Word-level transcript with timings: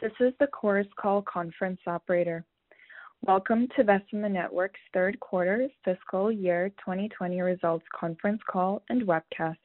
this 0.00 0.12
is 0.18 0.32
the 0.40 0.46
Chorus 0.46 0.86
Call 0.98 1.20
conference 1.20 1.80
operator. 1.86 2.42
Welcome 3.26 3.68
to 3.76 3.84
Vecima 3.84 4.30
Networks' 4.30 4.80
third 4.94 5.20
quarter 5.20 5.68
fiscal 5.84 6.32
year 6.32 6.70
2020 6.78 7.42
results 7.42 7.84
conference 7.94 8.40
call 8.50 8.82
and 8.88 9.02
webcast. 9.02 9.56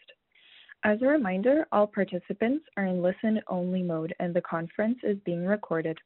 As 0.83 1.01
a 1.01 1.07
reminder, 1.07 1.65
all 1.71 1.87
participants 1.87 2.65
are 2.75 2.85
in 2.85 3.01
listen-only 3.01 3.81
mode, 3.81 4.13
and 4.19 4.33
the 4.33 4.41
conference 4.41 4.97
is 5.03 5.17
being 5.25 5.45
recorded. 5.45 5.97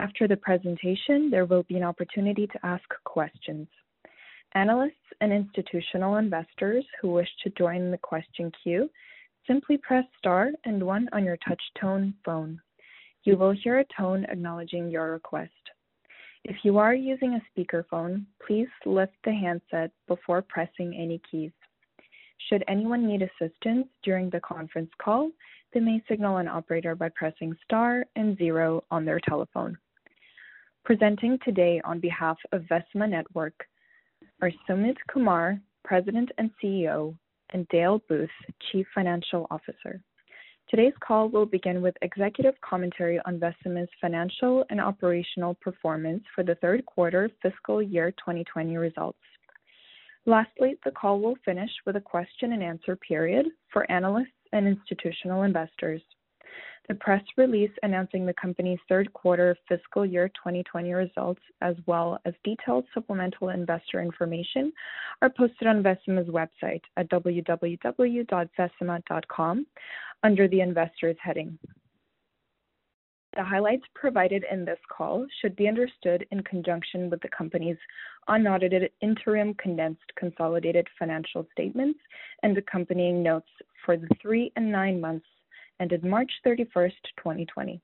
After 0.00 0.26
the 0.26 0.36
presentation, 0.36 1.30
there 1.30 1.46
will 1.46 1.62
be 1.62 1.76
an 1.76 1.84
opportunity 1.84 2.48
to 2.48 2.66
ask 2.66 2.84
questions. 3.04 3.68
Analysts 4.54 4.96
and 5.20 5.32
institutional 5.32 6.16
investors 6.16 6.84
who 7.00 7.12
wish 7.12 7.28
to 7.44 7.50
join 7.50 7.92
the 7.92 7.98
question 7.98 8.50
queue, 8.64 8.90
simply 9.46 9.76
press 9.76 10.04
star 10.18 10.50
and 10.64 10.82
one 10.82 11.08
on 11.12 11.24
your 11.24 11.38
touch-tone 11.46 12.12
phone. 12.24 12.60
You 13.24 13.36
will 13.36 13.52
hear 13.52 13.78
a 13.78 13.84
tone 13.96 14.24
acknowledging 14.24 14.90
your 14.90 15.12
request. 15.12 15.52
If 16.44 16.56
you 16.64 16.78
are 16.78 16.94
using 16.94 17.34
a 17.34 17.42
speakerphone, 17.60 18.24
please 18.44 18.66
lift 18.84 19.12
the 19.24 19.32
handset 19.32 19.92
before 20.08 20.42
pressing 20.42 20.92
any 20.96 21.20
keys. 21.30 21.52
Should 22.48 22.64
anyone 22.66 23.06
need 23.06 23.22
assistance 23.22 23.86
during 24.02 24.28
the 24.30 24.40
conference 24.40 24.90
call, 25.00 25.30
they 25.72 25.78
may 25.78 26.02
signal 26.08 26.38
an 26.38 26.48
operator 26.48 26.96
by 26.96 27.10
pressing 27.10 27.56
star 27.64 28.04
and 28.16 28.36
zero 28.36 28.82
on 28.90 29.04
their 29.04 29.20
telephone. 29.20 29.78
Presenting 30.84 31.38
today 31.44 31.80
on 31.84 32.00
behalf 32.00 32.38
of 32.50 32.62
Vecima 32.62 33.08
Network 33.08 33.54
are 34.40 34.50
Sumit 34.68 34.96
Kumar, 35.08 35.60
President 35.84 36.32
and 36.38 36.50
CEO, 36.60 37.16
and 37.50 37.68
Dale 37.68 38.02
Booth, 38.08 38.30
Chief 38.70 38.84
Financial 38.92 39.46
Officer. 39.48 40.00
Today's 40.68 40.94
call 41.00 41.28
will 41.28 41.44
begin 41.44 41.82
with 41.82 41.94
executive 42.02 42.54
commentary 42.62 43.20
on 43.26 43.38
Vecima's 43.38 43.90
financial 44.00 44.64
and 44.70 44.80
operational 44.80 45.54
performance 45.54 46.24
for 46.34 46.42
the 46.44 46.54
third 46.56 46.86
quarter 46.86 47.30
fiscal 47.42 47.82
year 47.82 48.10
2020 48.12 48.76
results. 48.78 49.18
Lastly, 50.24 50.76
the 50.84 50.92
call 50.92 51.20
will 51.20 51.36
finish 51.44 51.70
with 51.84 51.96
a 51.96 52.00
question 52.00 52.52
and 52.52 52.62
answer 52.62 52.96
period 52.96 53.46
for 53.72 53.90
analysts 53.90 54.28
and 54.52 54.66
institutional 54.66 55.42
investors. 55.42 56.00
The 56.88 56.94
press 56.96 57.22
release 57.36 57.70
announcing 57.84 58.26
the 58.26 58.34
company's 58.34 58.80
third 58.88 59.12
quarter 59.12 59.56
fiscal 59.68 60.04
year 60.04 60.28
2020 60.30 60.92
results, 60.92 61.40
as 61.60 61.76
well 61.86 62.20
as 62.24 62.34
detailed 62.42 62.86
supplemental 62.92 63.50
investor 63.50 64.02
information, 64.02 64.72
are 65.22 65.30
posted 65.30 65.68
on 65.68 65.80
Vecima's 65.82 66.28
website 66.28 66.82
at 66.96 67.08
www.vecima.com 67.08 69.66
under 70.24 70.48
the 70.48 70.60
Investors 70.60 71.16
heading. 71.20 71.56
The 73.34 73.44
highlights 73.44 73.86
provided 73.94 74.44
in 74.50 74.66
this 74.66 74.78
call 74.90 75.26
should 75.40 75.56
be 75.56 75.68
understood 75.68 76.26
in 76.32 76.42
conjunction 76.42 77.08
with 77.08 77.22
the 77.22 77.28
company's 77.28 77.78
unaudited 78.28 78.90
interim 79.00 79.54
condensed 79.54 80.14
consolidated 80.16 80.86
financial 80.98 81.46
statements 81.52 81.98
and 82.42 82.58
accompanying 82.58 83.22
notes 83.22 83.48
for 83.86 83.96
the 83.96 84.08
three 84.20 84.52
and 84.56 84.70
nine 84.70 85.00
months 85.00 85.24
ended 85.82 86.04
March 86.04 86.30
31st, 86.46 86.92
2020. 87.16 87.80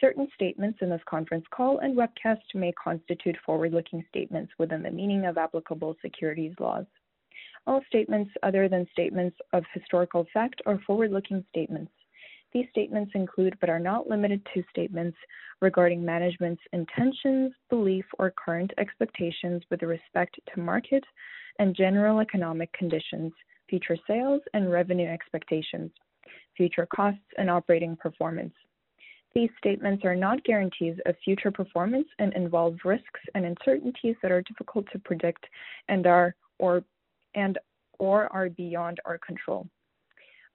Certain 0.00 0.26
statements 0.34 0.78
in 0.80 0.88
this 0.88 1.02
conference 1.06 1.44
call 1.54 1.80
and 1.80 1.94
webcast 1.94 2.40
may 2.54 2.72
constitute 2.72 3.36
forward-looking 3.44 4.02
statements 4.08 4.50
within 4.58 4.82
the 4.82 4.90
meaning 4.90 5.26
of 5.26 5.36
applicable 5.36 5.94
securities 6.00 6.54
laws. 6.58 6.86
All 7.66 7.82
statements 7.86 8.30
other 8.42 8.66
than 8.66 8.88
statements 8.92 9.36
of 9.52 9.62
historical 9.74 10.26
fact 10.32 10.62
are 10.64 10.80
forward-looking 10.86 11.44
statements. 11.50 11.92
These 12.54 12.70
statements 12.70 13.12
include, 13.14 13.58
but 13.60 13.68
are 13.68 13.78
not 13.78 14.08
limited 14.08 14.40
to, 14.54 14.64
statements 14.70 15.18
regarding 15.60 16.02
management's 16.02 16.62
intentions, 16.72 17.52
belief, 17.68 18.06
or 18.18 18.32
current 18.42 18.72
expectations 18.78 19.62
with 19.70 19.82
respect 19.82 20.40
to 20.54 20.60
market 20.60 21.04
and 21.58 21.76
general 21.76 22.20
economic 22.20 22.72
conditions, 22.72 23.32
future 23.68 23.98
sales 24.06 24.40
and 24.54 24.72
revenue 24.72 25.08
expectations, 25.08 25.90
future 26.56 26.86
costs, 26.94 27.20
and 27.38 27.50
operating 27.50 27.96
performance. 27.96 28.54
These 29.34 29.50
statements 29.56 30.04
are 30.04 30.14
not 30.14 30.44
guarantees 30.44 30.96
of 31.06 31.16
future 31.24 31.50
performance 31.50 32.08
and 32.18 32.34
involve 32.34 32.76
risks 32.84 33.20
and 33.34 33.46
uncertainties 33.46 34.16
that 34.20 34.30
are 34.30 34.42
difficult 34.42 34.86
to 34.92 34.98
predict 34.98 35.46
and 35.88 36.06
are 36.06 36.34
or 36.58 36.84
and 37.34 37.58
or 37.98 38.30
are 38.32 38.50
beyond 38.50 39.00
our 39.04 39.18
control. 39.18 39.66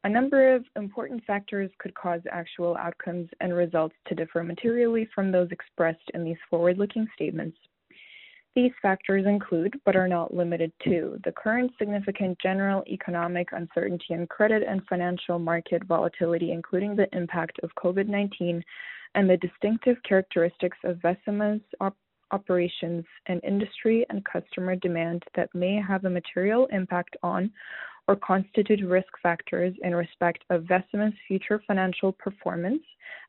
A 0.04 0.10
number 0.10 0.54
of 0.54 0.64
important 0.76 1.24
factors 1.26 1.72
could 1.80 1.94
cause 1.96 2.22
actual 2.32 2.78
outcomes 2.78 3.30
and 3.42 3.54
results 3.54 3.96
to 4.08 4.16
differ 4.16 4.44
materially 4.44 5.10
from 5.14 5.32
those 5.32 5.50
expressed 5.52 6.12
in 6.14 6.24
these 6.24 6.38
forward-looking 6.50 7.08
statements. 7.16 7.58
These 8.58 8.72
factors 8.82 9.28
include, 9.28 9.80
but 9.86 9.96
are 9.96 10.08
not 10.08 10.34
limited 10.34 10.72
to, 10.86 11.20
the 11.24 11.32
current 11.32 11.72
significant 11.78 12.40
general 12.40 12.84
economic 12.88 13.50
uncertainty 13.52 14.16
and 14.16 14.28
credit 14.28 14.64
and 14.68 14.82
financial 14.88 15.38
market 15.38 15.84
volatility, 15.84 16.52
including 16.52 16.96
the 16.96 17.08
impact 17.16 17.60
of 17.62 17.70
COVID-19 17.76 18.64
and 19.14 19.30
the 19.30 19.38
distinctive 19.38 19.98
characteristics 20.02 20.80
of 20.84 20.98
Vecima's 21.04 21.62
operations 22.32 23.06
and 23.28 23.40
industry 23.44 24.08
and 24.10 24.26
customer 24.26 24.76
demand 24.76 25.22
that 25.36 25.54
may 25.54 25.80
have 25.80 26.06
a 26.06 26.10
material 26.10 26.66
impact 26.72 27.16
on 27.22 27.52
or 28.08 28.16
constitute 28.16 28.82
risk 28.86 29.10
factors 29.22 29.74
in 29.84 29.94
respect 29.94 30.44
of 30.50 30.64
Vecima's 30.64 31.14
future 31.28 31.62
financial 31.68 32.14
performance, 32.14 32.82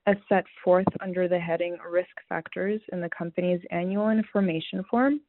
as 0.06 0.16
set 0.28 0.44
forth 0.62 0.86
under 1.00 1.26
the 1.28 1.38
heading 1.38 1.76
Risk 1.90 2.08
Factors 2.28 2.80
in 2.92 3.00
the 3.00 3.10
company's 3.10 3.60
annual 3.70 4.10
information 4.10 4.84
form, 4.90 5.20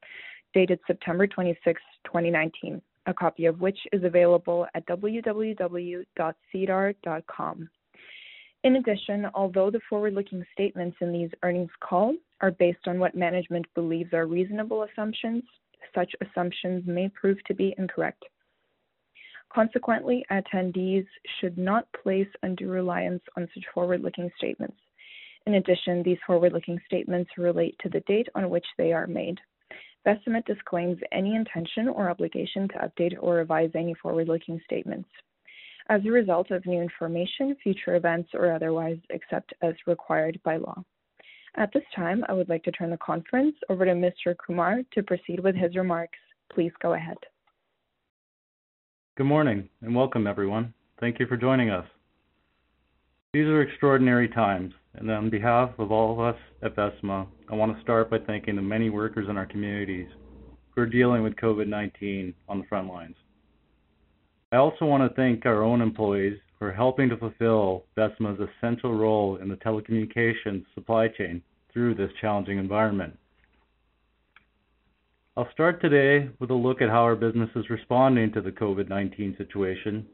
dated 0.53 0.79
September 0.85 1.25
26, 1.27 1.81
2019, 2.05 2.81
a 3.07 3.13
copy 3.13 3.45
of 3.45 3.59
which 3.59 3.79
is 3.91 4.03
available 4.03 4.67
at 4.75 4.85
www.sedar.com. 4.87 6.09
In 8.65 8.75
addition, 8.75 9.25
although 9.33 9.71
the 9.71 9.79
forward-looking 9.89 10.45
statements 10.51 10.97
in 11.01 11.13
these 11.13 11.29
earnings 11.43 11.71
call 11.79 12.13
are 12.41 12.51
based 12.51 12.87
on 12.87 12.99
what 12.99 13.15
management 13.15 13.65
believes 13.73 14.13
are 14.13 14.27
reasonable 14.27 14.83
assumptions, 14.83 15.43
such 15.95 16.13
assumptions 16.21 16.83
may 16.85 17.07
prove 17.09 17.41
to 17.45 17.53
be 17.53 17.73
incorrect. 17.77 18.25
Consequently, 19.53 20.23
attendees 20.31 21.07
should 21.39 21.57
not 21.57 21.91
place 22.03 22.27
undue 22.43 22.69
reliance 22.69 23.23
on 23.35 23.47
such 23.53 23.63
forward-looking 23.73 24.29
statements. 24.37 24.77
In 25.47 25.55
addition, 25.55 26.03
these 26.03 26.19
forward-looking 26.27 26.79
statements 26.85 27.31
relate 27.37 27.75
to 27.79 27.89
the 27.89 28.01
date 28.01 28.27
on 28.35 28.49
which 28.49 28.65
they 28.77 28.93
are 28.93 29.07
made. 29.07 29.39
Vecima 30.05 30.45
disclaims 30.45 30.99
any 31.11 31.35
intention 31.35 31.87
or 31.87 32.09
obligation 32.09 32.67
to 32.69 32.89
update 32.89 33.17
or 33.19 33.35
revise 33.35 33.71
any 33.75 33.93
forward-looking 33.95 34.61
statements 34.65 35.09
as 35.89 36.05
a 36.05 36.11
result 36.11 36.51
of 36.51 36.65
new 36.65 36.81
information, 36.81 37.55
future 37.61 37.95
events, 37.95 38.29
or 38.33 38.51
otherwise, 38.51 38.99
except 39.09 39.53
as 39.61 39.73
required 39.87 40.39
by 40.43 40.57
law. 40.57 40.83
At 41.55 41.73
this 41.73 41.83
time, 41.95 42.23
I 42.29 42.33
would 42.33 42.47
like 42.47 42.63
to 42.63 42.71
turn 42.71 42.91
the 42.91 42.97
conference 42.97 43.55
over 43.69 43.85
to 43.85 43.91
Mr. 43.91 44.35
Kumar 44.37 44.81
to 44.93 45.03
proceed 45.03 45.39
with 45.39 45.55
his 45.55 45.75
remarks. 45.75 46.19
Please 46.53 46.71
go 46.81 46.93
ahead. 46.93 47.17
Good 49.19 49.25
morning 49.25 49.67
and 49.81 49.93
welcome, 49.93 50.27
everyone. 50.27 50.73
Thank 51.01 51.19
you 51.19 51.27
for 51.27 51.35
joining 51.35 51.69
us. 51.69 51.85
These 53.33 53.47
are 53.47 53.61
extraordinary 53.61 54.29
times, 54.29 54.71
and 54.93 55.11
on 55.11 55.29
behalf 55.29 55.71
of 55.77 55.91
all 55.91 56.13
of 56.13 56.21
us 56.21 56.39
at 56.63 56.73
Vecima, 56.73 57.27
I 57.51 57.55
want 57.55 57.75
to 57.75 57.81
start 57.81 58.09
by 58.09 58.19
thanking 58.19 58.55
the 58.55 58.61
many 58.61 58.89
workers 58.89 59.27
in 59.29 59.35
our 59.35 59.45
communities 59.45 60.07
who 60.69 60.83
are 60.83 60.85
dealing 60.85 61.21
with 61.21 61.35
COVID 61.35 61.67
19 61.67 62.33
on 62.47 62.59
the 62.59 62.65
front 62.67 62.87
lines. 62.87 63.17
I 64.53 64.55
also 64.55 64.85
want 64.85 65.03
to 65.03 65.13
thank 65.17 65.45
our 65.45 65.63
own 65.63 65.81
employees 65.81 66.39
who 66.57 66.67
are 66.67 66.71
helping 66.71 67.09
to 67.09 67.17
fulfill 67.17 67.83
Vecima's 67.97 68.39
essential 68.39 68.97
role 68.97 69.35
in 69.35 69.49
the 69.49 69.57
telecommunications 69.57 70.63
supply 70.73 71.09
chain 71.09 71.41
through 71.73 71.95
this 71.95 72.11
challenging 72.21 72.57
environment. 72.57 73.18
I'll 75.39 75.47
start 75.53 75.79
today 75.79 76.29
with 76.39 76.49
a 76.49 76.53
look 76.53 76.81
at 76.81 76.89
how 76.89 76.99
our 76.99 77.15
business 77.15 77.49
is 77.55 77.69
responding 77.69 78.33
to 78.33 78.41
the 78.41 78.51
COVID-19 78.51 79.37
situation 79.37 80.05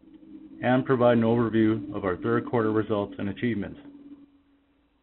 and 0.62 0.86
provide 0.86 1.18
an 1.18 1.24
overview 1.24 1.92
of 1.96 2.06
our 2.06 2.16
third 2.18 2.46
quarter 2.46 2.72
results 2.72 3.16
and 3.18 3.30
achievements. 3.30 3.80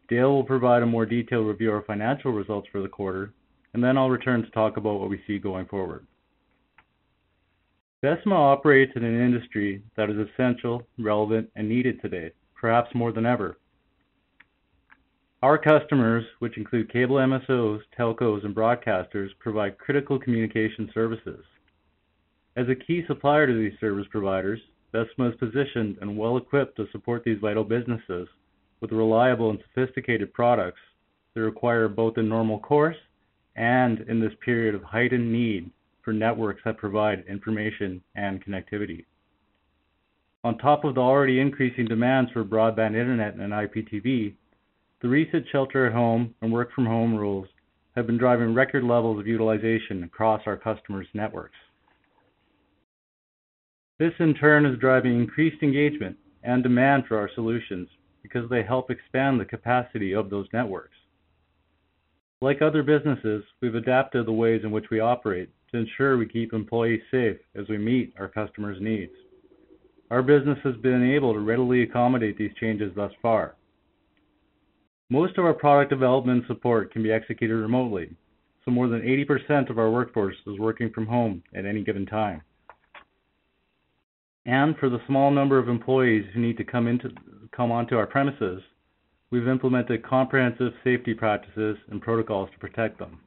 Dale 0.07 0.31
will 0.31 0.45
provide 0.45 0.81
a 0.81 0.85
more 0.85 1.05
detailed 1.05 1.47
review 1.47 1.71
of 1.71 1.75
our 1.75 1.81
financial 1.81 2.31
results 2.31 2.69
for 2.71 2.81
the 2.81 2.87
quarter, 2.87 3.33
and 3.73 3.83
then 3.83 3.97
I'll 3.97 4.09
return 4.09 4.43
to 4.43 4.49
talk 4.51 4.77
about 4.77 5.01
what 5.01 5.09
we 5.09 5.21
see 5.27 5.39
going 5.39 5.65
forward. 5.65 6.07
Vecima 8.01 8.31
operates 8.31 8.93
in 8.95 9.03
an 9.03 9.21
industry 9.21 9.83
that 9.97 10.09
is 10.09 10.15
essential, 10.15 10.87
relevant, 10.97 11.49
and 11.57 11.67
needed 11.67 12.01
today, 12.01 12.31
perhaps 12.55 12.95
more 12.95 13.11
than 13.11 13.25
ever. 13.25 13.57
Our 15.43 15.57
customers, 15.57 16.23
which 16.39 16.55
include 16.55 16.93
cable 16.93 17.17
MSOs, 17.17 17.81
telcos, 17.99 18.45
and 18.45 18.55
broadcasters, 18.55 19.27
provide 19.39 19.77
critical 19.77 20.17
communication 20.17 20.89
services. 20.93 21.43
As 22.55 22.69
a 22.69 22.75
key 22.75 23.03
supplier 23.07 23.45
to 23.45 23.53
these 23.53 23.77
service 23.81 24.05
providers, 24.09 24.61
Vecima 24.93 25.33
is 25.33 25.39
positioned 25.39 25.97
and 25.99 26.17
well-equipped 26.17 26.77
to 26.77 26.87
support 26.93 27.25
these 27.25 27.39
vital 27.41 27.65
businesses 27.65 28.29
with 28.79 28.93
reliable 28.93 29.49
and 29.49 29.59
sophisticated 29.67 30.33
products 30.33 30.79
that 31.33 31.41
require 31.41 31.89
both 31.89 32.17
in 32.17 32.29
normal 32.29 32.59
course 32.59 32.95
and 33.57 33.99
in 34.07 34.21
this 34.21 34.33
period 34.45 34.73
of 34.73 34.81
heightened 34.81 35.29
need 35.29 35.69
for 36.03 36.13
networks 36.13 36.61
that 36.63 36.77
provide 36.77 37.25
information 37.27 38.01
and 38.15 38.41
connectivity. 38.45 39.03
On 40.45 40.57
top 40.57 40.85
of 40.85 40.95
the 40.95 41.01
already 41.01 41.41
increasing 41.41 41.85
demands 41.85 42.31
for 42.31 42.45
broadband 42.45 42.95
internet 42.95 43.33
and 43.33 43.51
IPTV, 43.51 44.35
the 45.03 45.09
recent 45.09 45.45
shelter 45.51 45.85
at 45.85 45.91
home 45.93 46.33
and 46.41 46.51
work 46.51 46.71
from 46.73 46.85
home 46.85 47.13
rules 47.13 47.47
have 47.93 48.07
been 48.07 48.17
driving 48.17 48.53
record 48.53 48.85
levels 48.85 49.19
of 49.19 49.27
utilization 49.27 50.01
across 50.03 50.41
our 50.45 50.55
customers' 50.55 51.07
networks. 51.13 51.57
This 53.99 54.13
in 54.19 54.33
turn 54.33 54.65
is 54.65 54.79
driving 54.79 55.19
increased 55.19 55.61
engagement 55.61 56.15
and 56.43 56.63
demand 56.63 57.03
for 57.05 57.17
our 57.17 57.29
solutions 57.35 57.89
because 58.21 58.49
they 58.49 58.63
help 58.63 58.89
expand 58.89 59.39
the 59.39 59.45
capacity 59.45 60.13
of 60.13 60.29
those 60.29 60.47
networks. 60.53 60.95
Like 62.41 62.61
other 62.61 62.81
businesses, 62.81 63.43
we've 63.61 63.75
adapted 63.75 64.25
the 64.25 64.31
ways 64.31 64.61
in 64.63 64.71
which 64.71 64.89
we 64.89 65.01
operate 65.01 65.49
to 65.71 65.79
ensure 65.79 66.17
we 66.17 66.27
keep 66.27 66.53
employees 66.53 67.01
safe 67.11 67.37
as 67.55 67.67
we 67.67 67.77
meet 67.77 68.13
our 68.17 68.29
customers' 68.29 68.81
needs. 68.81 69.11
Our 70.11 70.21
business 70.21 70.59
has 70.63 70.77
been 70.77 71.03
able 71.03 71.33
to 71.33 71.39
readily 71.39 71.83
accommodate 71.83 72.37
these 72.37 72.53
changes 72.57 72.93
thus 72.95 73.11
far. 73.21 73.55
Most 75.13 75.37
of 75.37 75.45
our 75.45 75.53
product 75.53 75.91
development 75.91 76.43
support 76.47 76.91
can 76.91 77.03
be 77.03 77.11
executed 77.11 77.53
remotely, 77.53 78.09
so 78.65 78.71
more 78.71 78.87
than 78.87 79.01
80% 79.01 79.69
of 79.69 79.77
our 79.77 79.91
workforce 79.91 80.35
is 80.47 80.57
working 80.57 80.89
from 80.89 81.05
home 81.05 81.43
at 81.53 81.67
any 81.67 81.83
given 81.83 82.07
time. 82.07 82.41
And 84.47 84.75
for 84.79 84.89
the 84.89 85.05
small 85.05 85.29
number 85.29 85.59
of 85.59 85.69
employees 85.69 86.25
who 86.33 86.41
need 86.41 86.57
to 86.57 86.63
come 86.63 87.71
onto 87.71 87.95
our 87.95 88.07
premises, 88.07 88.63
we've 89.29 89.47
implemented 89.47 90.03
comprehensive 90.03 90.73
safety 90.83 91.13
practices 91.13 91.77
and 91.91 92.01
protocols 92.01 92.49
to 92.51 92.57
protect 92.57 92.97
them. 92.97 93.19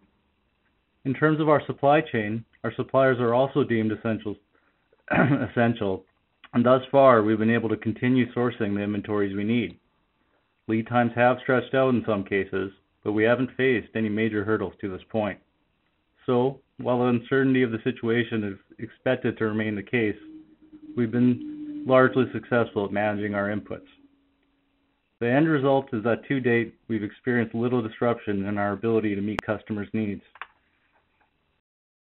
In 1.05 1.15
terms 1.15 1.41
of 1.41 1.49
our 1.49 1.65
supply 1.69 2.01
chain, 2.01 2.45
our 2.65 2.75
suppliers 2.75 3.21
are 3.21 3.33
also 3.33 3.63
deemed 3.63 3.93
essential, 3.93 4.35
and 5.11 6.65
thus 6.65 6.83
far, 6.91 7.23
we've 7.23 7.39
been 7.39 7.49
able 7.49 7.69
to 7.69 7.77
continue 7.77 8.27
sourcing 8.33 8.75
the 8.75 8.83
inventories 8.83 9.37
we 9.37 9.45
need. 9.45 9.79
Lead 10.69 10.87
times 10.89 11.13
have 11.15 11.39
stretched 11.43 11.75
out 11.75 11.95
in 11.95 12.05
some 12.07 12.25
cases, 12.25 12.73
but 13.05 13.13
we 13.13 13.23
haven't 13.23 13.57
faced 13.57 13.95
any 13.95 14.09
major 14.09 14.45
hurdles 14.45 14.75
to 14.81 14.91
this 14.91 15.03
point. 15.11 15.39
So, 16.27 16.59
while 16.79 16.99
the 16.99 17.05
uncertainty 17.05 17.63
of 17.63 17.71
the 17.71 17.83
situation 17.85 18.43
is 18.43 18.59
expected 18.79 19.39
to 19.39 19.45
remain 19.45 19.77
the 19.77 19.83
case, 19.83 20.17
we've 20.97 21.13
been 21.13 21.85
largely 21.87 22.25
successful 22.33 22.85
at 22.85 22.93
managing 22.93 23.35
our 23.35 23.49
inputs. 23.49 23.87
The 25.21 25.31
end 25.31 25.49
result 25.49 25.87
is 25.95 26.03
that 26.05 26.27
to 26.27 26.41
date, 26.41 26.75
we've 26.89 27.05
experienced 27.05 27.55
little 27.55 27.81
disruption 27.81 28.45
in 28.45 28.59
our 28.59 28.73
ability 28.73 29.15
to 29.15 29.21
meet 29.21 29.41
customers' 29.43 29.89
needs. 29.93 30.23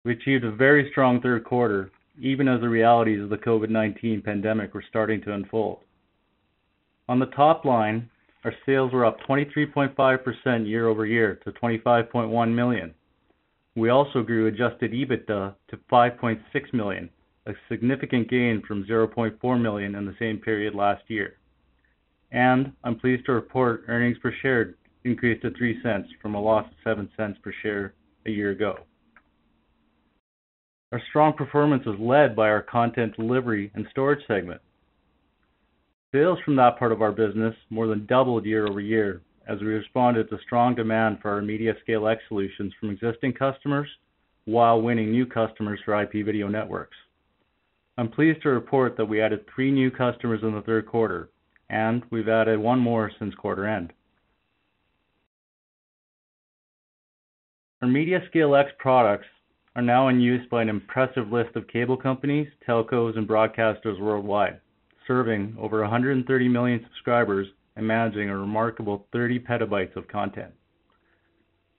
We 0.04 0.12
achieved 0.12 0.44
a 0.44 0.50
very 0.50 0.88
strong 0.90 1.20
third 1.20 1.44
quarter, 1.44 1.90
even 2.20 2.48
as 2.48 2.60
the 2.60 2.68
realities 2.68 3.22
of 3.22 3.28
the 3.28 3.36
COVID-19 3.36 4.24
pandemic 4.24 4.72
were 4.72 4.84
starting 4.88 5.20
to 5.22 5.34
unfold. 5.34 5.80
On 7.08 7.20
the 7.20 7.26
top 7.26 7.64
line, 7.64 8.08
our 8.46 8.54
sales 8.64 8.92
were 8.92 9.04
up 9.04 9.18
23.5% 9.28 10.68
year-over-year 10.68 11.40
to 11.44 11.50
25.1 11.50 12.54
million. 12.54 12.94
We 13.74 13.88
also 13.88 14.22
grew 14.22 14.46
adjusted 14.46 14.92
EBITDA 14.92 15.54
to 15.68 15.76
5.6 15.90 16.38
million, 16.72 17.10
a 17.46 17.52
significant 17.68 18.30
gain 18.30 18.62
from 18.66 18.84
0.4 18.84 19.60
million 19.60 19.96
in 19.96 20.06
the 20.06 20.14
same 20.20 20.38
period 20.38 20.76
last 20.76 21.02
year. 21.08 21.38
And 22.30 22.72
I'm 22.84 23.00
pleased 23.00 23.26
to 23.26 23.32
report 23.32 23.82
earnings 23.88 24.16
per 24.18 24.32
share 24.42 24.76
increased 25.04 25.42
to 25.42 25.50
$0.03 25.50 26.04
from 26.22 26.36
a 26.36 26.40
loss 26.40 26.66
of 26.86 26.98
$0.07 26.98 27.42
per 27.42 27.52
share 27.64 27.94
a 28.26 28.30
year 28.30 28.52
ago. 28.52 28.76
Our 30.92 31.02
strong 31.08 31.32
performance 31.32 31.84
was 31.84 31.98
led 31.98 32.36
by 32.36 32.48
our 32.48 32.62
content 32.62 33.16
delivery 33.16 33.72
and 33.74 33.88
storage 33.90 34.24
segment. 34.28 34.60
Sales 36.16 36.38
from 36.46 36.56
that 36.56 36.78
part 36.78 36.92
of 36.92 37.02
our 37.02 37.12
business 37.12 37.54
more 37.68 37.86
than 37.86 38.06
doubled 38.06 38.46
year-over-year 38.46 39.20
as 39.46 39.60
we 39.60 39.66
responded 39.66 40.30
to 40.30 40.38
strong 40.46 40.74
demand 40.74 41.18
for 41.20 41.30
our 41.30 41.42
MediaScaleX 41.42 42.16
solutions 42.26 42.72
from 42.80 42.88
existing 42.88 43.34
customers 43.34 43.86
while 44.46 44.80
winning 44.80 45.10
new 45.10 45.26
customers 45.26 45.78
for 45.84 46.00
IP 46.00 46.24
video 46.24 46.48
networks. 46.48 46.96
I'm 47.98 48.10
pleased 48.10 48.40
to 48.42 48.48
report 48.48 48.96
that 48.96 49.04
we 49.04 49.20
added 49.20 49.44
three 49.54 49.70
new 49.70 49.90
customers 49.90 50.40
in 50.42 50.54
the 50.54 50.62
third 50.62 50.86
quarter, 50.86 51.28
and 51.68 52.02
we've 52.08 52.30
added 52.30 52.58
one 52.58 52.78
more 52.78 53.12
since 53.18 53.34
quarter 53.34 53.66
end. 53.66 53.92
Our 57.82 57.88
MediaScaleX 57.88 58.68
products 58.78 59.26
are 59.74 59.82
now 59.82 60.08
in 60.08 60.20
use 60.20 60.48
by 60.50 60.62
an 60.62 60.70
impressive 60.70 61.30
list 61.30 61.56
of 61.56 61.68
cable 61.68 61.98
companies, 61.98 62.48
telcos, 62.66 63.18
and 63.18 63.28
broadcasters 63.28 64.00
worldwide, 64.00 64.60
serving 65.06 65.56
over 65.58 65.80
130 65.80 66.48
million 66.48 66.84
subscribers 66.84 67.46
and 67.76 67.86
managing 67.86 68.30
a 68.30 68.36
remarkable 68.36 69.06
30 69.12 69.40
petabytes 69.40 69.94
of 69.96 70.08
content. 70.08 70.52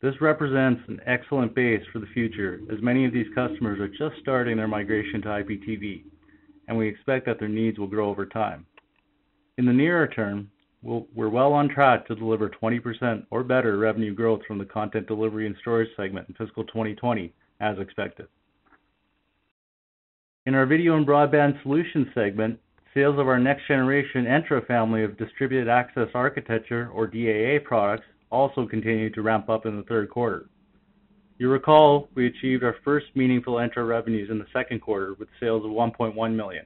This 0.01 0.21
represents 0.21 0.81
an 0.87 1.01
excellent 1.05 1.55
base 1.55 1.81
for 1.91 1.99
the 1.99 2.05
future, 2.13 2.59
as 2.71 2.81
many 2.81 3.05
of 3.05 3.13
these 3.13 3.33
customers 3.33 3.79
are 3.79 3.87
just 3.87 4.21
starting 4.21 4.57
their 4.57 4.67
migration 4.67 5.21
to 5.23 5.27
IPTV, 5.27 6.03
and 6.67 6.77
we 6.77 6.87
expect 6.87 7.25
that 7.25 7.39
their 7.39 7.47
needs 7.47 7.79
will 7.79 7.87
grow 7.87 8.09
over 8.09 8.25
time. 8.25 8.65
In 9.57 9.65
the 9.65 9.73
nearer 9.73 10.07
term, 10.07 10.51
we're 10.83 11.29
well 11.29 11.51
on 11.51 11.67
track 11.67 12.05
to 12.07 12.15
deliver 12.15 12.49
20% 12.49 13.25
or 13.31 13.43
better 13.43 13.77
revenue 13.77 14.13
growth 14.13 14.41
from 14.47 14.59
the 14.59 14.65
content 14.65 15.07
delivery 15.07 15.47
and 15.47 15.55
storage 15.59 15.89
segment 15.97 16.29
in 16.29 16.35
fiscal 16.35 16.63
2020 16.65 17.33
as 17.59 17.79
expected. 17.79 18.27
In 20.45 20.53
our 20.53 20.67
video 20.67 20.95
and 20.95 21.05
broadband 21.05 21.61
solutions 21.63 22.07
segment, 22.13 22.59
sales 22.97 23.19
of 23.19 23.27
our 23.27 23.37
next 23.37 23.67
generation 23.67 24.25
Entra 24.25 24.65
family 24.65 25.03
of 25.03 25.19
distributed 25.19 25.69
access 25.69 26.07
architecture 26.15 26.89
or 26.91 27.05
DAA 27.05 27.63
products 27.63 28.07
also 28.31 28.65
continued 28.65 29.13
to 29.13 29.21
ramp 29.21 29.49
up 29.49 29.67
in 29.67 29.77
the 29.77 29.83
third 29.83 30.09
quarter. 30.09 30.47
You 31.37 31.51
recall 31.51 32.09
we 32.15 32.25
achieved 32.25 32.63
our 32.63 32.75
first 32.83 33.05
meaningful 33.13 33.57
Entra 33.57 33.87
revenues 33.87 34.31
in 34.31 34.39
the 34.39 34.47
second 34.51 34.79
quarter 34.81 35.13
with 35.13 35.29
sales 35.39 35.63
of 35.63 35.69
1.1 35.69 36.35
million. 36.35 36.65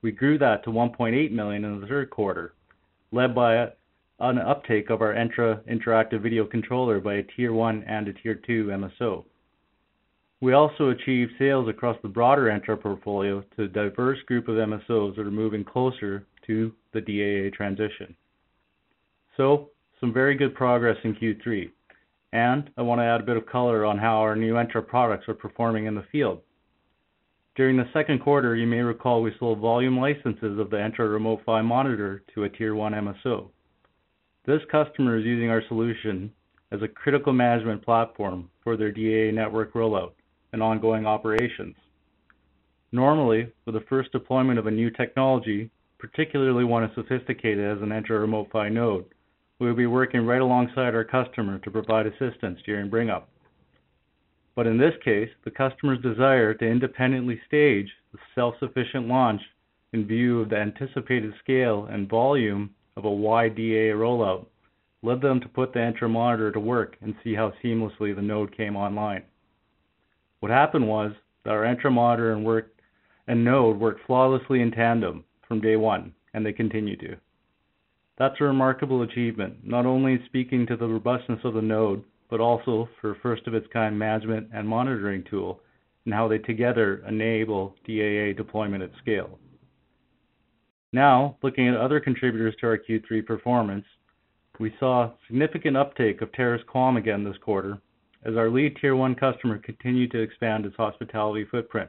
We 0.00 0.12
grew 0.12 0.38
that 0.38 0.64
to 0.64 0.70
1.8 0.70 1.30
million 1.32 1.64
in 1.66 1.78
the 1.82 1.86
third 1.86 2.08
quarter, 2.08 2.54
led 3.12 3.34
by 3.34 3.68
an 4.20 4.38
uptake 4.38 4.88
of 4.88 5.02
our 5.02 5.12
Entra 5.12 5.60
interactive 5.70 6.22
video 6.22 6.46
controller 6.46 7.00
by 7.00 7.16
a 7.16 7.22
tier 7.22 7.52
one 7.52 7.84
and 7.86 8.08
a 8.08 8.14
tier 8.14 8.36
two 8.46 8.68
MSO. 8.68 9.26
We 10.46 10.52
also 10.52 10.90
achieved 10.90 11.32
sales 11.40 11.68
across 11.68 11.96
the 12.02 12.08
broader 12.08 12.44
Entra 12.44 12.80
portfolio 12.80 13.42
to 13.56 13.64
a 13.64 13.66
diverse 13.66 14.20
group 14.28 14.46
of 14.46 14.54
MSOs 14.54 15.16
that 15.16 15.26
are 15.26 15.30
moving 15.32 15.64
closer 15.64 16.24
to 16.46 16.72
the 16.92 17.00
DAA 17.00 17.50
transition. 17.52 18.14
So 19.36 19.70
some 19.98 20.12
very 20.12 20.36
good 20.36 20.54
progress 20.54 20.98
in 21.02 21.16
Q3, 21.16 21.68
and 22.32 22.70
I 22.78 22.82
want 22.82 23.00
to 23.00 23.04
add 23.04 23.22
a 23.22 23.24
bit 23.24 23.36
of 23.36 23.44
color 23.46 23.84
on 23.84 23.98
how 23.98 24.18
our 24.18 24.36
new 24.36 24.54
Entra 24.54 24.86
products 24.86 25.28
are 25.28 25.34
performing 25.34 25.86
in 25.86 25.96
the 25.96 26.06
field. 26.12 26.42
During 27.56 27.76
the 27.76 27.90
second 27.92 28.20
quarter, 28.20 28.54
you 28.54 28.68
may 28.68 28.82
recall 28.82 29.22
we 29.22 29.34
sold 29.40 29.58
volume 29.58 29.98
licenses 29.98 30.60
of 30.60 30.70
the 30.70 30.76
Entra 30.76 31.10
Remote 31.10 31.40
PHY 31.44 31.62
monitor 31.62 32.22
to 32.36 32.44
a 32.44 32.48
tier 32.48 32.76
one 32.76 32.92
MSO. 32.92 33.48
This 34.46 34.62
customer 34.70 35.18
is 35.18 35.24
using 35.24 35.50
our 35.50 35.64
solution 35.66 36.30
as 36.70 36.82
a 36.82 36.88
critical 36.88 37.32
management 37.32 37.84
platform 37.84 38.48
for 38.62 38.76
their 38.76 38.92
DAA 38.92 39.34
network 39.34 39.72
rollout 39.74 40.12
and 40.56 40.62
ongoing 40.62 41.04
operations. 41.04 41.76
Normally, 42.90 43.52
for 43.66 43.72
the 43.72 43.84
first 43.90 44.10
deployment 44.10 44.58
of 44.58 44.66
a 44.66 44.70
new 44.70 44.90
technology, 44.90 45.68
particularly 45.98 46.64
one 46.64 46.82
as 46.82 46.90
sophisticated 46.94 47.76
as 47.76 47.82
an 47.82 47.90
Entra 47.90 48.18
Remote 48.18 48.48
PHY 48.50 48.70
node, 48.70 49.04
we 49.58 49.66
will 49.66 49.76
be 49.76 49.84
working 49.84 50.24
right 50.24 50.40
alongside 50.40 50.94
our 50.94 51.04
customer 51.04 51.58
to 51.58 51.70
provide 51.70 52.06
assistance 52.06 52.58
during 52.64 52.88
bring 52.88 53.10
up. 53.10 53.28
But 54.54 54.66
in 54.66 54.78
this 54.78 54.94
case, 55.04 55.28
the 55.44 55.50
customer's 55.50 56.00
desire 56.00 56.54
to 56.54 56.66
independently 56.66 57.38
stage 57.46 57.90
the 58.12 58.18
self-sufficient 58.34 59.06
launch 59.08 59.42
in 59.92 60.06
view 60.06 60.40
of 60.40 60.48
the 60.48 60.56
anticipated 60.56 61.34
scale 61.42 61.86
and 61.90 62.08
volume 62.08 62.70
of 62.96 63.04
a 63.04 63.08
DAA 63.10 63.92
rollout 63.92 64.46
led 65.02 65.20
them 65.20 65.38
to 65.40 65.48
put 65.48 65.74
the 65.74 65.80
Entra 65.80 66.08
monitor 66.08 66.50
to 66.50 66.60
work 66.60 66.96
and 67.02 67.14
see 67.22 67.34
how 67.34 67.52
seamlessly 67.62 68.16
the 68.16 68.22
node 68.22 68.56
came 68.56 68.74
online. 68.74 69.22
What 70.46 70.52
happened 70.52 70.86
was 70.86 71.10
that 71.42 71.50
our 71.50 71.64
Entra 71.64 71.90
monitor 71.90 72.30
and 72.30 72.44
work 72.44 72.70
and 73.26 73.44
node 73.44 73.80
worked 73.80 74.06
flawlessly 74.06 74.60
in 74.60 74.70
tandem 74.70 75.24
from 75.48 75.60
day 75.60 75.74
one, 75.74 76.14
and 76.34 76.46
they 76.46 76.52
continue 76.52 76.96
to. 76.98 77.16
That's 78.16 78.40
a 78.40 78.44
remarkable 78.44 79.02
achievement, 79.02 79.66
not 79.66 79.86
only 79.86 80.24
speaking 80.26 80.64
to 80.68 80.76
the 80.76 80.86
robustness 80.86 81.40
of 81.42 81.54
the 81.54 81.62
node, 81.62 82.04
but 82.30 82.38
also 82.38 82.88
for 83.00 83.16
first 83.16 83.48
of 83.48 83.54
its 83.54 83.66
kind 83.72 83.98
management 83.98 84.46
and 84.54 84.68
monitoring 84.68 85.24
tool 85.28 85.62
and 86.04 86.14
how 86.14 86.28
they 86.28 86.38
together 86.38 87.02
enable 87.08 87.74
DAA 87.84 88.32
deployment 88.32 88.84
at 88.84 88.92
scale. 89.02 89.40
Now, 90.92 91.38
looking 91.42 91.66
at 91.66 91.76
other 91.76 91.98
contributors 91.98 92.54
to 92.60 92.68
our 92.68 92.78
Q3 92.78 93.26
performance, 93.26 93.84
we 94.60 94.72
saw 94.78 95.10
significant 95.26 95.76
uptake 95.76 96.22
of 96.22 96.30
Terrace 96.30 96.62
QAM 96.72 96.98
again 96.98 97.24
this 97.24 97.38
quarter 97.38 97.80
as 98.26 98.36
our 98.36 98.50
lead 98.50 98.76
tier 98.80 98.96
one 98.96 99.14
customer 99.14 99.56
continued 99.58 100.10
to 100.10 100.20
expand 100.20 100.66
its 100.66 100.74
hospitality 100.76 101.44
footprint 101.48 101.88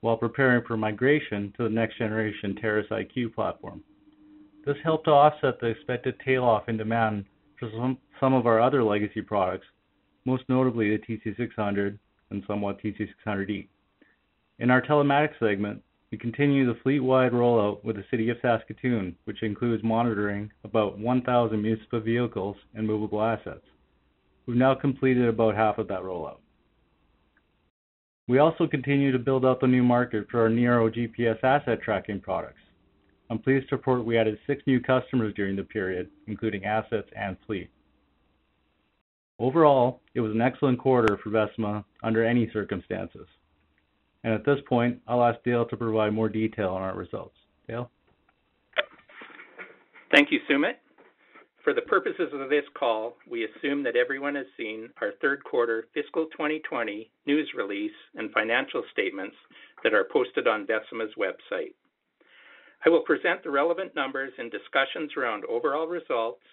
while 0.00 0.16
preparing 0.16 0.64
for 0.66 0.76
migration 0.76 1.52
to 1.56 1.64
the 1.64 1.68
next 1.68 1.98
generation 1.98 2.56
Terrace 2.56 2.86
IQ 2.90 3.34
platform. 3.34 3.82
This 4.64 4.76
helped 4.82 5.04
to 5.04 5.10
offset 5.10 5.60
the 5.60 5.66
expected 5.66 6.14
tail 6.24 6.44
off 6.44 6.68
in 6.68 6.76
demand 6.76 7.26
for 7.60 7.70
some 8.20 8.34
of 8.34 8.46
our 8.46 8.60
other 8.60 8.82
legacy 8.82 9.20
products, 9.20 9.66
most 10.24 10.44
notably 10.48 10.96
the 10.96 11.02
TC600 11.02 11.98
and 12.30 12.42
somewhat 12.46 12.80
TC600E. 12.82 13.68
In 14.58 14.70
our 14.70 14.80
telematics 14.80 15.38
segment, 15.38 15.82
we 16.10 16.18
continue 16.18 16.66
the 16.66 16.80
fleet-wide 16.82 17.32
rollout 17.32 17.84
with 17.84 17.96
the 17.96 18.04
City 18.10 18.30
of 18.30 18.38
Saskatoon, 18.40 19.14
which 19.24 19.42
includes 19.42 19.84
monitoring 19.84 20.50
about 20.64 20.98
1,000 20.98 21.60
municipal 21.60 22.00
vehicles 22.00 22.56
and 22.74 22.86
movable 22.86 23.22
assets. 23.22 23.64
We've 24.46 24.56
now 24.56 24.74
completed 24.74 25.28
about 25.28 25.56
half 25.56 25.78
of 25.78 25.88
that 25.88 26.02
rollout. 26.02 26.38
We 28.28 28.38
also 28.38 28.66
continue 28.66 29.12
to 29.12 29.18
build 29.18 29.44
out 29.44 29.60
the 29.60 29.66
new 29.66 29.82
market 29.82 30.26
for 30.30 30.40
our 30.40 30.48
Nero 30.48 30.90
GPS 30.90 31.42
asset 31.44 31.80
tracking 31.82 32.20
products. 32.20 32.60
I'm 33.30 33.38
pleased 33.38 33.68
to 33.68 33.76
report 33.76 34.04
we 34.04 34.18
added 34.18 34.38
six 34.46 34.62
new 34.66 34.80
customers 34.80 35.34
during 35.34 35.56
the 35.56 35.64
period, 35.64 36.10
including 36.26 36.64
assets 36.64 37.08
and 37.16 37.36
fleet. 37.46 37.70
Overall, 39.38 40.00
it 40.14 40.20
was 40.20 40.32
an 40.32 40.40
excellent 40.40 40.78
quarter 40.78 41.18
for 41.22 41.30
Vecima 41.30 41.84
under 42.02 42.24
any 42.24 42.48
circumstances. 42.52 43.26
And 44.24 44.32
at 44.32 44.44
this 44.44 44.58
point, 44.68 45.00
I'll 45.06 45.22
ask 45.22 45.42
Dale 45.44 45.66
to 45.66 45.76
provide 45.76 46.12
more 46.12 46.28
detail 46.28 46.70
on 46.70 46.82
our 46.82 46.96
results. 46.96 47.36
Dale? 47.68 47.90
Thank 50.10 50.28
you, 50.30 50.38
Sumit. 50.50 50.74
For 51.66 51.74
the 51.74 51.82
purposes 51.82 52.28
of 52.32 52.48
this 52.48 52.64
call, 52.78 53.16
we 53.28 53.44
assume 53.44 53.82
that 53.82 53.96
everyone 53.96 54.36
has 54.36 54.46
seen 54.56 54.88
our 55.00 55.10
third 55.20 55.42
quarter 55.42 55.88
fiscal 55.94 56.26
2020 56.26 57.10
news 57.26 57.50
release 57.56 57.90
and 58.14 58.30
financial 58.30 58.84
statements 58.92 59.34
that 59.82 59.92
are 59.92 60.06
posted 60.12 60.46
on 60.46 60.64
Vecima's 60.64 61.12
website. 61.18 61.74
I 62.84 62.88
will 62.88 63.00
present 63.00 63.42
the 63.42 63.50
relevant 63.50 63.96
numbers 63.96 64.32
and 64.38 64.48
discussions 64.48 65.10
around 65.16 65.44
overall 65.46 65.88
results, 65.88 66.44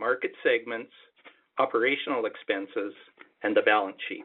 market 0.00 0.32
segments, 0.42 0.90
operational 1.58 2.26
expenses, 2.26 2.92
and 3.44 3.56
the 3.56 3.62
balance 3.62 3.98
sheet. 4.08 4.24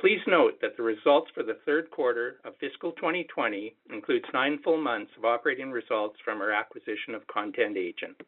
Please 0.00 0.20
note 0.26 0.60
that 0.60 0.76
the 0.76 0.82
results 0.82 1.30
for 1.32 1.44
the 1.44 1.60
third 1.64 1.92
quarter 1.92 2.40
of 2.44 2.56
fiscal 2.58 2.90
2020 2.98 3.72
includes 3.88 4.26
nine 4.34 4.58
full 4.64 4.82
months 4.82 5.12
of 5.16 5.24
operating 5.24 5.70
results 5.70 6.16
from 6.24 6.40
our 6.40 6.50
acquisition 6.50 7.14
of 7.14 7.24
Content 7.28 7.76
Agent. 7.76 8.20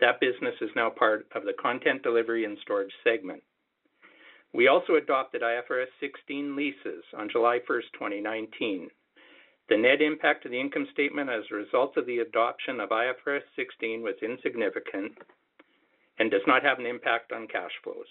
That 0.00 0.20
business 0.20 0.54
is 0.60 0.70
now 0.76 0.90
part 0.90 1.26
of 1.34 1.44
the 1.44 1.54
Content 1.60 2.02
Delivery 2.02 2.44
and 2.44 2.58
Storage 2.62 2.92
segment. 3.02 3.42
We 4.52 4.68
also 4.68 4.94
adopted 4.94 5.42
IFRS 5.42 5.86
16 6.00 6.56
leases 6.56 7.04
on 7.16 7.28
July 7.30 7.60
1st, 7.68 7.92
2019. 7.94 8.90
The 9.68 9.76
net 9.76 10.00
impact 10.00 10.42
to 10.42 10.48
the 10.48 10.60
income 10.60 10.86
statement 10.92 11.28
as 11.28 11.44
a 11.50 11.56
result 11.56 11.96
of 11.96 12.06
the 12.06 12.18
adoption 12.18 12.80
of 12.80 12.90
IFRS 12.90 13.42
16 13.56 14.02
was 14.02 14.14
insignificant 14.22 15.12
and 16.18 16.30
does 16.30 16.46
not 16.46 16.62
have 16.62 16.78
an 16.78 16.86
impact 16.86 17.32
on 17.32 17.48
cash 17.48 17.72
flows. 17.82 18.06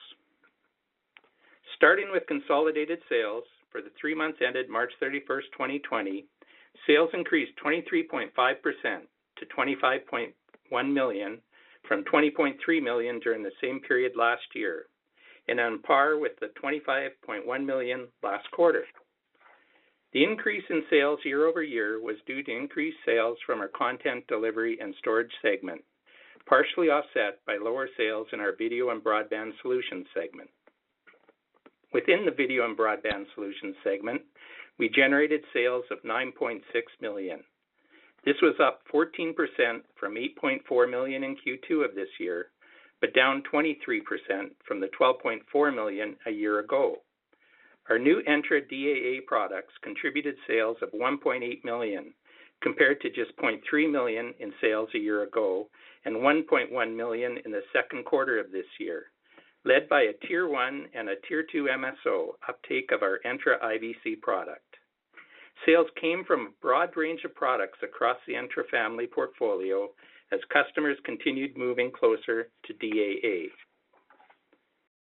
Starting 1.75 2.11
with 2.11 2.27
consolidated 2.27 2.99
sales 3.09 3.43
for 3.71 3.81
the 3.81 3.91
three 3.99 4.13
months 4.13 4.39
ended 4.45 4.69
March 4.69 4.91
31st, 5.01 5.51
2020, 5.53 6.25
sales 6.85 7.09
increased 7.13 7.53
23.5% 7.63 8.29
to 9.37 9.45
25.1 9.45 10.93
million 10.93 11.41
from 11.87 12.03
20.3 12.03 12.55
million 12.83 13.19
during 13.19 13.43
the 13.43 13.51
same 13.61 13.79
period 13.81 14.13
last 14.15 14.43
year, 14.53 14.85
and 15.47 15.59
on 15.59 15.81
par 15.81 16.17
with 16.17 16.33
the 16.39 16.49
25.1 16.61 17.65
million 17.65 18.07
last 18.23 18.49
quarter. 18.51 18.83
The 20.13 20.23
increase 20.23 20.63
in 20.69 20.83
sales 20.89 21.19
year-over-year 21.25 22.01
was 22.01 22.15
due 22.25 22.41
to 22.43 22.51
increased 22.51 22.97
sales 23.05 23.37
from 23.45 23.59
our 23.59 23.67
Content 23.67 24.25
Delivery 24.27 24.77
and 24.79 24.95
Storage 24.99 25.33
segment, 25.41 25.81
partially 26.47 26.87
offset 26.87 27.39
by 27.45 27.57
lower 27.57 27.89
sales 27.97 28.27
in 28.31 28.39
our 28.39 28.55
Video 28.57 28.91
and 28.91 29.03
Broadband 29.03 29.51
Solutions 29.61 30.05
segment. 30.13 30.49
Within 31.93 32.25
the 32.25 32.31
Video 32.31 32.65
and 32.65 32.77
Broadband 32.77 33.25
Solutions 33.35 33.75
segment, 33.83 34.21
we 34.77 34.89
generated 34.89 35.41
sales 35.53 35.85
of 35.91 36.01
9.6 36.03 36.61
million. 37.01 37.43
This 38.25 38.35
was 38.41 38.55
up 38.59 38.81
14% 38.91 39.35
from 39.99 40.15
8.4 40.15 40.89
million 40.89 41.23
in 41.23 41.35
Q2 41.35 41.85
of 41.85 41.93
this 41.93 42.09
year, 42.19 42.47
but 42.99 43.13
down 43.13 43.43
23% 43.53 43.69
from 44.67 44.79
the 44.79 44.89
12.4 44.99 45.75
million 45.75 46.15
a 46.25 46.31
year 46.31 46.59
ago. 46.59 46.97
Our 47.87 47.99
new 47.99 48.23
Entra 48.27 48.61
DAA 48.67 49.23
products 49.27 49.73
contributed 49.83 50.35
sales 50.47 50.77
of 50.81 50.89
1.8 50.91 51.63
million, 51.63 52.13
compared 52.63 52.99
to 53.01 53.09
just 53.09 53.37
0.3 53.37 53.91
million 53.91 54.33
in 54.39 54.51
sales 54.59 54.89
a 54.95 54.99
year 54.99 55.21
ago 55.21 55.69
and 56.05 56.15
1.1 56.15 56.95
million 56.95 57.37
in 57.45 57.51
the 57.51 57.61
second 57.73 58.05
quarter 58.05 58.39
of 58.39 58.51
this 58.51 58.65
year, 58.79 59.11
led 59.65 59.87
by 59.87 60.01
a 60.01 60.27
Tier 60.27 60.47
1 60.47 60.87
and 60.95 61.09
a 61.09 61.15
Tier 61.27 61.45
2 61.51 61.65
MSO 61.65 62.29
uptake 62.49 62.89
of 62.91 63.03
our 63.03 63.19
Entra 63.23 63.61
IVC 63.63 64.19
product. 64.21 64.64
Sales 65.65 65.87
came 65.99 66.23
from 66.25 66.41
a 66.41 66.61
broad 66.61 66.95
range 66.95 67.23
of 67.23 67.33
products 67.35 67.79
across 67.81 68.17
the 68.27 68.33
Entra 68.33 68.67
family 68.69 69.07
portfolio 69.07 69.89
as 70.31 70.39
customers 70.51 70.97
continued 71.05 71.55
moving 71.55 71.91
closer 71.91 72.49
to 72.65 72.73
DAA. 72.73 73.49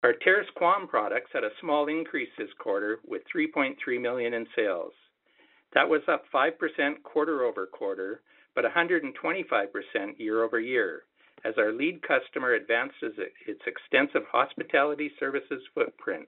Our 0.04 0.14
Terrace 0.14 0.48
QAM 0.56 0.88
products 0.88 1.32
had 1.34 1.44
a 1.44 1.50
small 1.60 1.88
increase 1.88 2.30
this 2.38 2.54
quarter 2.60 3.00
with 3.06 3.22
3.3 3.36 3.76
million 4.02 4.34
in 4.34 4.48
sales. 4.56 4.94
That 5.74 5.90
was 5.90 6.02
up 6.08 6.24
5% 6.34 7.04
quarter-over-quarter, 7.04 8.22
but 8.56 8.64
125% 8.64 9.12
year-over-year 10.18 11.04
as 11.46 11.54
our 11.58 11.72
lead 11.72 12.02
customer 12.02 12.54
advances 12.54 13.14
its 13.48 13.62
extensive 13.66 14.28
hospitality 14.32 15.12
services 15.20 15.62
footprint 15.74 16.28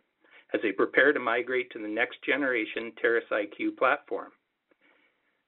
as 0.53 0.61
they 0.61 0.71
prepare 0.71 1.13
to 1.13 1.19
migrate 1.19 1.69
to 1.71 1.79
the 1.79 1.87
next 1.87 2.21
generation 2.25 2.91
Terrace 3.01 3.25
IQ 3.31 3.77
platform. 3.77 4.31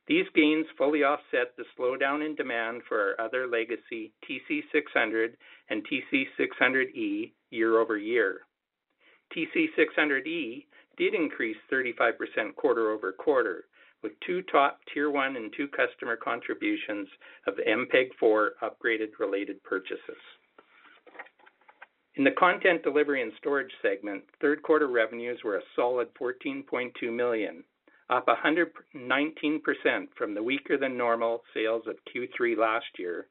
These 0.05 0.25
gains 0.35 0.65
fully 0.77 1.03
offset 1.03 1.55
the 1.55 1.63
slowdown 1.77 2.25
in 2.25 2.35
demand 2.35 2.81
for 2.87 3.15
our 3.17 3.25
other 3.25 3.47
legacy 3.47 4.11
TC600 4.29 5.33
and 5.69 5.85
TC600E 5.87 7.31
year-over-year. 7.51 8.41
TC600E 9.35 10.65
did 10.97 11.13
increase 11.13 11.57
35% 11.71 12.55
quarter-over-quarter, 12.55 13.65
with 14.03 14.11
two 14.25 14.41
top 14.51 14.79
Tier 14.93 15.09
1 15.09 15.37
and 15.37 15.53
2 15.55 15.69
customer 15.69 16.17
contributions 16.17 17.07
of 17.47 17.55
MPEG-4 17.65 18.49
upgraded 18.61 19.17
related 19.19 19.63
purchases. 19.63 20.21
In 22.15 22.23
the 22.23 22.31
Content 22.31 22.83
Delivery 22.83 23.23
and 23.23 23.33
Storage 23.39 23.71
segment, 23.81 24.23
third 24.39 24.61
quarter 24.61 24.87
revenues 24.87 25.43
were 25.43 25.57
a 25.57 25.63
solid 25.75 26.13
14.2 26.13 27.11
million, 27.11 27.63
up 28.11 28.27
119% 28.27 30.07
from 30.15 30.35
the 30.35 30.43
weaker 30.43 30.77
than 30.77 30.95
normal 30.95 31.41
sales 31.55 31.87
of 31.87 31.95
Q3 32.13 32.55
last 32.55 32.85
year, 32.99 33.25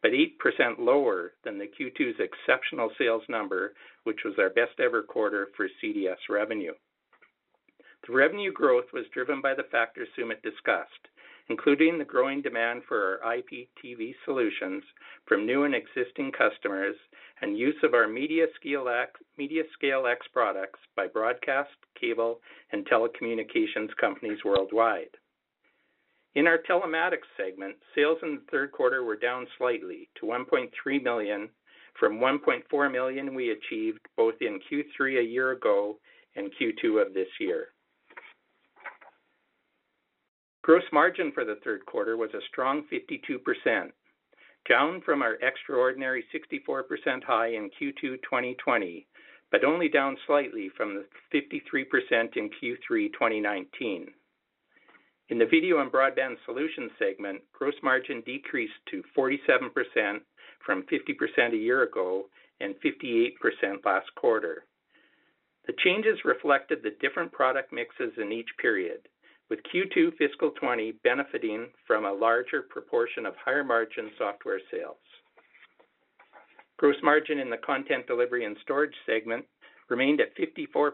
but 0.00 0.12
8% 0.12 0.78
lower 0.78 1.34
than 1.44 1.58
the 1.58 1.68
Q2's 1.78 2.20
exceptional 2.20 2.90
sales 2.96 3.22
number, 3.28 3.74
which 4.04 4.20
was 4.24 4.38
our 4.38 4.48
best 4.48 4.80
ever 4.80 5.02
quarter 5.02 5.48
for 5.54 5.68
CDS 5.82 6.30
revenue. 6.30 6.72
The 8.06 8.14
revenue 8.14 8.50
growth 8.50 8.86
was 8.94 9.04
driven 9.12 9.42
by 9.42 9.52
the 9.54 9.64
factors 9.70 10.08
Sumit 10.16 10.42
discussed, 10.42 11.08
including 11.48 11.98
the 11.98 12.04
growing 12.04 12.42
demand 12.42 12.82
for 12.86 13.20
our 13.22 13.36
IPTV 13.36 14.14
solutions 14.24 14.82
from 15.26 15.46
new 15.46 15.64
and 15.64 15.74
existing 15.74 16.32
customers 16.32 16.96
and 17.40 17.58
use 17.58 17.76
of 17.82 17.94
our 17.94 18.06
MediaScale 18.06 19.02
X 20.10 20.26
products 20.32 20.80
by 20.96 21.06
broadcast, 21.06 21.70
cable, 22.00 22.40
and 22.72 22.86
telecommunications 22.86 23.94
companies 24.00 24.38
worldwide. 24.44 25.16
In 26.34 26.46
our 26.46 26.58
Telematics 26.58 27.28
segment, 27.36 27.76
sales 27.94 28.18
in 28.22 28.36
the 28.36 28.50
third 28.50 28.72
quarter 28.72 29.04
were 29.04 29.16
down 29.16 29.46
slightly 29.58 30.08
to 30.18 30.26
1.3 30.26 30.70
million 31.02 31.50
from 31.98 32.20
1.4 32.20 32.90
million 32.90 33.34
we 33.34 33.50
achieved 33.50 34.00
both 34.16 34.36
in 34.40 34.58
Q3 34.70 35.20
a 35.20 35.22
year 35.22 35.50
ago 35.50 35.98
and 36.36 36.50
Q2 36.58 37.06
of 37.06 37.12
this 37.12 37.28
year. 37.38 37.71
Gross 40.62 40.84
margin 40.92 41.32
for 41.32 41.44
the 41.44 41.56
third 41.64 41.84
quarter 41.86 42.16
was 42.16 42.30
a 42.34 42.46
strong 42.48 42.84
52%, 42.84 43.90
down 44.68 45.00
from 45.00 45.20
our 45.20 45.34
extraordinary 45.42 46.24
64% 46.32 47.24
high 47.24 47.48
in 47.48 47.68
Q2 47.80 48.22
2020, 48.22 49.06
but 49.50 49.64
only 49.64 49.88
down 49.88 50.16
slightly 50.24 50.70
from 50.76 50.94
the 50.94 51.04
53% 51.34 52.36
in 52.36 52.48
Q3 52.48 53.12
2019. 53.12 54.06
In 55.30 55.38
the 55.38 55.46
Video 55.46 55.80
and 55.80 55.90
Broadband 55.90 56.36
Solutions 56.44 56.92
segment, 56.96 57.42
gross 57.52 57.74
margin 57.82 58.22
decreased 58.24 58.72
to 58.90 59.02
47% 59.18 60.20
from 60.64 60.84
50% 60.84 61.54
a 61.54 61.56
year 61.56 61.82
ago 61.82 62.26
and 62.60 62.76
58% 62.84 63.84
last 63.84 64.14
quarter. 64.14 64.64
The 65.66 65.74
changes 65.84 66.24
reflected 66.24 66.82
the 66.82 66.96
different 67.00 67.32
product 67.32 67.72
mixes 67.72 68.12
in 68.16 68.30
each 68.30 68.48
period, 68.60 69.08
with 69.52 69.60
Q2 69.64 70.16
fiscal 70.16 70.48
2020 70.52 70.92
benefiting 71.04 71.66
from 71.86 72.06
a 72.06 72.12
larger 72.12 72.62
proportion 72.62 73.26
of 73.26 73.34
higher 73.36 73.62
margin 73.62 74.10
software 74.16 74.60
sales. 74.70 74.96
Gross 76.78 76.96
margin 77.02 77.38
in 77.38 77.50
the 77.50 77.58
Content 77.58 78.06
Delivery 78.06 78.46
and 78.46 78.56
Storage 78.62 78.94
segment 79.04 79.44
remained 79.90 80.22
at 80.22 80.34
54% 80.38 80.88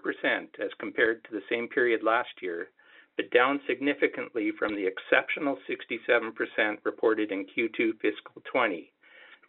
as 0.59 0.71
compared 0.81 1.23
to 1.23 1.31
the 1.31 1.43
same 1.49 1.69
period 1.69 2.03
last 2.03 2.31
year, 2.43 2.71
but 3.17 3.31
down 3.31 3.61
significantly 3.69 4.51
from 4.59 4.75
the 4.75 4.89
exceptional 4.89 5.57
67% 5.71 6.79
reported 6.83 7.31
in 7.31 7.47
Q2 7.47 7.93
fiscal 8.03 8.43
2020 8.51 8.93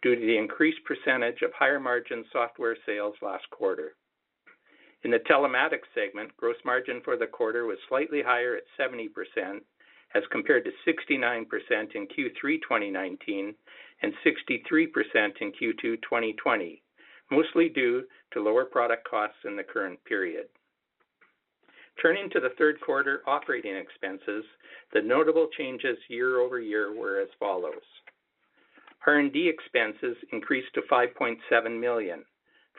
due 0.04 0.14
to 0.14 0.20
the 0.20 0.38
increased 0.38 0.84
percentage 0.84 1.42
of 1.42 1.50
higher 1.52 1.80
margin 1.80 2.24
software 2.32 2.76
sales 2.86 3.16
last 3.22 3.50
quarter. 3.50 3.96
In 5.02 5.10
the 5.10 5.18
Telematics 5.20 5.88
segment, 5.94 6.36
gross 6.36 6.56
margin 6.64 7.00
for 7.02 7.16
the 7.16 7.26
quarter 7.26 7.64
was 7.64 7.78
slightly 7.88 8.22
higher 8.22 8.56
at 8.56 8.64
70% 8.78 9.60
as 10.14 10.22
compared 10.30 10.64
to 10.64 10.72
69% 10.86 11.94
in 11.94 12.06
Q3 12.06 12.60
2019 12.62 13.54
and 14.02 14.12
63% 14.24 15.40
in 15.40 15.52
Q2 15.52 16.02
2020, 16.02 16.82
mostly 17.30 17.68
due 17.68 18.02
to 18.32 18.42
lower 18.42 18.64
product 18.64 19.08
costs 19.08 19.38
in 19.44 19.56
the 19.56 19.64
current 19.64 20.02
period. 20.04 20.46
Turning 22.02 22.28
to 22.30 22.40
the 22.40 22.54
third 22.58 22.80
quarter 22.80 23.22
operating 23.26 23.76
expenses, 23.76 24.44
the 24.92 25.02
notable 25.02 25.48
changes 25.56 25.98
year-over-year 26.08 26.94
were 26.94 27.20
as 27.20 27.28
follows. 27.38 27.74
R&D 29.06 29.48
expenses 29.48 30.16
increased 30.32 30.72
to 30.74 30.82
5.7 30.90 31.80
million, 31.80 32.24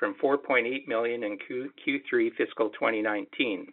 from 0.01 0.15
4.8 0.15 0.88
million 0.88 1.24
in 1.24 1.38
Q3 1.38 2.31
fiscal 2.36 2.70
2019. 2.72 3.67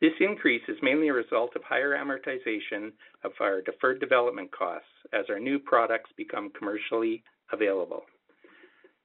This 0.00 0.12
increase 0.20 0.62
is 0.68 0.76
mainly 0.80 1.08
a 1.08 1.12
result 1.12 1.56
of 1.56 1.62
higher 1.64 1.90
amortization 1.90 2.92
of 3.24 3.32
our 3.40 3.60
deferred 3.60 3.98
development 3.98 4.52
costs 4.52 4.86
as 5.12 5.24
our 5.28 5.40
new 5.40 5.58
products 5.58 6.10
become 6.16 6.52
commercially 6.56 7.24
available. 7.52 8.02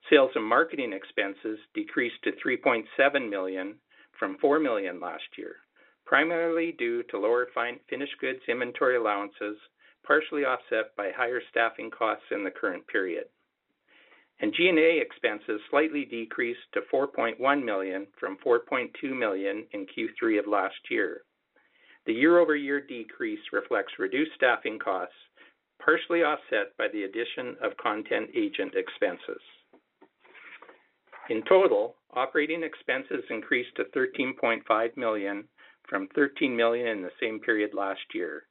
Sales 0.07 0.29
and 0.35 0.45
marketing 0.45 0.93
expenses 0.93 1.57
decreased 1.73 2.21
to 2.23 2.31
3.7 2.33 3.27
million 3.27 3.73
from 4.19 4.37
4 4.39 4.59
million 4.59 4.99
last 5.01 5.23
year, 5.39 5.55
primarily 6.05 6.75
due 6.77 7.01
to 7.09 7.17
lower 7.17 7.47
finished 7.89 8.19
goods 8.21 8.41
inventory 8.47 8.97
allowances, 8.97 9.57
partially 10.05 10.45
offset 10.45 10.95
by 10.95 11.09
higher 11.09 11.41
staffing 11.49 11.89
costs 11.89 12.25
in 12.29 12.43
the 12.43 12.51
current 12.51 12.85
period. 12.87 13.25
G&A 14.55 15.01
expenses 15.01 15.59
slightly 15.69 16.05
decreased 16.05 16.61
to 16.73 16.81
4.1 16.93 17.65
million 17.65 18.07
from 18.17 18.37
4.2 18.45 18.89
million 19.17 19.65
in 19.71 19.85
Q3 19.85 20.39
of 20.39 20.47
last 20.47 20.75
year. 20.89 21.21
The 22.05 22.13
year-over-year 22.13 22.81
decrease 22.87 23.39
reflects 23.51 23.93
reduced 23.99 24.31
staffing 24.35 24.79
costs, 24.79 25.15
partially 25.83 26.23
offset 26.23 26.75
by 26.77 26.87
the 26.93 27.03
addition 27.03 27.57
of 27.61 27.75
content 27.77 28.29
agent 28.33 28.75
expenses. 28.75 29.41
In 31.29 31.41
total, 31.49 31.95
operating 32.13 32.63
expenses 32.63 33.25
increased 33.29 33.75
to 33.75 33.85
13.5 33.85 34.97
million 34.97 35.45
from 35.89 36.07
13 36.15 36.55
million 36.55 36.87
in 36.87 37.01
the 37.01 37.11
same 37.19 37.39
period 37.39 37.73
last 37.73 38.01
year, 38.13 38.43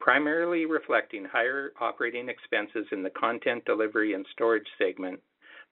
primarily 0.00 0.66
reflecting 0.66 1.24
higher 1.24 1.72
operating 1.80 2.28
expenses 2.28 2.86
in 2.92 3.02
the 3.02 3.10
Content 3.10 3.64
Delivery 3.64 4.14
and 4.14 4.26
Storage 4.32 4.66
segment, 4.78 5.20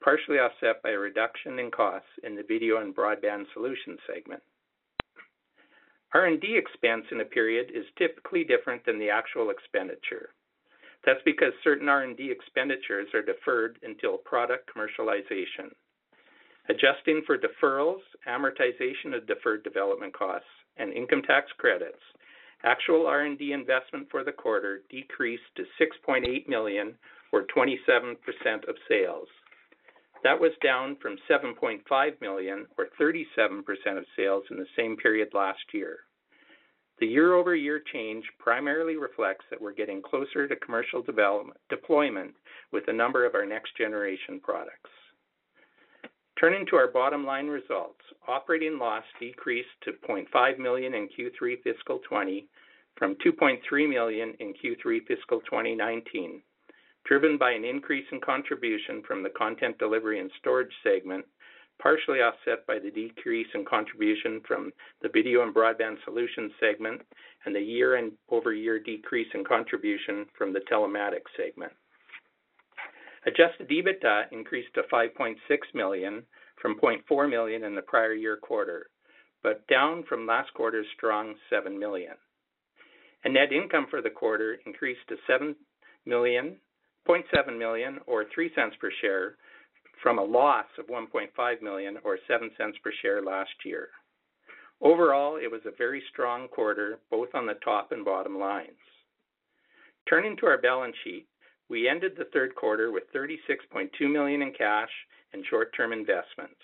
partially 0.03 0.39
offset 0.39 0.83
by 0.83 0.91
a 0.91 0.99
reduction 0.99 1.59
in 1.59 1.71
costs 1.71 2.09
in 2.23 2.35
the 2.35 2.45
Video 2.47 2.81
and 2.81 2.95
Broadband 2.95 3.45
Solutions 3.53 3.99
segment. 4.07 4.43
R&D 6.15 6.57
expense 6.57 7.05
in 7.11 7.21
a 7.21 7.25
period 7.25 7.71
is 7.75 7.85
typically 7.99 8.45
different 8.45 8.85
than 8.87 8.99
the 8.99 9.11
actual 9.11 9.51
expenditure. 9.51 10.31
That's 11.05 11.21
because 11.25 11.53
certain 11.63 11.89
R&D 11.89 12.31
expenditures 12.31 13.09
are 13.15 13.23
deferred 13.23 13.79
until 13.83 14.19
product 14.19 14.71
commercialization. 14.75 15.71
Adjusting 16.69 17.23
for 17.27 17.39
deferrals, 17.39 18.01
amortization 18.29 19.15
of 19.15 19.27
deferred 19.27 19.63
development 19.63 20.13
costs, 20.15 20.49
and 20.79 20.93
income 20.93 21.23
tax 21.23 21.47
credits, 21.59 22.03
actual 22.65 23.07
R&D 23.07 23.53
investment 23.53 24.09
for 24.11 24.25
the 24.25 24.33
quarter 24.33 24.83
decreased 24.91 25.45
to 25.57 25.65
6.8 25.81 26.49
million 26.49 26.95
or 27.33 27.45
27% 27.55 28.17
of 28.69 28.77
sales. 28.89 29.29
That 30.27 30.41
was 30.41 30.51
down 30.61 30.97
from 31.01 31.19
7.5 31.31 32.21
million 32.21 32.67
or 32.77 32.89
37% 33.01 33.63
of 33.97 34.05
sales 34.17 34.43
in 34.51 34.57
the 34.57 34.67
same 34.77 34.97
period 34.97 35.29
last 35.33 35.63
year. 35.73 35.99
The 36.99 37.07
year-over-year 37.07 37.83
change 37.93 38.25
primarily 38.41 38.97
reflects 38.97 39.45
that 39.51 39.61
we're 39.61 39.73
getting 39.73 40.03
closer 40.03 40.49
to 40.49 40.57
commercial 40.57 41.05
deployment 41.71 42.35
with 42.73 42.89
a 42.89 42.93
number 42.93 43.25
of 43.25 43.37
our 43.37 43.47
next-generation 43.47 44.41
products. 44.43 44.91
Turning 46.41 46.67
to 46.67 46.77
our 46.77 46.89
bottom-line 46.89 47.47
results, 47.47 48.01
operating 48.27 48.81
loss 48.81 49.05
decreased 49.21 49.69
to 49.83 49.93
0.5 50.09 50.59
million 50.59 50.95
in 50.95 51.07
Q3 51.07 51.63
fiscal 51.63 51.99
2020 52.01 52.49
from 52.99 53.15
2.3 53.25 53.89
million 53.89 54.35
in 54.41 54.55
Q3 54.55 55.07
fiscal 55.07 55.39
2019, 55.43 56.43
driven 57.07 57.39
by 57.39 57.53
an 57.53 57.65
increase 57.65 58.07
in 58.11 58.21
contribution 58.21 59.03
from 59.07 59.23
the 59.23 59.31
Content 59.31 59.79
Delivery 59.79 60.21
and 60.21 60.31
Storage 60.41 60.73
segment, 60.83 61.25
partially 61.79 62.19
offset 62.21 62.67
by 62.67 62.79
the 62.79 62.91
decrease 62.91 63.47
in 63.55 63.65
contribution 63.65 64.41
from 64.47 64.73
the 65.03 65.09
Video 65.09 65.43
and 65.43 65.55
Broadband 65.55 65.97
Solutions 66.05 66.53
segment 66.59 67.03
and 67.45 67.55
the 67.55 67.61
year-over-year 67.61 68.81
decrease 68.81 69.29
in 69.35 69.45
contribution 69.45 70.27
from 70.37 70.53
the 70.53 70.61
Telematics 70.71 71.31
segment. 71.37 71.73
Adjusted 73.27 73.69
EBITDA 73.69 74.33
increased 74.33 74.73
to 74.75 74.83
5.6 74.93 75.37
million 75.75 76.23
from 76.61 76.79
0.4 76.81 77.29
million 77.29 77.65
in 77.65 77.75
the 77.75 77.83
prior 77.83 78.15
year 78.15 78.37
quarter, 78.37 78.87
but 79.43 79.67
down 79.67 80.05
from 80.09 80.27
last 80.27 80.53
quarter's 80.55 80.87
strong 80.97 81.35
7 81.51 81.79
million. 81.79 82.15
Net 83.25 83.53
income 83.53 83.87
for 83.91 84.01
the 84.01 84.11
quarter 84.11 84.57
increased 84.67 85.01
to 85.09 85.17
0.7 87.09 87.59
million 87.59 87.99
or 88.07 88.25
$0.03 88.25 88.79
per 88.79 88.91
share 89.01 89.37
from 90.03 90.19
a 90.19 90.25
loss 90.25 90.67
of 90.79 90.87
1.5 90.87 91.63
million 91.63 91.97
or 92.05 92.19
$0.07 92.29 92.51
per 92.83 92.93
share 93.03 93.23
last 93.23 93.51
year. 93.65 93.89
Overall, 94.81 95.37
it 95.37 95.51
was 95.51 95.63
a 95.65 95.77
very 95.77 96.03
strong 96.13 96.49
quarter, 96.49 96.99
both 97.11 97.29
on 97.35 97.47
the 97.47 97.55
top 97.65 97.93
and 97.93 98.05
bottom 98.05 98.39
lines. 98.39 98.77
Turning 100.09 100.37
to 100.37 100.47
our 100.47 100.59
balance 100.59 100.95
sheet, 101.03 101.27
we 101.69 101.89
ended 101.89 102.13
the 102.17 102.29
third 102.33 102.55
quarter 102.55 102.93
with 102.93 103.05
36.2 103.15 103.89
million 104.11 104.43
in 104.43 104.53
cash 104.53 104.91
and 105.33 105.45
short-term 105.49 105.93
investments. 105.93 106.61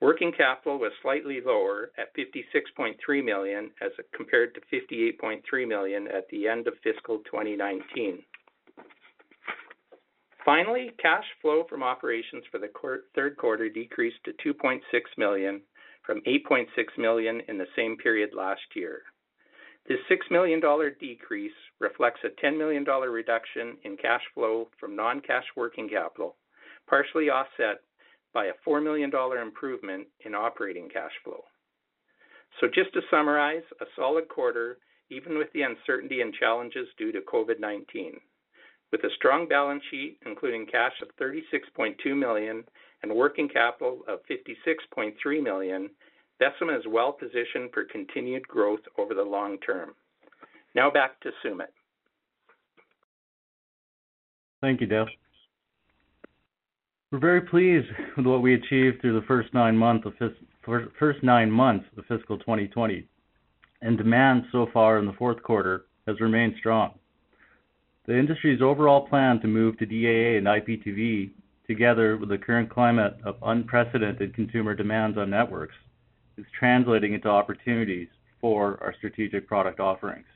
Working 0.00 0.32
capital 0.32 0.78
was 0.78 0.92
slightly 1.02 1.40
lower 1.44 1.90
at 1.98 2.14
56.3 2.16 3.24
million 3.24 3.70
as 3.80 3.90
compared 4.14 4.54
to 4.54 4.60
58.3 4.72 5.68
million 5.68 6.08
at 6.08 6.28
the 6.30 6.48
end 6.48 6.66
of 6.66 6.74
fiscal 6.82 7.18
2019. 7.30 8.22
Finally, 10.44 10.90
cash 11.00 11.24
flow 11.40 11.64
from 11.68 11.82
operations 11.82 12.44
for 12.50 12.58
the 12.58 12.70
third 13.14 13.36
quarter 13.38 13.68
decreased 13.68 14.22
to 14.24 14.54
2.6 14.54 14.80
million 15.16 15.62
from 16.04 16.20
8.6 16.22 16.66
million 16.98 17.40
in 17.48 17.56
the 17.56 17.66
same 17.74 17.96
period 17.96 18.30
last 18.36 18.60
year. 18.74 19.02
This 19.88 19.98
6 20.08 20.26
million 20.30 20.60
dollar 20.60 20.90
decrease 20.90 21.52
reflects 21.80 22.20
a 22.24 22.40
10 22.40 22.58
million 22.58 22.84
dollar 22.84 23.10
reduction 23.10 23.76
in 23.84 23.96
cash 23.96 24.22
flow 24.34 24.68
from 24.78 24.96
non-cash 24.96 25.44
working 25.56 25.88
capital, 25.88 26.36
partially 26.88 27.30
offset 27.30 27.80
by 28.32 28.46
a 28.46 28.58
4 28.64 28.80
million 28.80 29.10
dollar 29.10 29.40
improvement 29.40 30.06
in 30.24 30.34
operating 30.34 30.88
cash 30.88 31.12
flow. 31.22 31.42
So 32.60 32.66
just 32.66 32.92
to 32.94 33.00
summarize, 33.10 33.62
a 33.80 33.86
solid 33.96 34.28
quarter, 34.28 34.78
even 35.10 35.38
with 35.38 35.52
the 35.52 35.62
uncertainty 35.62 36.20
and 36.20 36.32
challenges 36.34 36.88
due 36.98 37.12
to 37.12 37.20
COVID-19. 37.20 38.20
With 38.94 39.02
a 39.02 39.16
strong 39.16 39.48
balance 39.48 39.82
sheet, 39.90 40.18
including 40.24 40.66
cash 40.66 40.92
of 41.02 41.08
36.2 41.20 42.16
million 42.16 42.62
and 43.02 43.12
working 43.12 43.48
capital 43.48 44.02
of 44.06 44.20
56.3 44.30 45.42
million, 45.42 45.90
Vecima 46.40 46.78
is 46.78 46.84
well 46.88 47.10
positioned 47.10 47.72
for 47.74 47.82
continued 47.90 48.46
growth 48.46 48.82
over 48.96 49.12
the 49.12 49.24
long 49.24 49.58
term. 49.66 49.96
Now 50.76 50.92
back 50.92 51.18
to 51.22 51.30
Sumit. 51.44 51.72
Thank 54.60 54.80
you, 54.80 54.86
Dale. 54.86 55.08
We're 57.10 57.18
very 57.18 57.40
pleased 57.40 57.88
with 58.16 58.26
what 58.26 58.42
we 58.42 58.54
achieved 58.54 59.00
through 59.00 59.18
the 59.20 59.26
first 59.26 59.52
nine 59.52 59.76
months 59.76 60.06
of 60.06 60.14
fiscal 62.06 62.38
2020, 62.38 63.08
and 63.82 63.98
demand 63.98 64.44
so 64.52 64.68
far 64.72 65.00
in 65.00 65.06
the 65.06 65.14
fourth 65.14 65.42
quarter 65.42 65.86
has 66.06 66.20
remained 66.20 66.54
strong. 66.60 66.96
The 68.06 68.18
industry's 68.18 68.60
overall 68.60 69.08
plan 69.08 69.40
to 69.40 69.46
move 69.46 69.78
to 69.78 69.86
DAA 69.86 70.36
and 70.36 70.46
IPTV, 70.46 71.30
together 71.66 72.18
with 72.18 72.28
the 72.28 72.36
current 72.36 72.68
climate 72.68 73.16
of 73.24 73.36
unprecedented 73.42 74.34
consumer 74.34 74.74
demands 74.74 75.16
on 75.16 75.30
networks, 75.30 75.74
is 76.36 76.44
translating 76.58 77.14
into 77.14 77.28
opportunities 77.28 78.08
for 78.42 78.78
our 78.82 78.94
strategic 78.98 79.46
product 79.48 79.80
offerings. 79.80 80.26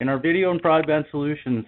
In 0.00 0.08
our 0.08 0.18
Video 0.18 0.50
and 0.50 0.62
Broadband 0.62 1.10
Solutions 1.10 1.66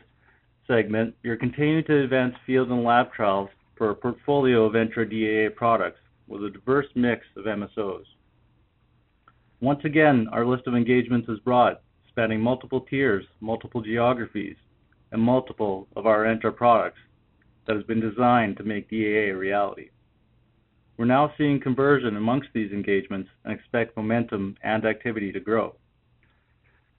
segment, 0.67 1.15
we 1.23 1.29
are 1.29 1.37
continuing 1.37 1.85
to 1.85 2.05
advance 2.05 2.35
field 2.47 2.71
and 2.71 2.83
lab 2.83 3.13
trials 3.13 3.51
for 3.77 3.91
a 3.91 3.95
portfolio 3.95 4.65
of 4.65 4.73
Entra 4.73 5.05
DAA 5.05 5.55
products 5.55 6.01
with 6.29 6.45
a 6.45 6.51
diverse 6.51 6.87
mix 6.95 7.27
of 7.37 7.45
MSOs. 7.45 8.05
Once 9.61 9.81
again, 9.85 10.29
our 10.33 10.47
list 10.47 10.67
of 10.67 10.75
engagements 10.75 11.29
is 11.29 11.41
broad, 11.41 11.77
spanning 12.21 12.41
multiple 12.43 12.83
tiers, 12.83 13.25
multiple 13.41 13.81
geographies, 13.81 14.57
and 15.11 15.23
multiple 15.23 15.89
of 15.97 16.05
our 16.05 16.25
Entra 16.25 16.55
products 16.55 16.99
that 17.67 17.75
has 17.75 17.85
been 17.85 17.99
designed 17.99 18.59
to 18.59 18.63
make 18.63 18.91
DAA 18.91 19.31
a 19.31 19.33
reality. 19.33 19.89
We're 20.99 21.07
now 21.07 21.33
seeing 21.39 21.59
conversion 21.59 22.19
amongst 22.19 22.49
these 22.53 22.73
engagements 22.73 23.31
and 23.47 23.59
expect 23.59 23.97
momentum 23.97 24.55
and 24.63 24.85
activity 24.85 25.33
to 25.33 25.41
grow. 25.41 25.77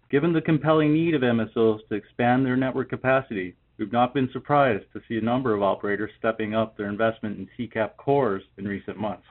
Given 0.10 0.34
the 0.34 0.42
compelling 0.42 0.92
need 0.92 1.14
of 1.14 1.22
MSOs 1.22 1.88
to 1.90 1.94
expand 1.94 2.44
their 2.44 2.58
network 2.58 2.90
capacity, 2.90 3.56
we've 3.78 3.92
not 3.92 4.16
been 4.16 4.30
surprised 4.34 4.86
to 4.94 5.02
see 5.08 5.18
a 5.18 5.22
number 5.22 5.54
of 5.54 5.62
operators 5.62 6.10
stepping 6.18 6.56
up 6.56 6.76
their 6.76 6.90
investment 6.90 7.38
in 7.38 7.68
CCAP 7.68 7.96
cores 7.98 8.42
in 8.58 8.68
recent 8.68 8.98
months. 8.98 9.28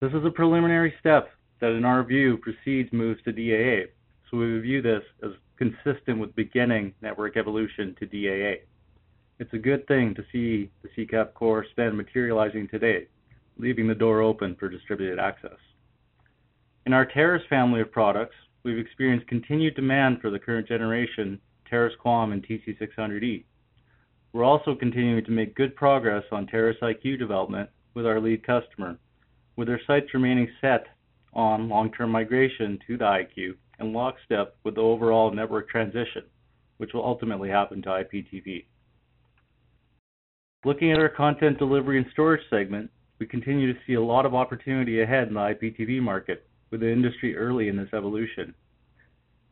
This 0.00 0.10
is 0.12 0.24
a 0.26 0.30
preliminary 0.32 0.92
step 0.98 1.30
that, 1.60 1.70
in 1.70 1.84
our 1.84 2.02
view, 2.02 2.38
precedes 2.38 2.92
moves 2.92 3.22
to 3.22 3.32
DAA, 3.32 3.92
so 4.32 4.38
we 4.38 4.58
view 4.60 4.80
this 4.80 5.02
as 5.22 5.32
consistent 5.58 6.18
with 6.18 6.34
beginning 6.34 6.94
network 7.02 7.36
evolution 7.36 7.94
to 8.00 8.06
DAA. 8.06 8.62
It's 9.38 9.52
a 9.52 9.58
good 9.58 9.86
thing 9.86 10.14
to 10.14 10.24
see 10.32 10.70
the 10.82 10.88
CCAP 10.96 11.34
core 11.34 11.66
spend 11.70 11.96
materializing 11.96 12.68
today, 12.68 13.08
leaving 13.58 13.86
the 13.86 13.94
door 13.94 14.22
open 14.22 14.56
for 14.58 14.70
distributed 14.70 15.18
access. 15.18 15.58
In 16.86 16.94
our 16.94 17.04
Terrace 17.04 17.42
family 17.50 17.82
of 17.82 17.92
products, 17.92 18.34
we've 18.62 18.78
experienced 18.78 19.28
continued 19.28 19.74
demand 19.74 20.20
for 20.22 20.30
the 20.30 20.38
current 20.38 20.66
generation 20.66 21.38
Terrace 21.68 21.94
QAM 22.02 22.32
and 22.32 22.46
TC600E. 22.46 23.44
We're 24.32 24.44
also 24.44 24.74
continuing 24.74 25.24
to 25.26 25.30
make 25.30 25.54
good 25.54 25.76
progress 25.76 26.24
on 26.32 26.46
Terrace 26.46 26.78
IQ 26.82 27.18
development 27.18 27.68
with 27.92 28.06
our 28.06 28.20
lead 28.20 28.46
customer, 28.46 28.98
with 29.56 29.68
their 29.68 29.80
sights 29.86 30.14
remaining 30.14 30.48
set 30.62 30.86
on 31.34 31.68
long-term 31.68 32.10
migration 32.10 32.78
to 32.86 32.96
the 32.96 33.04
IQ 33.04 33.56
in 33.82 33.92
lockstep 33.92 34.56
with 34.64 34.74
the 34.76 34.80
overall 34.80 35.30
network 35.30 35.68
transition, 35.68 36.24
which 36.78 36.92
will 36.92 37.04
ultimately 37.04 37.48
happen 37.48 37.82
to 37.82 37.88
IPTV. 37.88 38.64
Looking 40.64 40.92
at 40.92 40.98
our 40.98 41.08
content 41.08 41.58
delivery 41.58 41.98
and 41.98 42.06
storage 42.12 42.42
segment, 42.48 42.90
we 43.18 43.26
continue 43.26 43.72
to 43.72 43.78
see 43.86 43.94
a 43.94 44.02
lot 44.02 44.26
of 44.26 44.34
opportunity 44.34 45.02
ahead 45.02 45.28
in 45.28 45.34
the 45.34 45.40
IPTV 45.40 46.00
market, 46.00 46.46
with 46.70 46.80
the 46.80 46.90
industry 46.90 47.36
early 47.36 47.68
in 47.68 47.76
this 47.76 47.92
evolution. 47.92 48.54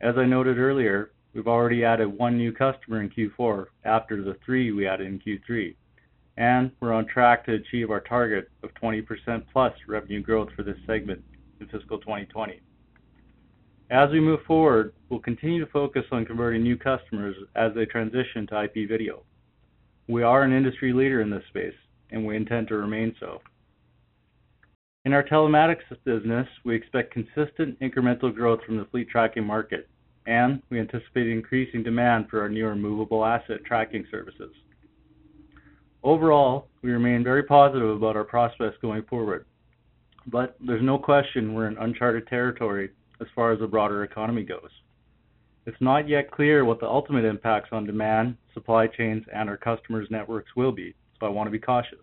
As 0.01 0.15
I 0.17 0.25
noted 0.25 0.57
earlier, 0.57 1.11
we've 1.33 1.47
already 1.47 1.85
added 1.85 2.07
one 2.07 2.37
new 2.37 2.51
customer 2.51 3.01
in 3.01 3.09
Q4 3.09 3.67
after 3.85 4.23
the 4.23 4.35
three 4.45 4.71
we 4.71 4.87
added 4.87 5.07
in 5.07 5.19
Q3, 5.19 5.75
and 6.37 6.71
we're 6.79 6.93
on 6.93 7.05
track 7.05 7.45
to 7.45 7.53
achieve 7.53 7.91
our 7.91 8.01
target 8.01 8.49
of 8.63 8.73
20%+ 8.81 9.43
plus 9.53 9.73
revenue 9.87 10.21
growth 10.21 10.49
for 10.55 10.63
this 10.63 10.77
segment 10.87 11.23
in 11.59 11.67
fiscal 11.67 11.99
2020. 11.99 12.61
As 13.91 14.09
we 14.09 14.21
move 14.21 14.39
forward, 14.47 14.93
we'll 15.09 15.19
continue 15.19 15.59
to 15.59 15.69
focus 15.69 16.05
on 16.13 16.25
converting 16.25 16.63
new 16.63 16.77
customers 16.77 17.35
as 17.57 17.73
they 17.75 17.83
transition 17.83 18.47
to 18.47 18.63
IP 18.63 18.87
video. 18.87 19.23
We 20.07 20.23
are 20.23 20.43
an 20.43 20.53
industry 20.53 20.93
leader 20.93 21.21
in 21.21 21.29
this 21.29 21.43
space, 21.49 21.75
and 22.09 22.25
we 22.25 22.37
intend 22.37 22.69
to 22.69 22.77
remain 22.77 23.13
so. 23.19 23.41
In 25.03 25.11
our 25.11 25.23
telematics 25.23 25.83
business, 26.05 26.47
we 26.63 26.73
expect 26.73 27.13
consistent 27.13 27.77
incremental 27.81 28.33
growth 28.33 28.61
from 28.65 28.77
the 28.77 28.85
fleet 28.85 29.09
tracking 29.09 29.43
market, 29.43 29.89
and 30.25 30.61
we 30.69 30.79
anticipate 30.79 31.27
increasing 31.27 31.83
demand 31.83 32.29
for 32.29 32.39
our 32.39 32.47
newer 32.47 32.77
movable 32.77 33.25
asset 33.25 33.59
tracking 33.65 34.05
services. 34.09 34.53
Overall, 36.01 36.69
we 36.81 36.91
remain 36.91 37.25
very 37.25 37.43
positive 37.43 37.89
about 37.89 38.15
our 38.15 38.23
prospects 38.23 38.77
going 38.81 39.03
forward, 39.03 39.45
but 40.27 40.55
there's 40.65 40.81
no 40.81 40.97
question 40.97 41.53
we're 41.53 41.67
in 41.67 41.77
uncharted 41.77 42.25
territory 42.27 42.91
as 43.21 43.27
far 43.35 43.51
as 43.51 43.59
the 43.59 43.67
broader 43.67 44.03
economy 44.03 44.43
goes. 44.43 44.69
It's 45.67 45.77
not 45.79 46.09
yet 46.09 46.31
clear 46.31 46.65
what 46.65 46.79
the 46.79 46.87
ultimate 46.87 47.23
impacts 47.23 47.69
on 47.71 47.85
demand, 47.85 48.35
supply 48.53 48.87
chains, 48.87 49.23
and 49.31 49.47
our 49.47 49.57
customers' 49.57 50.07
networks 50.09 50.55
will 50.55 50.71
be, 50.71 50.95
so 51.19 51.27
I 51.27 51.29
want 51.29 51.47
to 51.47 51.51
be 51.51 51.59
cautious. 51.59 51.99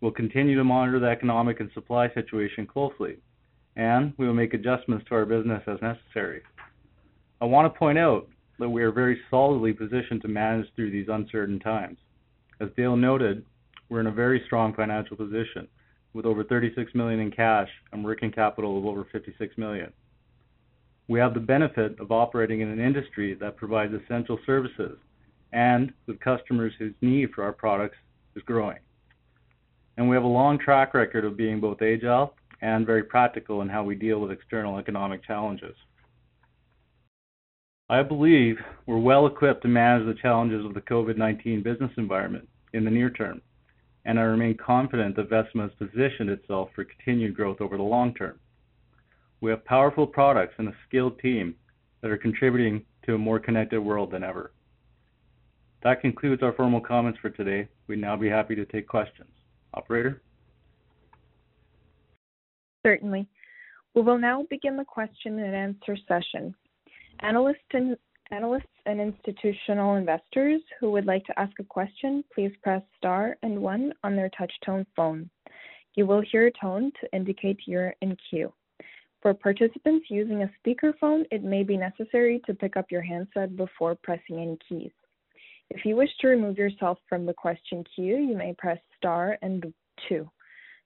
We'll 0.00 0.12
continue 0.12 0.56
to 0.56 0.64
monitor 0.64 1.00
the 1.00 1.06
economic 1.06 1.60
and 1.60 1.70
supply 1.72 2.12
situation 2.12 2.66
closely, 2.66 3.16
and 3.76 4.12
we 4.18 4.26
will 4.26 4.34
make 4.34 4.52
adjustments 4.52 5.06
to 5.08 5.14
our 5.14 5.24
business 5.24 5.62
as 5.66 5.80
necessary. 5.80 6.42
I 7.40 7.46
want 7.46 7.72
to 7.72 7.78
point 7.78 7.98
out 7.98 8.28
that 8.58 8.68
we 8.68 8.82
are 8.82 8.92
very 8.92 9.18
solidly 9.30 9.72
positioned 9.72 10.20
to 10.22 10.28
manage 10.28 10.66
through 10.74 10.90
these 10.90 11.08
uncertain 11.08 11.58
times. 11.60 11.96
As 12.60 12.68
Dale 12.76 12.96
noted, 12.96 13.44
we're 13.88 14.00
in 14.00 14.08
a 14.08 14.12
very 14.12 14.42
strong 14.46 14.74
financial 14.74 15.16
position, 15.16 15.68
with 16.12 16.26
over 16.26 16.44
36 16.44 16.94
million 16.94 17.20
in 17.20 17.30
cash 17.30 17.68
and 17.92 18.04
working 18.04 18.30
capital 18.30 18.76
of 18.76 18.84
over 18.84 19.06
56 19.10 19.56
million. 19.56 19.92
We 21.08 21.18
have 21.20 21.32
the 21.32 21.40
benefit 21.40 21.98
of 22.00 22.12
operating 22.12 22.60
in 22.60 22.68
an 22.68 22.80
industry 22.80 23.34
that 23.40 23.56
provides 23.56 23.94
essential 23.94 24.38
services 24.44 24.98
and 25.52 25.92
with 26.06 26.20
customers 26.20 26.74
whose 26.78 26.94
need 27.00 27.30
for 27.34 27.42
our 27.44 27.52
products 27.52 27.96
is 28.36 28.42
growing. 28.42 28.78
And 29.96 30.08
we 30.08 30.14
have 30.14 30.24
a 30.24 30.28
long 30.28 30.58
track 30.58 30.92
record 30.92 31.24
of 31.24 31.36
being 31.36 31.60
both 31.60 31.80
agile 31.80 32.34
and 32.60 32.86
very 32.86 33.02
practical 33.02 33.62
in 33.62 33.68
how 33.68 33.82
we 33.82 33.94
deal 33.94 34.20
with 34.20 34.30
external 34.30 34.78
economic 34.78 35.24
challenges. 35.24 35.74
I 37.88 38.02
believe 38.02 38.56
we're 38.86 38.98
well 38.98 39.26
equipped 39.26 39.62
to 39.62 39.68
manage 39.68 40.06
the 40.06 40.20
challenges 40.20 40.64
of 40.66 40.74
the 40.74 40.82
COVID-19 40.82 41.62
business 41.64 41.90
environment 41.96 42.46
in 42.74 42.84
the 42.84 42.90
near 42.90 43.08
term, 43.08 43.40
and 44.04 44.18
I 44.18 44.24
remain 44.24 44.58
confident 44.58 45.16
that 45.16 45.30
Vecima 45.30 45.62
has 45.62 45.70
positioned 45.78 46.28
itself 46.28 46.68
for 46.74 46.84
continued 46.84 47.34
growth 47.34 47.62
over 47.62 47.78
the 47.78 47.82
long 47.82 48.12
term. 48.12 48.38
We 49.40 49.50
have 49.50 49.64
powerful 49.64 50.06
products 50.06 50.54
and 50.58 50.68
a 50.68 50.74
skilled 50.86 51.18
team 51.20 51.54
that 52.02 52.10
are 52.10 52.16
contributing 52.16 52.84
to 53.06 53.14
a 53.14 53.18
more 53.18 53.38
connected 53.38 53.80
world 53.80 54.10
than 54.10 54.24
ever. 54.24 54.52
That 55.82 56.00
concludes 56.00 56.42
our 56.42 56.52
formal 56.52 56.80
comments 56.80 57.20
for 57.20 57.30
today. 57.30 57.68
We'd 57.86 58.00
now 58.00 58.16
be 58.16 58.28
happy 58.28 58.54
to 58.56 58.64
take 58.64 58.88
questions. 58.88 59.30
Operator? 59.74 60.22
Certainly. 62.84 63.28
We 63.94 64.02
will 64.02 64.18
now 64.18 64.44
begin 64.50 64.76
the 64.76 64.84
question 64.84 65.38
and 65.38 65.54
answer 65.54 65.96
session. 66.08 66.54
Analysts 67.20 67.58
and 67.72 67.96
analysts 68.30 68.66
and 68.86 69.00
institutional 69.00 69.96
investors 69.96 70.60
who 70.78 70.90
would 70.90 71.06
like 71.06 71.24
to 71.24 71.38
ask 71.38 71.52
a 71.58 71.64
question, 71.64 72.22
please 72.34 72.52
press 72.62 72.82
star 72.96 73.36
and 73.42 73.58
one 73.58 73.92
on 74.04 74.16
their 74.16 74.30
touch-tone 74.36 74.86
phone. 74.94 75.30
You 75.94 76.06
will 76.06 76.22
hear 76.30 76.46
a 76.46 76.52
tone 76.52 76.92
to 77.00 77.16
indicate 77.16 77.60
you're 77.66 77.94
in 78.02 78.16
queue. 78.28 78.52
For 79.20 79.34
participants 79.34 80.06
using 80.10 80.42
a 80.42 80.50
speakerphone, 80.60 81.24
it 81.30 81.42
may 81.42 81.64
be 81.64 81.76
necessary 81.76 82.40
to 82.46 82.54
pick 82.54 82.76
up 82.76 82.90
your 82.90 83.02
handset 83.02 83.56
before 83.56 83.96
pressing 83.96 84.36
any 84.40 84.58
keys. 84.68 84.92
If 85.70 85.84
you 85.84 85.96
wish 85.96 86.10
to 86.20 86.28
remove 86.28 86.56
yourself 86.56 86.98
from 87.08 87.26
the 87.26 87.34
question 87.34 87.84
queue, 87.94 88.16
you 88.16 88.36
may 88.36 88.54
press 88.56 88.78
star 88.96 89.36
and 89.42 89.72
two. 90.08 90.30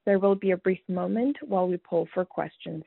There 0.06 0.18
will 0.18 0.34
be 0.34 0.50
a 0.50 0.56
brief 0.56 0.80
moment 0.88 1.36
while 1.42 1.68
we 1.68 1.76
poll 1.76 2.08
for 2.12 2.24
questions. 2.24 2.84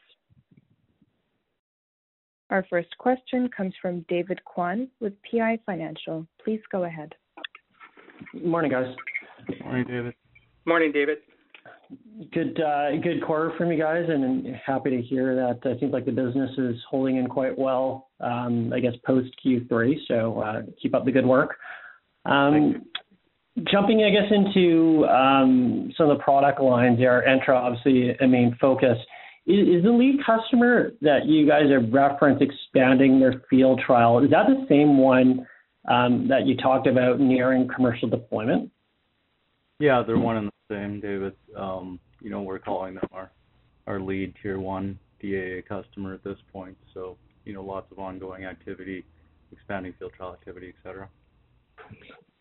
Our 2.49 2.65
first 2.69 2.95
question 2.97 3.49
comes 3.55 3.73
from 3.81 4.05
David 4.09 4.43
Kwan 4.45 4.89
with 4.99 5.13
PI 5.29 5.59
Financial. 5.65 6.27
Please 6.43 6.61
go 6.71 6.83
ahead. 6.83 7.13
Morning, 8.33 8.71
guys. 8.71 8.93
Morning, 9.63 9.85
David. 9.87 10.13
Morning, 10.65 10.91
David. 10.91 11.19
Good 12.31 12.59
uh, 12.61 12.91
good 13.03 13.23
quarter 13.25 13.51
from 13.57 13.71
you 13.71 13.77
guys, 13.77 14.05
and 14.07 14.55
happy 14.65 14.89
to 14.91 15.01
hear 15.01 15.35
that 15.35 15.67
uh, 15.67 15.73
it 15.73 15.79
seems 15.79 15.93
like 15.93 16.05
the 16.05 16.11
business 16.11 16.51
is 16.57 16.75
holding 16.89 17.17
in 17.17 17.27
quite 17.27 17.57
well, 17.57 18.09
um, 18.19 18.71
I 18.73 18.79
guess, 18.79 18.93
post 19.05 19.29
Q3. 19.45 19.95
So, 20.07 20.41
uh, 20.41 20.61
keep 20.81 20.95
up 20.95 21.05
the 21.05 21.11
good 21.11 21.25
work. 21.25 21.57
Um, 22.25 22.85
jumping, 23.71 24.03
I 24.03 24.09
guess, 24.09 24.31
into 24.31 25.05
um, 25.07 25.91
some 25.97 26.09
of 26.09 26.17
the 26.17 26.23
product 26.23 26.61
lines 26.61 26.99
there, 26.99 27.23
Entra, 27.27 27.55
obviously 27.55 28.15
a 28.17 28.27
main 28.27 28.57
focus. 28.59 28.97
Is 29.47 29.83
the 29.83 29.91
lead 29.91 30.19
customer 30.25 30.93
that 31.01 31.27
you 31.27 31.47
guys 31.47 31.69
have 31.69 31.93
referenced 31.93 32.41
expanding 32.41 33.19
their 33.19 33.43
field 33.47 33.79
trial, 33.85 34.23
is 34.23 34.31
that 34.31 34.47
the 34.47 34.65
same 34.67 34.97
one 34.97 35.45
that 35.85 36.47
you 36.47 36.57
talked 36.57 36.87
about 36.87 37.19
nearing 37.19 37.67
commercial 37.67 38.09
deployment? 38.09 38.71
Yeah, 39.79 40.03
they're 40.05 40.17
one 40.17 40.37
and 40.37 40.47
the 40.47 40.54
same, 40.69 40.99
David. 40.99 41.33
Um, 41.55 41.99
You 42.21 42.29
know, 42.29 42.41
we're 42.41 42.59
calling 42.59 42.95
them 42.95 43.07
our 43.11 43.31
our 43.87 43.99
lead 43.99 44.33
tier 44.41 44.59
one 44.59 44.97
DAA 45.21 45.61
customer 45.67 46.13
at 46.13 46.23
this 46.23 46.37
point. 46.51 46.75
So, 46.93 47.17
you 47.45 47.53
know, 47.53 47.63
lots 47.63 47.91
of 47.91 47.99
ongoing 47.99 48.45
activity, 48.45 49.05
expanding 49.51 49.93
field 49.99 50.13
trial 50.17 50.33
activity, 50.33 50.69
et 50.69 50.75
cetera. 50.83 51.07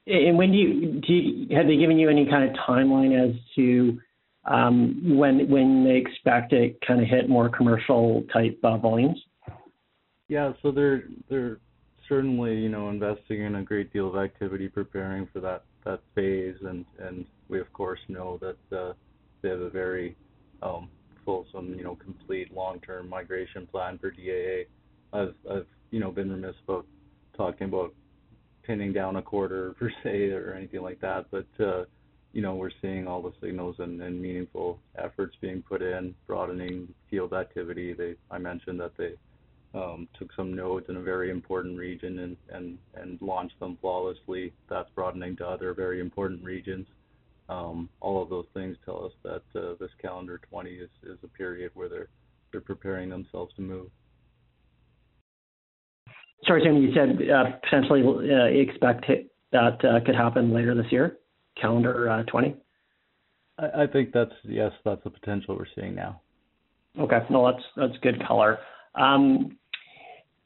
And 0.06 0.36
when 0.38 0.52
do 0.52 0.58
you 0.58 1.00
do 1.00 1.12
you, 1.12 1.56
have 1.56 1.66
they 1.66 1.76
given 1.76 1.98
you 1.98 2.08
any 2.08 2.26
kind 2.26 2.48
of 2.48 2.56
timeline 2.56 3.12
as 3.28 3.34
to 3.56 3.98
um, 4.44 5.16
when 5.16 5.48
when 5.48 5.84
they 5.84 5.96
expect 5.96 6.50
to 6.50 6.74
kind 6.86 7.00
of 7.00 7.06
hit 7.08 7.28
more 7.28 7.48
commercial 7.48 8.24
type 8.32 8.58
uh, 8.62 8.76
volumes? 8.78 9.20
Yeah. 10.28 10.52
So 10.62 10.70
they're 10.70 11.04
they're 11.28 11.58
certainly, 12.08 12.56
you 12.56 12.68
know, 12.68 12.90
investing 12.90 13.42
in 13.42 13.56
a 13.56 13.62
great 13.62 13.92
deal 13.92 14.08
of 14.08 14.16
activity 14.16 14.68
preparing 14.68 15.26
for 15.32 15.40
that 15.40 15.64
that 15.84 16.00
phase. 16.14 16.56
and 16.62 16.84
And 16.98 17.24
we, 17.48 17.60
of 17.60 17.72
course, 17.72 18.00
know 18.08 18.38
that 18.40 18.76
uh, 18.76 18.92
they 19.42 19.48
have 19.50 19.60
a 19.60 19.70
very 19.70 20.16
um, 20.62 20.88
fulsome, 21.24 21.74
you 21.74 21.84
know, 21.84 21.96
complete 21.96 22.52
long-term 22.52 23.08
migration 23.08 23.66
plan 23.66 23.98
for 23.98 24.10
DAA. 24.10 24.64
I've, 25.12 25.34
I've, 25.50 25.66
you 25.90 26.00
know, 26.00 26.10
been 26.10 26.30
remiss 26.30 26.56
about 26.66 26.86
talking 27.36 27.68
about 27.68 27.94
pinning 28.62 28.92
down 28.92 29.16
a 29.16 29.22
quarter 29.22 29.72
per 29.78 29.90
se, 30.02 30.30
or 30.30 30.54
anything 30.54 30.82
like 30.82 31.00
that. 31.00 31.26
But, 31.30 31.64
uh, 31.64 31.84
you 32.32 32.42
know, 32.42 32.56
we're 32.56 32.70
seeing 32.82 33.06
all 33.06 33.22
the 33.22 33.32
signals 33.40 33.76
and 33.78 33.98
meaningful 34.20 34.80
efforts 34.98 35.36
being 35.40 35.62
put 35.62 35.82
in, 35.82 36.14
broadening 36.26 36.92
field 37.08 37.32
activity. 37.32 37.92
They, 37.92 38.16
I 38.30 38.38
mentioned 38.38 38.80
that 38.80 38.96
they 38.96 39.12
um, 39.74 40.08
took 40.18 40.32
some 40.34 40.54
nodes 40.54 40.86
in 40.88 40.96
a 40.96 41.02
very 41.02 41.30
important 41.30 41.78
region 41.78 42.18
and, 42.20 42.36
and, 42.50 42.78
and 42.94 43.18
launched 43.20 43.58
them 43.60 43.78
flawlessly. 43.80 44.52
That's 44.68 44.88
broadening 44.94 45.36
to 45.36 45.46
other 45.46 45.74
very 45.74 46.00
important 46.00 46.42
regions. 46.42 46.86
Um, 47.48 47.88
all 48.00 48.22
of 48.22 48.30
those 48.30 48.46
things 48.54 48.76
tell 48.84 49.04
us 49.04 49.12
that 49.22 49.60
uh, 49.60 49.74
this 49.78 49.90
calendar 50.00 50.40
20 50.50 50.70
is 50.70 51.18
a 51.22 51.28
period 51.28 51.70
where 51.74 51.88
they're 51.88 52.08
they're 52.52 52.60
preparing 52.60 53.08
themselves 53.08 53.52
to 53.56 53.62
move. 53.62 53.88
Sorry, 56.46 56.62
Sumit, 56.62 56.82
you 56.82 56.94
said 56.94 57.28
uh, 57.28 57.56
potentially 57.64 58.02
uh, 58.02 58.44
expect 58.44 59.06
that 59.50 60.02
could 60.06 60.14
happen 60.14 60.54
later 60.54 60.74
this 60.74 60.90
year, 60.90 61.18
calendar 61.60 61.94
2020? 61.94 62.54
I 63.58 63.86
think 63.92 64.12
that's... 64.12 64.32
Yes, 64.44 64.72
that's 64.84 65.02
the 65.04 65.10
potential 65.10 65.56
we're 65.56 65.66
seeing 65.74 65.94
now. 65.94 66.20
Okay. 66.98 67.18
No, 67.30 67.50
that's, 67.50 67.64
that's 67.76 67.98
good 68.02 68.24
color. 68.26 68.58
Um, 68.94 69.56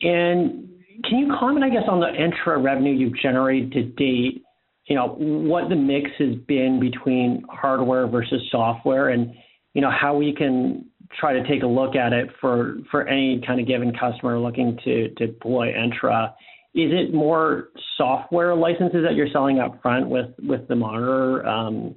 and 0.00 0.68
can 1.04 1.18
you 1.18 1.34
comment, 1.38 1.64
I 1.64 1.70
guess, 1.70 1.88
on 1.88 2.00
the 2.00 2.06
Entra 2.06 2.62
revenue 2.62 2.92
you've 2.92 3.18
generated 3.20 3.72
to 3.72 3.82
date? 3.84 4.44
You 4.88 4.96
know, 4.96 5.14
what 5.18 5.68
the 5.68 5.76
mix 5.76 6.10
has 6.18 6.34
been 6.46 6.80
between 6.80 7.44
hardware 7.48 8.06
versus 8.06 8.40
software, 8.50 9.10
and, 9.10 9.34
you 9.74 9.82
know, 9.82 9.90
how 9.90 10.16
we 10.16 10.34
can 10.34 10.86
try 11.18 11.32
to 11.32 11.46
take 11.46 11.62
a 11.62 11.66
look 11.66 11.94
at 11.94 12.12
it 12.12 12.28
for 12.40 12.76
for 12.90 13.06
any 13.06 13.40
kind 13.46 13.60
of 13.60 13.66
given 13.66 13.92
customer 13.98 14.38
looking 14.38 14.78
to 14.84 15.08
deploy 15.10 15.72
Entra. 15.72 16.32
Is 16.74 16.90
it 16.92 17.14
more 17.14 17.68
software 17.96 18.54
licenses 18.54 19.04
that 19.06 19.14
you're 19.14 19.30
selling 19.32 19.58
up 19.58 19.80
front 19.82 20.08
with 20.08 20.30
with 20.38 20.66
the 20.68 20.76
monitor, 20.76 21.46
um, 21.46 21.94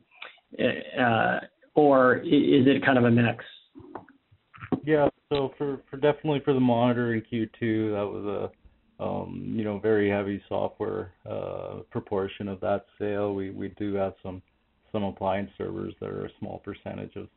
uh, 0.60 1.39
or 1.75 2.17
is 2.17 2.67
it 2.67 2.86
kind 2.86 2.97
of 2.97 3.06
a 3.06 3.12
mix? 3.12 3.43
Yeah. 4.84 5.10
So 5.32 5.54
for, 5.58 5.82
for 5.89 5.97
definitely 5.97 6.41
for 6.43 6.54
the 6.54 6.60
monitor 6.60 7.13
in 7.13 7.21
Q2, 7.21 7.91
that 7.91 8.06
was 8.06 8.25
a 8.25 8.61
Um, 9.02 9.54
you 9.56 9.64
know 9.64 9.80
very 9.80 10.10
heavy 10.10 10.44
software 10.48 11.12
uh, 11.28 11.80
proportion 11.90 12.48
of 12.48 12.60
that 12.62 12.86
sale. 13.00 13.34
We 13.34 13.50
we 13.50 13.70
do 13.70 13.96
have 13.96 14.14
some 14.22 14.44
some 14.92 15.04
appliance 15.04 15.50
servers 15.58 15.94
that 16.00 16.10
are 16.10 16.26
a 16.26 16.30
small 16.40 16.60
percentage 16.60 17.16
of 17.16 17.28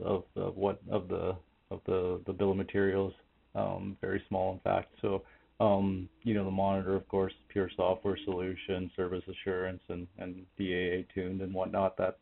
of 0.00 0.24
of 0.34 0.56
what 0.56 0.80
of 0.90 1.06
the 1.06 1.36
of 1.70 1.80
the 1.86 2.20
the 2.26 2.32
bill 2.32 2.50
of 2.50 2.56
materials, 2.56 3.12
um, 3.54 3.96
very 4.00 4.22
small, 4.28 4.52
in 4.54 4.58
fact. 4.60 4.94
So 5.00 5.22
um, 5.60 6.08
you 6.24 6.34
know 6.34 6.44
the 6.44 6.50
monitor, 6.50 6.96
of 6.96 7.06
course, 7.06 7.32
pure 7.48 7.70
software 7.76 8.18
solution, 8.24 8.90
service 8.96 9.22
assurance 9.28 9.82
and 9.88 10.08
and 10.18 10.44
DAA 10.58 11.06
tuned 11.14 11.42
and 11.42 11.54
whatnot, 11.54 11.96
That 11.96 12.18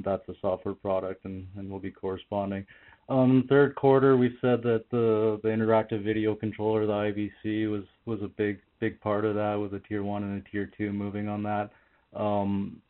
that's 0.00 0.28
a 0.28 0.34
software 0.40 0.74
product 0.74 1.24
and 1.26 1.46
and 1.56 1.70
will 1.70 1.78
be 1.78 1.92
corresponding. 1.92 2.66
Third 3.48 3.74
quarter, 3.74 4.16
we 4.16 4.36
said 4.40 4.62
that 4.62 4.84
the 4.90 5.40
the 5.42 5.48
interactive 5.48 6.04
video 6.04 6.34
controller, 6.34 6.86
the 6.86 6.92
IVC, 6.92 7.68
was 7.68 7.82
a 8.22 8.28
big 8.28 8.60
big 8.80 9.00
part 9.00 9.24
of 9.24 9.34
that, 9.34 9.54
with 9.54 9.74
a 9.74 9.80
tier 9.80 10.02
one 10.02 10.22
and 10.22 10.44
a 10.44 10.50
tier 10.50 10.70
two 10.76 10.92
moving 10.92 11.28
on 11.28 11.42
that. 11.42 11.70
Um, 12.14 12.80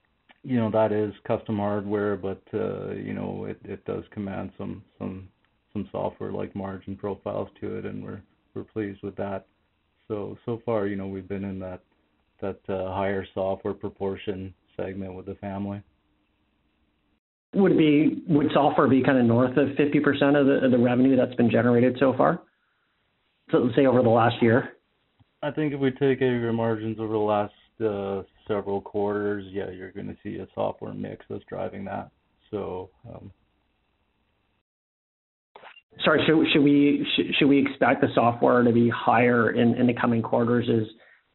you 0.43 0.57
know, 0.57 0.71
that 0.71 0.93
is 0.93 1.13
custom 1.27 1.59
hardware, 1.59 2.17
but 2.17 2.43
uh, 2.55 2.93
you 2.93 3.13
know, 3.13 3.45
it 3.45 3.59
it 3.65 3.85
does 3.85 4.05
command 4.13 4.53
some 4.57 4.83
some 4.99 5.29
some 5.73 5.89
software-like 5.93 6.57
margin 6.57 6.97
profiles 6.97 7.49
to 7.61 7.77
it, 7.77 7.85
and 7.85 8.03
we're 8.03 8.23
we're 8.55 8.65
pleased 8.65 9.03
with 9.03 9.17
that. 9.17 9.47
So 10.09 10.39
so 10.45 10.61
far, 10.65 10.87
you 10.87 10.97
know, 10.97 11.07
we've 11.07 11.29
been 11.29 11.45
in 11.45 11.59
that 11.61 11.83
that 12.41 12.61
uh, 12.69 12.93
higher 12.95 13.27
software 13.35 13.75
proportion 13.75 14.55
segment 14.77 15.15
with 15.15 15.27
the 15.27 15.35
family. 15.37 15.83
Would 17.55 17.77
be 17.77 18.23
would 18.29 18.51
software 18.55 18.89
be 18.89 19.03
kind 19.03 19.19
of 19.19 19.25
north 19.25 19.57
of 19.57 19.69
50% 19.71 20.65
of 20.65 20.71
the 20.71 20.79
revenue 20.79 21.17
that's 21.17 21.35
been 21.35 21.51
generated 21.51 21.97
so 21.99 22.15
far? 22.17 22.43
So 23.51 23.69
say, 23.75 23.87
over 23.87 24.03
the 24.03 24.09
last 24.09 24.37
year. 24.41 24.77
I 25.43 25.51
think 25.51 25.73
if 25.73 25.81
we 25.81 25.91
take 25.91 26.21
your 26.21 26.53
margins 26.53 26.99
over 27.01 27.13
the 27.13 27.19
last 27.19 27.55
uh, 27.81 28.23
several 28.47 28.81
quarters, 28.81 29.45
yeah, 29.51 29.71
you're 29.71 29.93
gonna 29.93 30.17
see 30.23 30.37
a 30.37 30.47
software 30.55 30.93
mix 30.93 31.25
that's 31.31 31.45
driving 31.49 31.85
that. 31.87 32.11
So, 32.51 32.91
um. 33.09 33.33
Sorry, 36.05 36.23
should 36.27 36.37
we 36.37 37.07
should 37.39 37.47
we 37.47 37.59
expect 37.59 38.01
the 38.01 38.09
software 38.15 38.63
to 38.63 38.73
be 38.73 38.89
higher 38.89 39.51
in 39.51 39.75
in 39.75 39.87
the 39.87 39.95
coming 39.95 40.23
quarters 40.23 40.69
as 40.71 40.87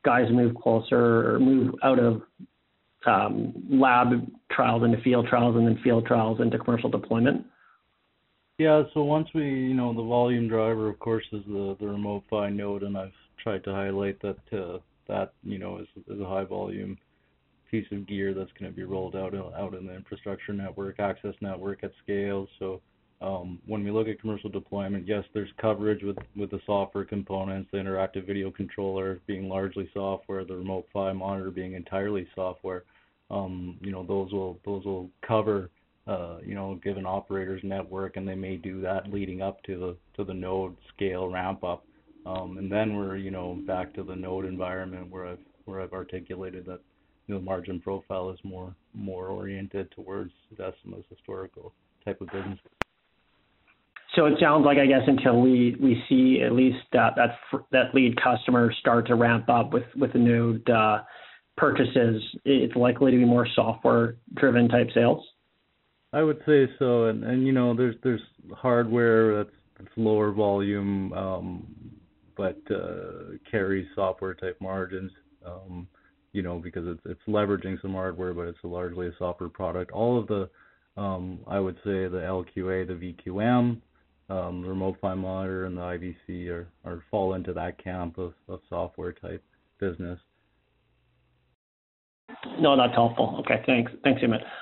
guys 0.03 0.27
move 0.31 0.55
closer 0.55 1.33
or 1.33 1.39
move 1.39 1.73
out 1.83 1.99
of 1.99 2.21
um, 3.05 3.53
lab 3.69 4.07
trials 4.51 4.83
into 4.83 5.01
field 5.01 5.27
trials, 5.27 5.55
and 5.55 5.67
then 5.67 5.79
field 5.83 6.05
trials 6.05 6.39
into 6.41 6.57
commercial 6.57 6.89
deployment? 6.89 7.45
Yeah. 8.57 8.83
So 8.93 9.03
once 9.03 9.27
we, 9.33 9.43
you 9.43 9.73
know, 9.73 9.93
the 9.93 10.03
volume 10.03 10.47
driver, 10.47 10.89
of 10.89 10.99
course, 10.99 11.25
is 11.31 11.43
the 11.45 11.75
Remote 11.81 12.23
PHY 12.29 12.49
node, 12.51 12.83
and 12.83 12.97
I've 12.97 13.11
tried 13.37 13.63
to 13.65 13.71
highlight 13.71 14.21
that, 14.21 14.37
uh, 14.53 14.79
that, 15.07 15.33
you 15.43 15.59
know, 15.59 15.77
is 15.79 15.87
is 16.07 16.19
a 16.19 16.25
high 16.25 16.43
volume 16.43 16.97
piece 17.69 17.85
of 17.91 18.07
gear 18.07 18.33
that's 18.33 18.51
gonna 18.57 18.71
be 18.71 18.83
rolled 18.83 19.15
out 19.15 19.33
uh, 19.33 19.51
out 19.57 19.73
in 19.73 19.85
the 19.85 19.93
infrastructure 19.93 20.53
network, 20.53 20.99
access 20.99 21.33
network 21.41 21.83
at 21.83 21.91
scale. 22.03 22.47
So, 22.59 22.81
um, 23.21 23.59
when 23.65 23.83
we 23.83 23.91
look 23.91 24.07
at 24.07 24.19
commercial 24.19 24.49
deployment, 24.49 25.07
yes, 25.07 25.23
there's 25.33 25.49
coverage 25.57 26.03
with 26.03 26.17
with 26.35 26.51
the 26.51 26.59
software 26.65 27.05
components, 27.05 27.69
the 27.71 27.77
interactive 27.77 28.25
video 28.25 28.51
controller 28.51 29.19
being 29.25 29.47
largely 29.47 29.89
software, 29.93 30.43
the 30.43 30.55
Remote 30.55 30.87
PHY 30.93 31.13
monitor 31.13 31.51
being 31.51 31.73
entirely 31.73 32.27
software. 32.35 32.83
Um, 33.31 33.77
you 33.81 33.91
know, 33.91 34.03
those 34.05 34.31
will 34.31 34.59
those 34.65 34.85
will 34.85 35.09
cover, 35.25 35.69
uh, 36.07 36.37
you 36.45 36.55
know, 36.55 36.75
given 36.83 37.05
operators 37.05 37.61
network, 37.63 38.17
and 38.17 38.27
they 38.27 38.35
may 38.35 38.57
do 38.57 38.81
that 38.81 39.11
leading 39.11 39.41
up 39.41 39.63
to 39.63 39.77
the 39.79 39.97
to 40.17 40.23
the 40.23 40.33
node 40.33 40.75
scale 40.93 41.27
ramp 41.29 41.63
up. 41.63 41.85
Um, 42.25 42.57
and 42.57 42.71
then 42.71 42.95
we're, 42.95 43.17
you 43.17 43.31
know, 43.31 43.59
back 43.67 43.93
to 43.93 44.03
the 44.03 44.15
node 44.15 44.45
environment 44.45 45.11
where 45.11 45.27
I've 45.27 45.39
where 45.65 45.81
I've 45.81 45.93
articulated 45.93 46.65
that, 46.65 46.79
you 47.27 47.35
know, 47.35 47.41
margin 47.41 47.79
profile 47.79 48.29
is 48.29 48.39
more 48.43 48.75
more 48.93 49.27
oriented 49.27 49.91
towards 49.91 50.31
Vecima's 50.57 51.05
historical 51.09 51.73
type 52.03 52.21
of 52.21 52.27
business. 52.27 52.59
So 54.15 54.27
it 54.27 54.35
sounds 54.39 54.65
like, 54.65 54.77
I 54.77 54.85
guess, 54.85 55.01
until 55.07 55.41
we 55.41 55.75
we 55.81 56.01
see 56.07 56.41
at 56.41 56.53
least 56.53 56.77
that 56.93 57.15
that 57.71 57.93
lead 57.93 58.15
customer 58.21 58.73
start 58.79 59.07
to 59.07 59.15
ramp 59.15 59.49
up 59.49 59.73
with 59.73 59.83
with 59.95 60.13
the 60.13 60.19
node 60.19 60.67
uh, 60.69 61.03
purchases, 61.57 62.23
it's 62.43 62.75
likely 62.75 63.11
to 63.11 63.17
be 63.17 63.25
more 63.25 63.47
software-driven 63.55 64.67
type 64.69 64.87
sales? 64.93 65.23
I 66.13 66.23
would 66.23 66.39
say 66.45 66.67
so. 66.79 67.05
And 67.05 67.23
and 67.23 67.45
you 67.45 67.51
know, 67.51 67.75
there's 67.75 68.21
hardware 68.53 69.43
that's 69.43 69.89
lower 69.97 70.31
volume, 70.31 71.11
um, 71.13 71.67
but 72.35 72.57
carries 73.49 73.87
software-type 73.95 74.57
margins, 74.61 75.11
you 76.33 76.41
know, 76.41 76.59
because 76.59 76.97
it's 77.05 77.21
leveraging 77.27 77.81
some 77.81 77.93
hardware, 77.93 78.33
but 78.33 78.47
it's 78.47 78.59
largely 78.63 79.07
a 79.07 79.11
software 79.17 79.49
product. 79.49 79.91
All 79.91 80.19
of 80.19 80.27
the 80.27 80.49
Um, 80.97 81.39
I 81.47 81.59
would 81.59 81.75
say 81.83 82.07
the 82.07 82.23
LQA, 82.23 82.87
the 82.87 82.93
VQM, 82.93 83.81
um, 84.29 84.61
the 84.61 84.69
Remote 84.69 84.97
PHY 85.01 85.13
monitor, 85.15 85.65
and 85.65 85.77
the 85.77 85.81
IVC 85.81 86.47
are, 86.85 87.03
fall 87.11 87.33
into 87.33 87.53
that 87.53 87.83
camp 87.83 88.17
of, 88.17 88.33
of 88.47 88.61
software 88.69 89.11
type 89.11 89.43
business. 89.79 90.19
No, 92.59 92.77
that's 92.77 92.93
helpful. 92.93 93.37
Okay, 93.41 93.61
thanks. 93.65 93.91
Thanks. 94.03 94.21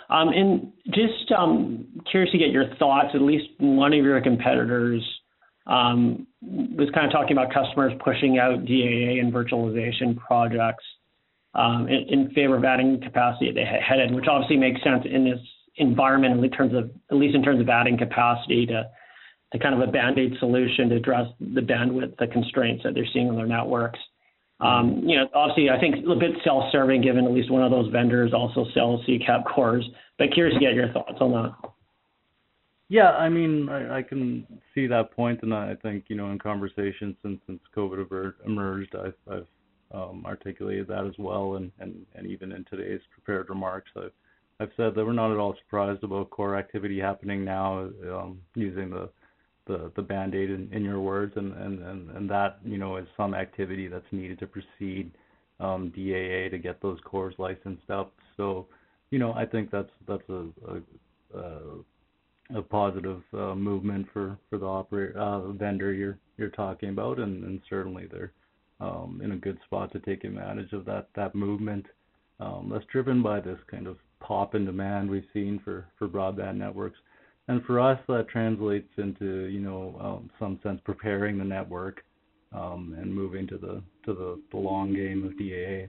Um, 0.10 0.30
and 0.30 0.72
just 0.88 1.32
um, 1.38 1.86
curious 2.10 2.32
to 2.32 2.38
get 2.38 2.50
your 2.50 2.76
thoughts. 2.80 3.10
At 3.14 3.22
least 3.22 3.46
one 3.60 3.94
of 3.94 4.04
your 4.04 4.20
competitors 4.22 5.04
um, 5.68 6.28
was 6.42 6.90
kind 6.94 7.06
of 7.06 7.12
talking 7.12 7.38
about 7.38 7.54
customers 7.54 7.94
pushing 8.04 8.38
out 8.38 8.66
DAA 8.66 9.20
and 9.20 9.32
virtualization 9.32 10.18
projects 10.18 10.84
um, 11.56 11.88
in, 11.88 12.06
in, 12.10 12.30
favor 12.32 12.58
of 12.58 12.66
adding 12.66 13.00
capacity 13.02 13.48
at 13.48 13.56
the 13.56 13.64
head 13.64 14.00
end, 14.00 14.16
which 14.16 14.26
obviously 14.28 14.58
makes 14.58 14.84
sense 14.84 15.06
in 15.10 15.24
this 15.24 15.40
environment 15.78 16.44
in 16.44 16.52
terms 16.52 16.74
of 16.74 16.92
at 17.10 17.18
least 17.18 17.36
in 17.36 17.44
terms 17.44 17.62
of 17.62 17.70
adding 17.70 17.98
capacity 17.98 18.66
to 18.66 18.84
to 19.54 19.60
kind 19.60 19.80
of 19.80 19.88
a 19.88 19.92
band-aid 19.92 20.34
solution 20.40 20.90
to 20.90 20.96
address 20.96 21.28
the 21.40 21.62
bandwidth 21.62 22.18
the 22.18 22.28
constraints 22.28 22.84
that 22.84 22.96
they're 22.96 23.08
seeing 23.14 23.30
on 23.30 23.36
their 23.36 23.46
networks. 23.46 24.00
Um, 24.60 25.04
you 25.06 25.18
know, 25.18 25.28
obviously, 25.34 25.70
I 25.70 25.80
think 25.80 26.06
a 26.08 26.16
bit 26.16 26.32
self-serving, 26.44 27.02
given 27.02 27.26
at 27.26 27.32
least 27.32 27.52
one 27.52 27.64
of 27.64 27.72
those 27.72 27.92
vendors 27.92 28.34
also 28.34 28.66
sells 28.74 29.06
CCAP 29.06 29.46
cores. 29.54 29.88
But 30.18 30.34
curious 30.34 30.54
to 30.56 30.60
get 30.60 30.74
your 30.74 30.92
thoughts 30.92 31.18
on 31.20 31.32
that. 31.32 31.70
Yeah, 32.94 33.10
I 33.14 33.28
mean, 33.28 33.70
I, 33.70 33.98
I 33.98 34.02
can 34.04 34.46
see 34.76 34.86
that 34.86 35.14
point, 35.14 35.42
and 35.42 35.52
I 35.52 35.74
think 35.82 36.04
you 36.10 36.16
know, 36.16 36.30
in 36.30 36.38
conversations 36.38 37.16
since 37.24 37.40
since 37.48 37.60
COVID 37.76 38.34
emerged, 38.46 38.96
I've, 38.96 39.16
I've 39.28 39.48
um, 39.92 40.24
articulated 40.28 40.90
that 40.90 41.04
as 41.04 41.16
well, 41.18 41.56
and, 41.56 41.72
and 41.80 42.06
and 42.14 42.28
even 42.28 42.52
in 42.52 42.64
today's 42.66 43.02
prepared 43.12 43.50
remarks, 43.50 43.90
I've 43.98 44.12
I've 44.60 44.70
said 44.78 44.94
that 44.94 45.04
we're 45.04 45.14
not 45.14 45.32
at 45.32 45.40
all 45.40 45.56
surprised 45.66 46.04
about 46.04 46.30
core 46.30 46.56
activity 46.56 47.00
happening 47.00 47.44
now, 47.44 47.90
um, 48.12 48.40
using 48.54 48.92
the 48.92 49.10
the 49.66 49.92
the 49.96 50.04
band-aid 50.04 50.52
in, 50.52 50.70
in 50.72 50.84
your 50.84 51.00
words 51.00 51.34
and, 51.36 51.52
and, 51.54 51.82
and, 51.82 52.12
and 52.12 52.30
that 52.30 52.60
you 52.64 52.78
know 52.78 52.98
is 52.98 53.08
some 53.18 53.34
activity 53.34 53.88
that's 53.88 54.06
needed 54.12 54.38
to 54.38 54.46
precede 54.46 55.10
um, 55.60 55.92
DAA 55.98 56.52
to 56.52 56.60
get 56.62 56.80
those 56.80 57.00
cores 57.04 57.34
licensed 57.40 57.90
up. 57.90 58.14
So 58.38 58.68
you 59.10 59.18
know 59.18 59.34
I 59.34 59.48
think 59.48 59.72
that's 59.72 59.90
that's 60.08 60.30
a 60.30 60.46
a, 60.68 61.40
a 61.40 61.84
positive 62.62 63.22
uh, 63.34 63.56
movement 63.56 64.08
for 64.14 64.38
for 64.50 64.58
the 64.58 64.66
operator 64.66 65.18
uh, 65.20 65.52
vendor 65.52 65.94
you're 65.94 66.18
you're 66.38 66.50
talking 66.50 66.90
about, 66.90 67.20
and, 67.20 67.44
and 67.44 67.62
certainly 67.70 68.08
they're 68.12 68.32
um, 68.80 69.22
in 69.24 69.32
a 69.32 69.38
good 69.38 69.58
spot 69.66 69.92
to 69.94 70.00
take 70.00 70.24
advantage 70.24 70.74
of 70.74 70.86
that 70.86 71.08
that 71.16 71.36
movement. 71.36 71.86
Um, 72.40 72.70
that's 72.72 72.86
driven 72.92 73.22
by 73.22 73.40
this 73.40 73.60
kind 73.70 73.88
of 73.88 73.98
pop 74.20 74.56
in 74.56 74.66
demand 74.66 75.10
we've 75.10 75.28
seen 75.34 75.60
for 75.64 75.86
for 75.98 76.08
broadband 76.08 76.58
networks 76.58 76.98
and 77.48 77.64
for 77.66 77.80
us 77.80 78.00
that 78.08 78.28
translates 78.30 78.90
into 78.98 79.46
you 79.46 79.60
know 79.60 79.96
um, 80.00 80.30
some 80.40 80.60
sense 80.64 80.80
preparing 80.84 81.38
the 81.38 81.44
network 81.44 82.04
um, 82.54 82.96
and 83.00 83.14
moving 83.14 83.48
to 83.48 83.58
the 83.58 83.82
to 84.06 84.14
the, 84.14 84.42
the 84.52 84.58
long 84.58 84.94
game 84.94 85.26
of 85.26 85.34
DAA. 85.38 85.88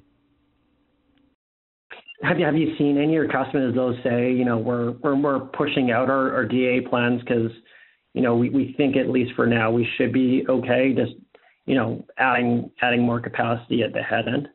Have 2.24 2.38
you 2.38 2.46
have 2.46 2.56
you 2.56 2.74
seen 2.78 2.96
any 2.96 3.06
of 3.06 3.12
your 3.12 3.28
customers 3.28 3.74
those 3.74 3.96
say 4.02 4.32
you 4.32 4.44
know 4.44 4.56
we're 4.56 4.92
we're, 5.02 5.14
we're 5.14 5.40
pushing 5.40 5.90
out 5.90 6.08
our, 6.08 6.34
our 6.34 6.44
DAA 6.44 6.88
plans 6.88 7.20
because 7.20 7.50
you 8.14 8.22
know 8.22 8.34
we, 8.34 8.48
we 8.48 8.74
think 8.76 8.96
at 8.96 9.08
least 9.08 9.32
for 9.36 9.46
now 9.46 9.70
we 9.70 9.86
should 9.96 10.12
be 10.12 10.44
okay 10.48 10.94
just 10.96 11.12
you 11.66 11.74
know 11.74 12.04
adding 12.16 12.70
adding 12.82 13.02
more 13.02 13.20
capacity 13.20 13.82
at 13.82 13.92
the 13.92 14.02
head 14.02 14.26
end. 14.26 14.48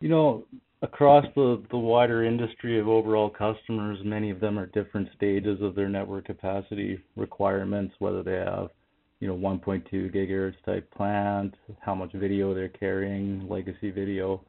You 0.00 0.10
know 0.10 0.44
across 0.82 1.24
the 1.34 1.62
the 1.70 1.78
wider 1.78 2.24
industry 2.24 2.78
of 2.78 2.88
overall 2.88 3.30
customers, 3.30 3.98
many 4.04 4.30
of 4.30 4.40
them 4.40 4.58
are 4.58 4.66
different 4.66 5.08
stages 5.16 5.60
of 5.62 5.74
their 5.74 5.88
network 5.88 6.26
capacity 6.26 7.00
requirements, 7.16 7.94
whether 7.98 8.22
they 8.22 8.34
have, 8.34 8.68
you 9.20 9.28
know, 9.28 9.36
1.2 9.36 10.14
gigahertz 10.14 10.54
type 10.64 10.88
plant, 10.92 11.54
how 11.80 11.94
much 11.94 12.12
video 12.12 12.54
they're 12.54 12.68
carrying, 12.68 13.48
legacy 13.48 13.90
video, 13.90 14.40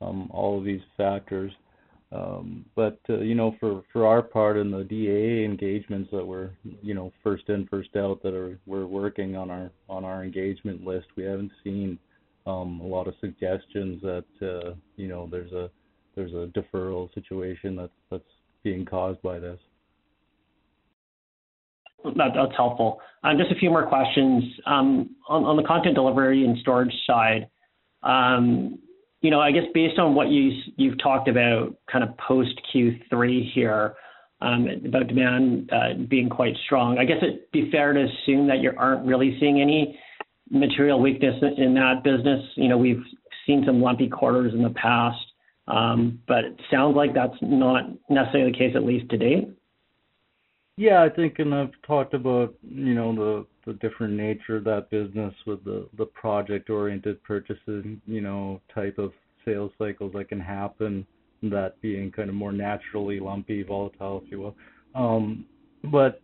um, 0.00 0.28
all 0.32 0.58
of 0.58 0.64
these 0.64 0.82
factors. 0.96 1.52
Um, 2.10 2.64
but 2.74 2.98
uh, 3.10 3.18
you 3.18 3.34
know, 3.34 3.54
for 3.60 3.82
for 3.92 4.06
our 4.06 4.22
part 4.22 4.56
in 4.56 4.70
the 4.70 4.82
DAA 4.82 5.44
engagements 5.44 6.10
that 6.10 6.24
we're, 6.24 6.50
you 6.82 6.94
know, 6.94 7.12
first 7.22 7.48
in, 7.48 7.66
first 7.66 7.96
out 7.96 8.22
that 8.22 8.32
are 8.32 8.58
we're 8.64 8.86
working 8.86 9.36
on 9.36 9.50
our 9.50 9.70
on 9.88 10.04
our 10.04 10.24
engagement 10.24 10.84
list, 10.84 11.06
we 11.16 11.24
haven't 11.24 11.52
seen 11.62 11.98
um, 12.46 12.80
a 12.80 12.86
lot 12.86 13.08
of 13.08 13.14
suggestions 13.20 14.00
that 14.00 14.24
uh, 14.40 14.74
you 14.96 15.08
know 15.08 15.28
there's 15.30 15.52
a 15.52 15.70
there's 16.14 16.32
a 16.32 16.50
deferral 16.58 17.12
situation 17.14 17.76
that's 17.76 17.92
that's 18.10 18.24
being 18.62 18.86
caused 18.86 19.20
by 19.20 19.38
this. 19.38 19.58
That, 22.04 22.30
that's 22.34 22.56
helpful. 22.56 23.00
Um, 23.22 23.36
just 23.36 23.50
a 23.50 23.56
few 23.56 23.70
more 23.70 23.86
questions 23.86 24.44
um, 24.66 25.16
on, 25.28 25.44
on 25.44 25.56
the 25.56 25.62
content 25.64 25.94
delivery 25.94 26.44
and 26.44 26.56
storage 26.58 26.94
side. 27.06 27.48
Um, 28.02 28.78
you 29.20 29.30
know, 29.30 29.40
I 29.40 29.50
guess 29.50 29.64
based 29.74 29.98
on 29.98 30.14
what 30.14 30.28
you 30.28 30.52
you've 30.76 31.00
talked 31.02 31.28
about, 31.28 31.74
kind 31.90 32.04
of 32.04 32.16
post 32.18 32.60
Q3 32.72 33.52
here, 33.52 33.94
um, 34.40 34.68
about 34.86 35.08
demand 35.08 35.70
uh, 35.72 35.94
being 36.08 36.28
quite 36.28 36.54
strong. 36.64 36.98
I 36.98 37.04
guess 37.04 37.16
it'd 37.22 37.50
be 37.52 37.70
fair 37.70 37.92
to 37.92 38.00
assume 38.00 38.46
that 38.48 38.58
you 38.58 38.72
aren't 38.76 39.04
really 39.04 39.36
seeing 39.40 39.60
any 39.60 39.98
material 40.50 41.00
weakness 41.00 41.34
in 41.56 41.74
that 41.74 42.04
business. 42.04 42.40
You 42.56 42.68
know, 42.68 42.78
we've 42.78 43.02
seen 43.46 43.64
some 43.66 43.80
lumpy 43.80 44.08
quarters 44.08 44.54
in 44.54 44.62
the 44.62 44.70
past, 44.70 45.18
um, 45.66 46.20
but 46.28 46.44
it 46.44 46.60
sounds 46.70 46.96
like 46.96 47.14
that's 47.14 47.34
not 47.42 47.84
necessarily 48.08 48.52
the 48.52 48.58
case, 48.58 48.72
at 48.76 48.84
least 48.84 49.10
to 49.10 49.16
date. 49.16 49.48
Yeah, 50.78 51.02
I 51.02 51.08
think, 51.08 51.40
and 51.40 51.52
I've 51.52 51.72
talked 51.84 52.14
about, 52.14 52.54
you 52.62 52.94
know, 52.94 53.12
the 53.12 53.46
the 53.66 53.76
different 53.80 54.14
nature 54.14 54.58
of 54.58 54.64
that 54.64 54.88
business 54.90 55.34
with 55.44 55.64
the 55.64 55.88
the 55.98 56.06
project-oriented 56.06 57.20
purchases, 57.24 57.84
you 58.06 58.20
know, 58.20 58.60
type 58.72 58.96
of 58.96 59.10
sales 59.44 59.72
cycles 59.76 60.12
that 60.14 60.28
can 60.28 60.38
happen, 60.38 61.04
that 61.42 61.80
being 61.80 62.12
kind 62.12 62.28
of 62.28 62.36
more 62.36 62.52
naturally 62.52 63.18
lumpy, 63.18 63.64
volatile, 63.64 64.22
if 64.24 64.30
you 64.30 64.38
will. 64.38 64.54
Um, 64.94 65.46
but 65.90 66.22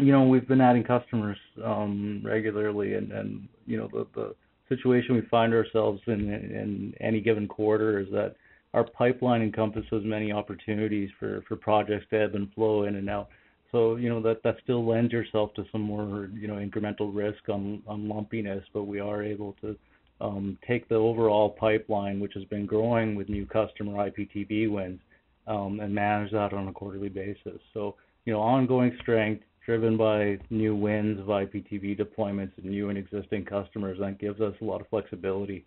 you 0.00 0.10
know, 0.10 0.24
we've 0.24 0.48
been 0.48 0.60
adding 0.60 0.82
customers 0.82 1.38
um, 1.64 2.20
regularly, 2.24 2.94
and 2.94 3.12
and 3.12 3.48
you 3.64 3.76
know, 3.76 3.88
the 3.92 4.08
the 4.16 4.34
situation 4.68 5.14
we 5.14 5.22
find 5.30 5.54
ourselves 5.54 6.00
in 6.08 6.28
in 6.32 6.94
any 7.00 7.20
given 7.20 7.46
quarter 7.46 8.00
is 8.00 8.08
that 8.10 8.34
our 8.72 8.82
pipeline 8.82 9.40
encompasses 9.40 10.02
many 10.04 10.32
opportunities 10.32 11.10
for 11.20 11.44
for 11.46 11.54
projects 11.54 12.06
to 12.10 12.20
ebb 12.20 12.34
and 12.34 12.52
flow 12.54 12.86
in 12.86 12.96
and 12.96 13.08
out. 13.08 13.28
So 13.74 13.96
you 13.96 14.08
know 14.08 14.22
that 14.22 14.44
that 14.44 14.58
still 14.62 14.86
lends 14.86 15.12
yourself 15.12 15.52
to 15.54 15.64
some 15.72 15.80
more 15.80 16.30
you 16.32 16.46
know 16.46 16.54
incremental 16.54 17.12
risk 17.12 17.48
on 17.48 17.82
on 17.88 18.08
lumpiness, 18.08 18.62
but 18.72 18.84
we 18.84 19.00
are 19.00 19.20
able 19.20 19.56
to 19.62 19.76
um, 20.20 20.56
take 20.64 20.88
the 20.88 20.94
overall 20.94 21.50
pipeline, 21.50 22.20
which 22.20 22.34
has 22.34 22.44
been 22.44 22.66
growing 22.66 23.16
with 23.16 23.28
new 23.28 23.46
customer 23.46 23.94
IPTV 23.94 24.70
wins, 24.70 25.00
um, 25.48 25.80
and 25.80 25.92
manage 25.92 26.30
that 26.30 26.52
on 26.52 26.68
a 26.68 26.72
quarterly 26.72 27.08
basis. 27.08 27.58
So 27.72 27.96
you 28.26 28.32
know 28.32 28.40
ongoing 28.40 28.96
strength, 29.02 29.42
driven 29.66 29.96
by 29.96 30.38
new 30.50 30.76
wins 30.76 31.18
of 31.18 31.26
IPTV 31.26 31.98
deployments 31.98 32.52
and 32.56 32.66
new 32.66 32.90
and 32.90 32.96
existing 32.96 33.44
customers. 33.44 33.98
That 33.98 34.20
gives 34.20 34.40
us 34.40 34.54
a 34.60 34.64
lot 34.64 34.82
of 34.82 34.88
flexibility. 34.88 35.64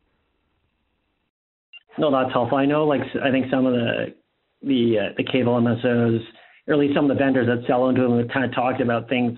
No, 1.97 2.09
that's 2.09 2.31
helpful. 2.31 2.57
I 2.57 2.65
know, 2.65 2.85
like, 2.85 3.01
I 3.21 3.31
think 3.31 3.47
some 3.51 3.65
of 3.65 3.73
the 3.73 4.15
the 4.61 4.97
uh, 4.97 5.13
the 5.17 5.25
cable 5.25 5.59
MSOs, 5.59 6.21
or 6.67 6.73
at 6.73 6.79
least 6.79 6.95
some 6.95 7.09
of 7.09 7.17
the 7.17 7.23
vendors 7.23 7.47
that 7.47 7.65
sell 7.67 7.89
into 7.89 8.01
them, 8.01 8.19
have 8.19 8.29
kind 8.29 8.45
of 8.45 8.53
talked 8.53 8.81
about 8.81 9.09
things 9.09 9.37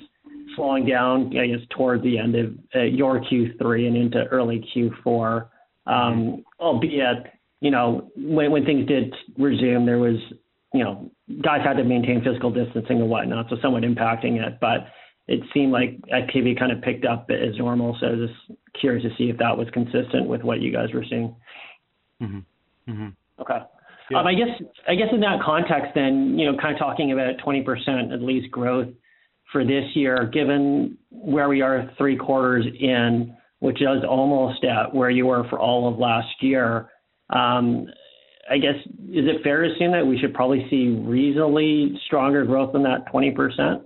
slowing 0.55 0.85
down, 0.85 1.35
I 1.37 1.47
guess, 1.47 1.65
toward 1.69 2.01
the 2.03 2.17
end 2.17 2.35
of 2.35 2.53
uh, 2.75 2.81
your 2.81 3.21
Q3 3.21 3.87
and 3.87 3.97
into 3.97 4.25
early 4.25 4.65
Q4. 4.75 5.47
Um, 5.85 6.43
albeit, 6.59 7.33
you 7.61 7.71
know, 7.71 8.11
when 8.15 8.51
when 8.51 8.65
things 8.65 8.87
did 8.87 9.13
resume, 9.37 9.85
there 9.85 9.99
was 9.99 10.17
you 10.73 10.83
know, 10.83 11.09
guys 11.41 11.61
had 11.63 11.77
to 11.77 11.83
maintain 11.83 12.23
physical 12.23 12.51
distancing 12.51 12.99
and 12.99 13.09
whatnot, 13.09 13.47
so 13.49 13.57
somewhat 13.61 13.83
impacting 13.83 14.35
it. 14.45 14.59
But 14.59 14.87
it 15.27 15.41
seemed 15.53 15.71
like 15.71 15.99
activity 16.13 16.55
kind 16.55 16.71
of 16.71 16.81
picked 16.81 17.05
up 17.05 17.29
as 17.29 17.57
normal. 17.57 17.97
So 17.99 18.07
I 18.07 18.11
was 18.11 18.29
just 18.29 18.59
curious 18.79 19.03
to 19.03 19.15
see 19.17 19.29
if 19.29 19.37
that 19.37 19.57
was 19.57 19.67
consistent 19.73 20.27
with 20.27 20.43
what 20.43 20.61
you 20.61 20.71
guys 20.71 20.89
were 20.93 21.05
seeing. 21.09 21.35
Mm-hmm. 22.21 22.91
Mm-hmm. 22.91 23.41
Okay. 23.41 23.59
Yeah. 24.09 24.19
Um, 24.19 24.27
I 24.27 24.33
guess 24.33 24.49
I 24.87 24.95
guess 24.95 25.07
in 25.13 25.19
that 25.21 25.39
context, 25.45 25.91
then 25.95 26.37
you 26.37 26.51
know, 26.51 26.57
kind 26.57 26.73
of 26.73 26.79
talking 26.79 27.11
about 27.11 27.37
20% 27.45 28.13
at 28.13 28.21
least 28.21 28.51
growth 28.51 28.87
for 29.51 29.63
this 29.63 29.85
year, 29.95 30.29
given 30.31 30.97
where 31.09 31.49
we 31.49 31.61
are 31.61 31.91
three 31.97 32.15
quarters 32.15 32.65
in, 32.79 33.35
which 33.59 33.81
is 33.81 34.03
almost 34.07 34.63
at 34.63 34.93
where 34.93 35.09
you 35.09 35.25
were 35.25 35.47
for 35.49 35.59
all 35.59 35.91
of 35.91 35.97
last 35.99 36.41
year. 36.41 36.89
Um, 37.29 37.87
I 38.49 38.57
guess, 38.57 38.75
is 39.09 39.25
it 39.27 39.43
fair 39.43 39.63
to 39.63 39.71
assume 39.71 39.91
that 39.91 40.05
we 40.05 40.17
should 40.17 40.33
probably 40.33 40.65
see 40.69 40.87
reasonably 40.87 41.99
stronger 42.07 42.45
growth 42.45 42.73
than 42.73 42.81
that 42.83 43.05
20% 43.13 43.83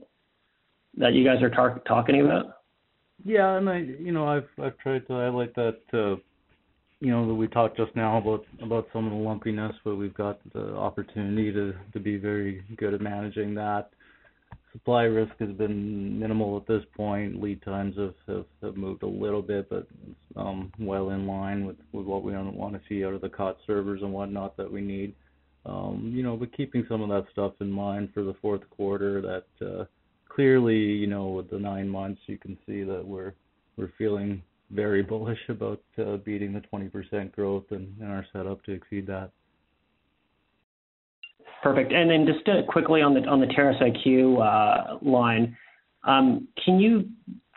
that 0.98 1.14
you 1.14 1.26
guys 1.26 1.42
are 1.42 1.50
tar- 1.50 1.82
talking 1.86 2.22
about? 2.22 2.46
Yeah, 3.26 3.58
and 3.58 3.70
I, 3.70 3.80
you 3.80 4.12
know, 4.12 4.26
I've 4.26 4.48
I've 4.62 4.78
tried 4.80 5.08
to 5.08 5.14
highlight 5.14 5.56
that, 5.56 5.80
uh, 5.94 6.16
you 7.04 7.12
know, 7.12 7.28
that 7.28 7.34
we 7.34 7.50
talked 7.50 7.76
just 7.76 7.94
now 7.98 8.18
about 8.18 8.46
about 8.62 8.88
some 8.94 9.06
of 9.06 9.12
the 9.12 9.18
lumpiness, 9.18 9.76
but 9.84 9.98
we've 9.98 10.14
got 10.14 10.40
the 10.54 10.74
opportunity 10.74 11.52
to 11.52 11.74
to 11.92 12.00
be 12.00 12.16
very 12.16 12.64
good 12.78 12.94
at 12.94 13.02
managing 13.02 13.54
that. 13.56 13.90
supply 14.72 15.04
risk 15.04 15.34
has 15.40 15.50
been 15.50 16.18
minimal 16.18 16.56
at 16.56 16.66
this 16.66 16.84
point. 16.96 17.44
Lead 17.44 17.62
times 17.62 17.98
have 17.98 18.46
have 18.62 18.78
moved 18.78 19.04
a 19.04 19.08
little 19.08 19.42
bit, 19.42 19.70
but 19.70 19.86
um, 20.38 20.72
well 20.80 21.10
in 21.10 21.28
line 21.28 21.66
with 21.66 21.76
with 21.92 22.06
what 22.06 22.24
we 22.24 22.32
want 22.32 22.74
to 22.74 22.82
see 22.88 23.04
out 23.04 23.14
of 23.14 23.20
the 23.20 23.28
COT 23.28 23.58
servers 23.68 24.02
and 24.02 24.14
whatnot 24.14 24.56
that 24.56 24.72
we 24.72 24.80
need. 24.80 25.14
Um, 25.66 26.14
you 26.16 26.24
know, 26.24 26.38
but 26.38 26.56
keeping 26.56 26.86
some 26.88 27.02
of 27.02 27.10
that 27.10 27.30
stuff 27.34 27.52
in 27.60 27.70
mind 27.70 28.12
for 28.14 28.24
the 28.24 28.36
fourth 28.42 28.70
quarter, 28.70 29.22
that 29.22 29.66
uh, 29.66 29.84
clearly, 30.30 30.78
you 30.78 31.08
know, 31.08 31.28
with 31.28 31.50
the 31.50 31.60
nine 31.60 31.90
months, 31.90 32.22
you 32.28 32.38
can 32.38 32.58
see 32.66 32.84
that 32.84 33.06
we're 33.06 33.34
we're 33.76 33.92
feeling 33.98 34.42
very 34.74 35.04
bullish 35.04 35.40
about 35.50 35.82
uh, 35.98 36.18
beating 36.18 36.54
the 36.54 36.62
20% 36.62 37.32
growth 37.32 37.66
and 37.72 38.02
are 38.04 38.26
set 38.34 38.48
up 38.48 38.64
to 38.64 38.72
exceed 38.72 39.08
that. 39.08 39.32
Perfect. 41.64 41.94
And 41.94 42.10
then 42.10 42.26
just 42.28 42.48
uh, 42.50 42.70
quickly 42.70 43.02
on 43.02 43.14
the 43.14 43.22
on 43.22 43.40
the 43.40 43.48
Terrace 43.48 43.78
IQ 43.82 44.42
uh, 44.42 44.98
line, 45.02 45.56
um, 46.04 46.50
can 46.66 46.78
you 46.78 47.08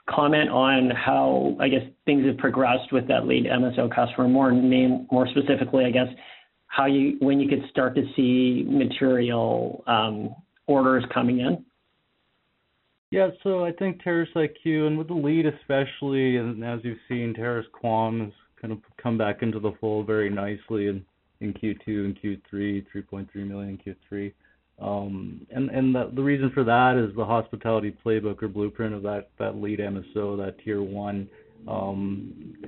comment 0.08 0.48
on 0.48 0.90
how, 0.90 1.56
I 1.58 1.68
guess, 1.68 1.82
things 2.04 2.24
have 2.24 2.38
progressed 2.38 2.92
with 2.92 3.08
that 3.08 3.26
lead 3.26 3.46
MSO 3.46 3.92
customer? 3.92 4.28
More 4.28 4.52
name 4.52 5.08
more 5.10 5.26
specifically, 5.26 5.86
I 5.86 5.90
guess, 5.90 6.06
how 6.68 6.86
you 6.86 7.16
when 7.18 7.40
you 7.40 7.48
could 7.48 7.68
start 7.68 7.96
to 7.96 8.04
see 8.14 8.64
material 8.68 9.82
um, 9.88 10.36
orders 10.68 11.04
coming 11.12 11.40
in? 11.40 11.65
Yeah. 13.16 13.30
So 13.44 13.64
I 13.64 13.72
think 13.72 14.02
Terrace 14.04 14.28
IQ 14.36 14.88
and 14.88 14.98
with 14.98 15.08
the 15.08 15.14
lead 15.14 15.46
especially, 15.46 16.36
and 16.36 16.62
as 16.62 16.80
you've 16.82 16.98
seen, 17.08 17.32
Terrace 17.32 17.64
QAM 17.82 18.22
has 18.22 18.32
kind 18.60 18.74
of 18.74 18.78
come 19.02 19.16
back 19.16 19.40
into 19.40 19.58
the 19.58 19.72
fold 19.80 20.06
very 20.06 20.28
nicely 20.28 20.88
in 20.88 21.02
Q2 21.54 21.86
and 21.86 22.20
Q3, 22.20 22.84
3.3 22.94 23.34
million 23.36 23.80
in 23.86 23.94
Q3. 24.12 24.32
And 24.78 25.70
and 25.70 25.94
The 25.94 26.10
the 26.14 26.22
reason 26.22 26.50
for 26.50 26.62
that 26.64 26.98
is 26.98 27.16
the 27.16 27.24
hospitality 27.24 27.96
playbook 28.04 28.42
or 28.42 28.48
blueprint 28.48 28.94
of 28.94 29.02
that 29.04 29.30
that 29.38 29.56
lead 29.56 29.78
MSO, 29.78 30.36
that 30.36 30.56
tier 30.62 30.82
one, 30.82 31.26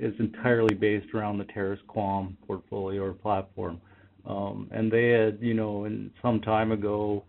is 0.01 0.15
entirely 0.17 0.73
based 0.73 1.13
around 1.13 1.37
the 1.37 1.45
Terrace 1.45 1.79
QAM 1.87 2.35
portfolio 2.47 3.03
or 3.03 3.13
platform. 3.13 3.79
Um, 4.25 4.67
and 4.71 4.91
they 4.91 5.09
had, 5.09 5.37
you 5.41 5.53
know, 5.53 5.87
some 6.23 6.41
time 6.41 6.71
ago, 6.71 7.23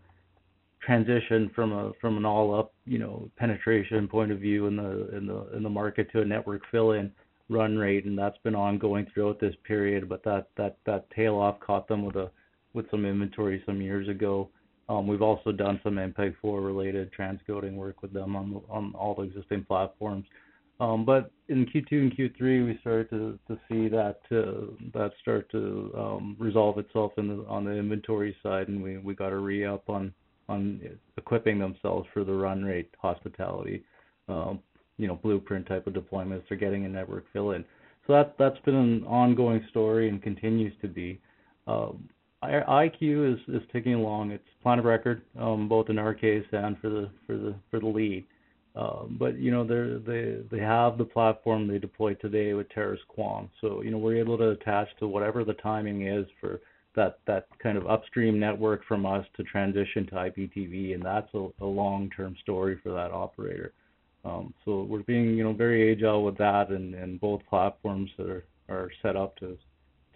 transitioned 0.87 1.55
from 1.55 1.73
a 1.73 1.93
from 2.01 2.17
an 2.17 2.25
all 2.25 2.55
up, 2.55 2.73
you 2.87 2.99
know, 2.99 3.31
penetration 3.37 4.09
point 4.09 4.33
of 4.33 4.39
view 4.39 4.67
in 4.67 4.77
the 4.77 5.17
in 5.17 5.27
the 5.27 5.49
in 5.57 5.63
the 5.63 5.71
market 5.71 6.11
to 6.13 6.23
a 6.23 6.25
network 6.25 6.63
fill-in 6.71 7.13
run 7.49 7.77
rate, 7.77 8.05
and 8.05 8.19
that's 8.19 8.39
been 8.39 8.55
ongoing 8.55 9.07
throughout 9.13 9.41
this 9.41 9.55
period. 9.65 10.09
But 10.09 10.25
that 10.25 10.49
that 10.57 10.79
that 10.87 11.11
tail 11.11 11.37
off 11.37 11.61
caught 11.61 11.89
them 11.89 12.05
with 12.05 12.17
a 12.17 12.31
with 12.73 12.91
some 12.91 13.05
inventory 13.05 13.63
some 13.67 13.81
years 13.81 14.09
ago. 14.09 14.49
um, 14.89 15.07
We've 15.07 15.23
also 15.23 15.51
done 15.51 15.81
some 15.83 15.97
MPEG-4 15.97 16.65
related 16.65 17.11
transcoding 17.13 17.75
work 17.75 18.01
with 18.03 18.13
them 18.13 18.37
on 18.37 18.63
on 18.69 18.93
all 18.95 19.15
the 19.15 19.23
existing 19.23 19.65
platforms. 19.65 20.27
Um, 20.79 21.05
but 21.05 21.31
in 21.49 21.67
Q2 21.67 21.93
and 21.93 22.17
Q3, 22.17 22.67
we 22.67 22.79
started 22.81 23.11
to 23.11 23.39
to 23.49 23.61
see 23.69 23.89
that 23.89 24.21
uh, 24.33 24.73
that 24.95 25.13
start 25.21 25.51
to 25.51 25.93
um, 25.97 26.37
resolve 26.39 26.79
itself 26.79 27.13
in 27.19 27.45
on 27.47 27.65
the 27.65 27.73
inventory 27.73 28.35
side, 28.43 28.69
and 28.69 28.83
we, 28.83 28.97
we 28.97 29.15
got 29.15 29.33
a 29.33 29.37
re-up 29.37 29.91
on 29.91 30.15
equipping 31.17 31.59
themselves 31.59 32.09
for 32.13 32.25
the 32.25 32.33
run 32.33 32.65
rate 32.65 32.91
hospitality, 32.99 33.85
um, 34.29 34.61
you 34.99 35.07
know, 35.07 35.17
blueprint 35.17 35.67
type 35.67 35.87
of 35.87 35.95
deployments. 35.95 36.43
They're 36.49 36.59
getting 36.59 36.85
a 36.85 36.89
network 36.89 37.25
fill-in. 37.33 37.65
So 38.07 38.13
that 38.15 38.35
that's 38.39 38.59
been 38.61 38.75
an 38.75 39.05
ongoing 39.05 39.65
story 39.71 40.09
and 40.09 40.23
continues 40.23 40.73
to 40.83 40.89
be. 40.89 41.21
Um, 41.67 42.09
IQ 42.43 43.35
is 43.35 43.41
is 43.49 43.63
ticking 43.73 43.95
along. 43.95 44.31
It's 44.31 44.45
plan 44.63 44.79
of 44.79 44.85
record, 44.85 45.23
um, 45.39 45.69
both 45.69 45.91
in 45.91 45.99
our 45.99 46.15
case 46.15 46.45
and 46.53 46.79
for 46.81 46.89
the 46.89 47.11
for 47.27 47.37
the 47.37 47.55
for 47.71 47.81
the 47.81 47.87
lead. 47.87 48.25
But, 48.75 49.39
you 49.39 49.51
know, 49.51 49.65
they 49.65 50.03
they 50.11 50.39
they 50.51 50.63
have 50.63 50.97
the 50.97 51.05
platform 51.05 51.67
they 51.67 51.79
deploy 51.79 52.15
today 52.15 52.55
with 52.55 52.69
Terrace 52.71 53.01
QAM. 53.17 53.49
You 53.63 53.91
know, 53.91 53.99
we're 53.99 54.17
able 54.17 54.39
to 54.39 54.51
attach 54.51 54.89
to 54.99 55.09
whatever 55.09 55.45
the 55.45 55.55
timing 55.55 56.07
is 56.07 56.27
for 56.41 56.61
that 56.97 57.19
that 57.27 57.47
kind 57.63 57.79
of 57.79 57.87
upstream 57.87 58.39
network 58.39 58.85
from 58.87 59.07
us 59.07 59.25
to 59.37 59.43
transition 59.45 60.07
to 60.07 60.13
IPTV, 60.13 60.95
and 60.95 61.03
that's 61.03 61.33
a 61.35 61.65
long-term 61.65 62.37
story 62.43 62.79
for 62.83 62.91
that 62.93 63.13
operator. 63.13 63.73
Um, 64.25 64.53
so 64.65 64.83
we're 64.83 65.03
being, 65.03 65.37
you 65.37 65.45
know, 65.45 65.53
very 65.53 65.93
agile 65.93 66.25
with 66.25 66.37
that 66.39 66.71
and 66.71 67.21
both 67.21 67.41
platforms 67.49 68.11
that 68.19 68.43
are 68.69 68.91
set 69.03 69.17
up 69.17 69.37
to 69.39 69.57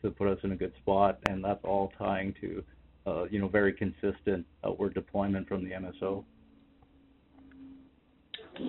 to 0.02 0.10
put 0.10 0.28
us 0.28 0.38
in 0.42 0.52
a 0.52 0.56
good 0.56 0.72
spot, 0.82 1.18
and 1.30 1.42
that's 1.42 1.64
all 1.64 1.90
tying 1.96 2.34
to, 2.40 2.62
you 3.30 3.38
know, 3.38 3.48
very 3.48 3.72
consistent 3.72 4.44
outward 4.64 4.92
deployment 4.94 5.48
from 5.48 5.64
the 5.64 5.70
MSO. 5.70 6.24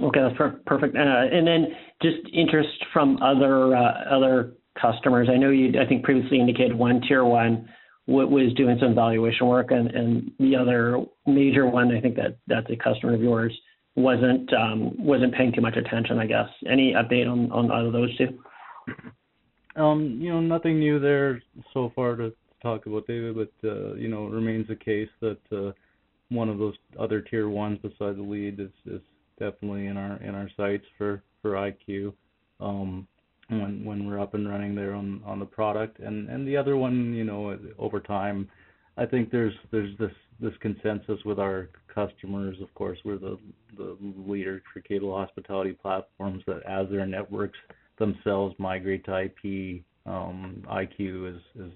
Okay. 0.04 0.20
That's 0.22 0.36
perfect. 0.66 0.96
Uh, 0.96 1.00
and 1.00 1.46
then 1.46 1.68
just 2.02 2.18
interest 2.34 2.70
from 2.94 3.22
other 3.22 3.76
other 3.76 4.54
customers. 4.82 5.30
I 5.32 5.38
know 5.38 5.52
you'd, 5.52 5.78
I 5.78 5.86
think, 5.86 6.04
previously 6.04 6.40
indicated 6.40 6.76
one 6.76 7.02
tier 7.08 7.24
one 7.24 7.70
was 8.08 8.54
doing 8.54 8.78
some 8.80 8.94
valuation 8.94 9.48
work 9.48 9.72
and 9.72 9.90
and 9.92 10.32
the 10.40 10.56
other 10.56 11.04
major 11.26 11.66
one, 11.66 11.96
I 11.96 12.02
think 12.02 12.16
that 12.16 12.38
that's 12.48 12.70
a 12.70 12.76
customer 12.76 13.16
of 13.16 13.22
yours, 13.22 13.58
wasn't 13.96 14.54
um, 14.54 14.94
wasn't 15.04 15.34
paying 15.34 15.54
too 15.54 15.62
much 15.62 15.76
attention, 15.76 16.20
I 16.20 16.28
guess. 16.28 16.50
Any 16.70 16.94
update 16.94 17.30
on 17.30 17.52
on 17.52 17.72
either 17.72 17.88
of 17.88 17.94
those 17.94 18.16
two? 18.18 18.40
Um, 19.82 20.20
You 20.22 20.32
know, 20.32 20.40
nothing 20.40 20.80
new 20.80 21.00
there 21.00 21.42
so 21.74 21.92
far 21.96 22.16
to 22.16 22.34
talk 22.62 22.86
about, 22.86 23.08
David, 23.08 23.36
but 23.36 23.68
uh, 23.68 23.96
you 23.96 24.08
know, 24.08 24.28
it 24.28 24.32
remains 24.32 24.68
the 24.68 24.76
case 24.76 25.10
that 25.22 25.40
uh, 25.52 25.72
one 26.30 26.50
of 26.50 26.58
those 26.58 26.76
other 27.00 27.22
tier 27.22 27.50
ones 27.50 27.80
beside 27.82 28.18
the 28.18 28.22
lead 28.22 28.60
is 28.60 28.72
is 28.86 29.02
definitely 29.40 29.88
in 29.88 29.98
our 29.98 30.18
in 30.18 30.36
our 30.36 30.50
sights 30.56 30.86
for 30.98 31.24
IQ, 31.44 32.14
um, 32.60 33.08
when 33.50 34.08
we're 34.08 34.20
up 34.20 34.34
and 34.34 34.50
running 34.50 34.76
there 34.76 34.94
on 34.94 35.40
the 35.40 35.46
product. 35.46 36.00
And 36.00 36.30
and 36.30 36.48
the 36.48 36.58
other 36.58 36.78
one, 36.78 37.14
you 37.14 37.24
know, 37.24 37.58
over 37.78 38.00
time, 38.00 38.50
I 38.98 39.06
think 39.06 39.32
there's 39.32 39.54
there's 39.72 39.98
this 39.98 40.12
this 40.40 40.54
consensus 40.60 41.20
with 41.26 41.40
our 41.40 41.70
customers. 41.94 42.58
Of 42.62 42.74
course, 42.74 42.98
we're 43.06 43.18
the 43.18 43.38
the 43.78 43.98
leader 44.02 44.62
for 44.74 44.82
cable 44.82 45.16
hospitality 45.16 45.74
platforms 45.74 46.44
that 46.48 46.64
as 46.68 46.90
their 46.90 47.06
networks 47.06 47.60
themselves 47.98 48.56
migrate 48.58 49.06
to 49.06 49.24
IP, 49.24 49.84
um, 50.06 50.64
IQ 50.70 51.36
is 51.36 51.72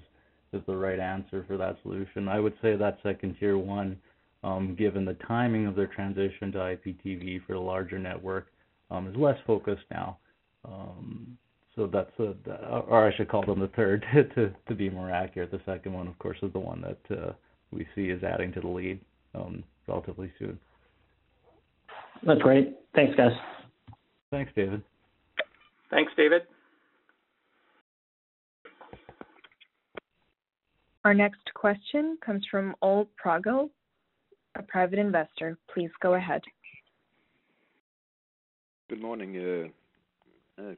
the 0.65 0.75
right 0.75 0.99
answer 0.99 1.45
for 1.47 1.57
that 1.57 1.77
solution. 1.83 2.27
I 2.27 2.39
would 2.39 2.53
say 2.61 2.75
that 2.75 2.97
second 3.03 3.35
tier 3.39 3.57
one, 3.57 3.97
um, 4.43 4.75
given 4.75 5.05
the 5.05 5.13
timing 5.27 5.67
of 5.67 5.75
their 5.75 5.87
transition 5.87 6.51
to 6.53 6.57
IPTV 6.57 7.45
for 7.45 7.53
the 7.53 7.59
larger 7.59 7.99
network, 7.99 8.47
um, 8.91 9.07
is 9.07 9.15
less 9.15 9.37
focused 9.45 9.83
now. 9.91 10.17
So 11.79 11.87
that's 11.87 12.11
a, 12.19 12.33
or 12.89 13.07
I 13.07 13.15
should 13.15 13.29
call 13.29 13.45
them 13.45 13.61
the 13.61 13.69
third 13.69 14.05
to 14.35 14.53
to 14.67 14.75
be 14.75 14.89
more 14.89 15.09
accurate. 15.09 15.49
The 15.49 15.61
second 15.65 15.93
one, 15.93 16.09
of 16.09 16.19
course, 16.19 16.37
is 16.43 16.51
the 16.51 16.59
one 16.59 16.81
that 16.81 17.17
uh, 17.17 17.31
we 17.71 17.87
see 17.95 18.09
is 18.09 18.21
adding 18.21 18.51
to 18.51 18.59
the 18.59 18.67
lead 18.67 18.99
um, 19.33 19.63
relatively 19.87 20.29
soon. 20.37 20.59
That's 22.25 22.41
great. 22.41 22.75
Thanks, 22.95 23.15
guys. 23.15 23.31
Thanks, 24.29 24.51
David. 24.57 24.83
Thanks, 25.89 26.11
David. 26.17 26.41
Our 31.05 31.13
next 31.13 31.49
question 31.53 32.17
comes 32.25 32.45
from 32.51 32.75
Ol 32.81 33.07
Prago, 33.25 33.69
a 34.55 34.63
private 34.63 34.99
investor. 34.99 35.57
Please 35.73 35.91
go 36.01 36.15
ahead. 36.15 36.41
Good 38.89 39.01
morning. 39.01 39.71
Uh, 40.57 40.61
uh, 40.61 40.73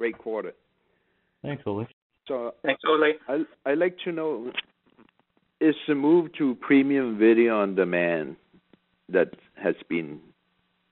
Great 0.00 0.16
quarter. 0.16 0.54
Thanks, 1.42 1.62
Ole. 1.66 1.86
Thanks, 2.64 2.80
Ole. 2.88 3.12
I'd 3.66 3.76
like 3.76 3.98
to 4.04 4.12
know, 4.12 4.50
is 5.60 5.74
the 5.86 5.94
move 5.94 6.32
to 6.38 6.54
premium 6.54 7.18
video 7.18 7.60
on 7.60 7.74
demand 7.74 8.36
that 9.10 9.34
has 9.62 9.74
been 9.90 10.18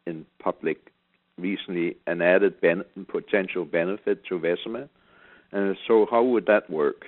in 0.07 0.27
public 0.39 0.93
recently 1.39 1.97
an 2.07 2.21
added 2.21 2.61
ben- 2.61 2.85
potential 3.11 3.65
benefit 3.65 4.27
to 4.27 4.39
Vecima? 4.39 4.91
And 5.53 5.75
so, 5.87 6.07
how 6.11 6.23
would 6.23 6.45
that 6.45 6.69
work? 6.69 7.07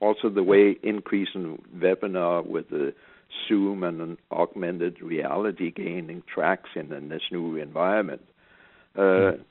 Also, 0.00 0.28
the 0.28 0.42
way 0.42 0.76
increase 0.82 1.30
in 1.34 1.62
webinar 1.78 2.46
with 2.46 2.68
the 2.68 2.92
Zoom 3.48 3.84
and 3.84 4.02
an 4.02 4.18
augmented 4.30 5.00
reality 5.00 5.70
gaining 5.70 6.22
traction 6.32 6.92
in 6.92 7.08
this 7.08 7.22
new 7.32 7.56
environment. 7.56 8.20
Mm-hmm. 8.94 9.42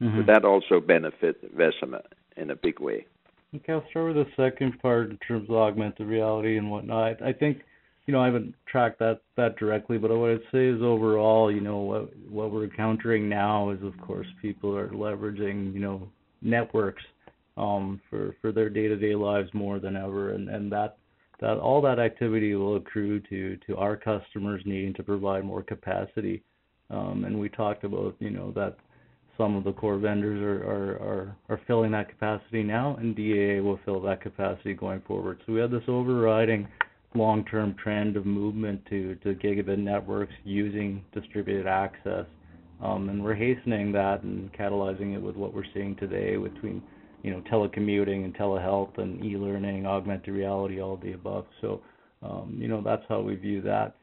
Would 0.00 0.26
that 0.26 0.44
also 0.44 0.80
benefit 0.80 1.56
Vecima 1.56 2.02
in 2.36 2.50
a 2.50 2.56
big 2.56 2.80
way? 2.80 3.06
Okay. 3.54 3.72
I'll 3.72 3.84
start 3.90 4.14
with 4.14 4.26
the 4.26 4.32
second 4.36 4.78
part 4.82 5.10
in 5.10 5.18
terms 5.18 5.48
of 5.48 5.56
augmented 5.56 6.06
reality 6.06 6.58
and 6.58 6.70
whatnot. 6.70 7.22
I 7.22 7.32
think, 7.32 7.62
you 8.06 8.12
know, 8.12 8.20
I 8.20 8.26
haven't 8.26 8.54
tracked 8.66 8.98
that 8.98 9.20
that 9.36 9.56
directly, 9.56 9.96
but 9.96 10.10
what 10.16 10.30
I'd 10.30 10.40
say 10.52 10.66
is 10.66 10.82
overall, 10.82 11.50
you 11.50 11.62
know, 11.62 11.78
what 11.78 12.10
what 12.28 12.50
we're 12.50 12.64
encountering 12.64 13.28
now 13.28 13.70
is, 13.70 13.82
of 13.82 13.98
course, 14.00 14.26
people 14.42 14.76
are 14.76 14.88
leveraging, 14.88 15.72
you 15.72 15.80
know, 15.80 16.08
networks 16.42 17.02
for 17.54 18.36
for 18.42 18.52
their 18.52 18.68
day-to-day 18.68 19.14
lives 19.14 19.48
more 19.54 19.78
than 19.78 19.96
ever. 19.96 20.32
And 20.32 20.48
and 20.50 20.70
that 20.72 20.98
all 21.42 21.80
that 21.82 21.98
activity 21.98 22.54
will 22.54 22.76
accrue 22.76 23.20
to 23.20 23.56
to 23.66 23.76
our 23.76 23.96
customers 23.96 24.62
needing 24.66 24.94
to 24.94 25.02
provide 25.02 25.44
more 25.44 25.62
capacity. 25.62 26.42
Um, 26.90 27.24
and 27.24 27.38
we 27.40 27.48
talked 27.48 27.84
about 27.84 28.14
you 28.18 28.30
know 28.30 28.52
that 28.52 28.76
some 29.36 29.56
of 29.56 29.64
the 29.64 29.72
core 29.72 29.98
vendors 29.98 30.40
are, 30.40 30.64
are, 30.70 30.92
are, 30.96 31.36
are 31.48 31.60
filling 31.66 31.92
that 31.92 32.08
capacity 32.08 32.62
now, 32.62 32.96
and 32.96 33.14
DAA 33.14 33.62
will 33.62 33.78
fill 33.84 34.00
that 34.02 34.20
capacity 34.20 34.74
going 34.74 35.02
forward. 35.06 35.40
So 35.46 35.52
we 35.52 35.60
have 35.60 35.70
this 35.70 35.82
overriding 35.88 36.68
long-term 37.14 37.76
trend 37.82 38.16
of 38.16 38.26
movement 38.26 38.84
to, 38.90 39.14
to 39.16 39.34
gigabit 39.34 39.78
networks 39.78 40.34
using 40.44 41.02
distributed 41.12 41.66
access. 41.66 42.26
Um, 42.82 43.08
and 43.08 43.24
we're 43.24 43.34
hastening 43.34 43.92
that 43.92 44.22
and 44.22 44.52
catalyzing 44.52 45.14
it 45.14 45.22
with 45.22 45.34
what 45.34 45.54
we're 45.54 45.64
seeing 45.72 45.96
today 45.96 46.36
between 46.36 46.82
you 47.26 47.32
know, 47.32 47.42
telecommuting 47.50 48.24
and 48.24 48.34
telehealth 48.36 48.98
and 48.98 49.24
e-learning, 49.24 49.84
augmented 49.84 50.32
reality, 50.32 50.80
all 50.80 50.96
the 50.96 51.12
above. 51.12 51.44
So, 51.60 51.80
um, 52.22 52.56
you 52.56 52.68
know, 52.68 52.80
that's 52.80 53.02
how 53.08 53.20
we 53.20 53.34
view 53.34 53.60
that. 53.62 53.96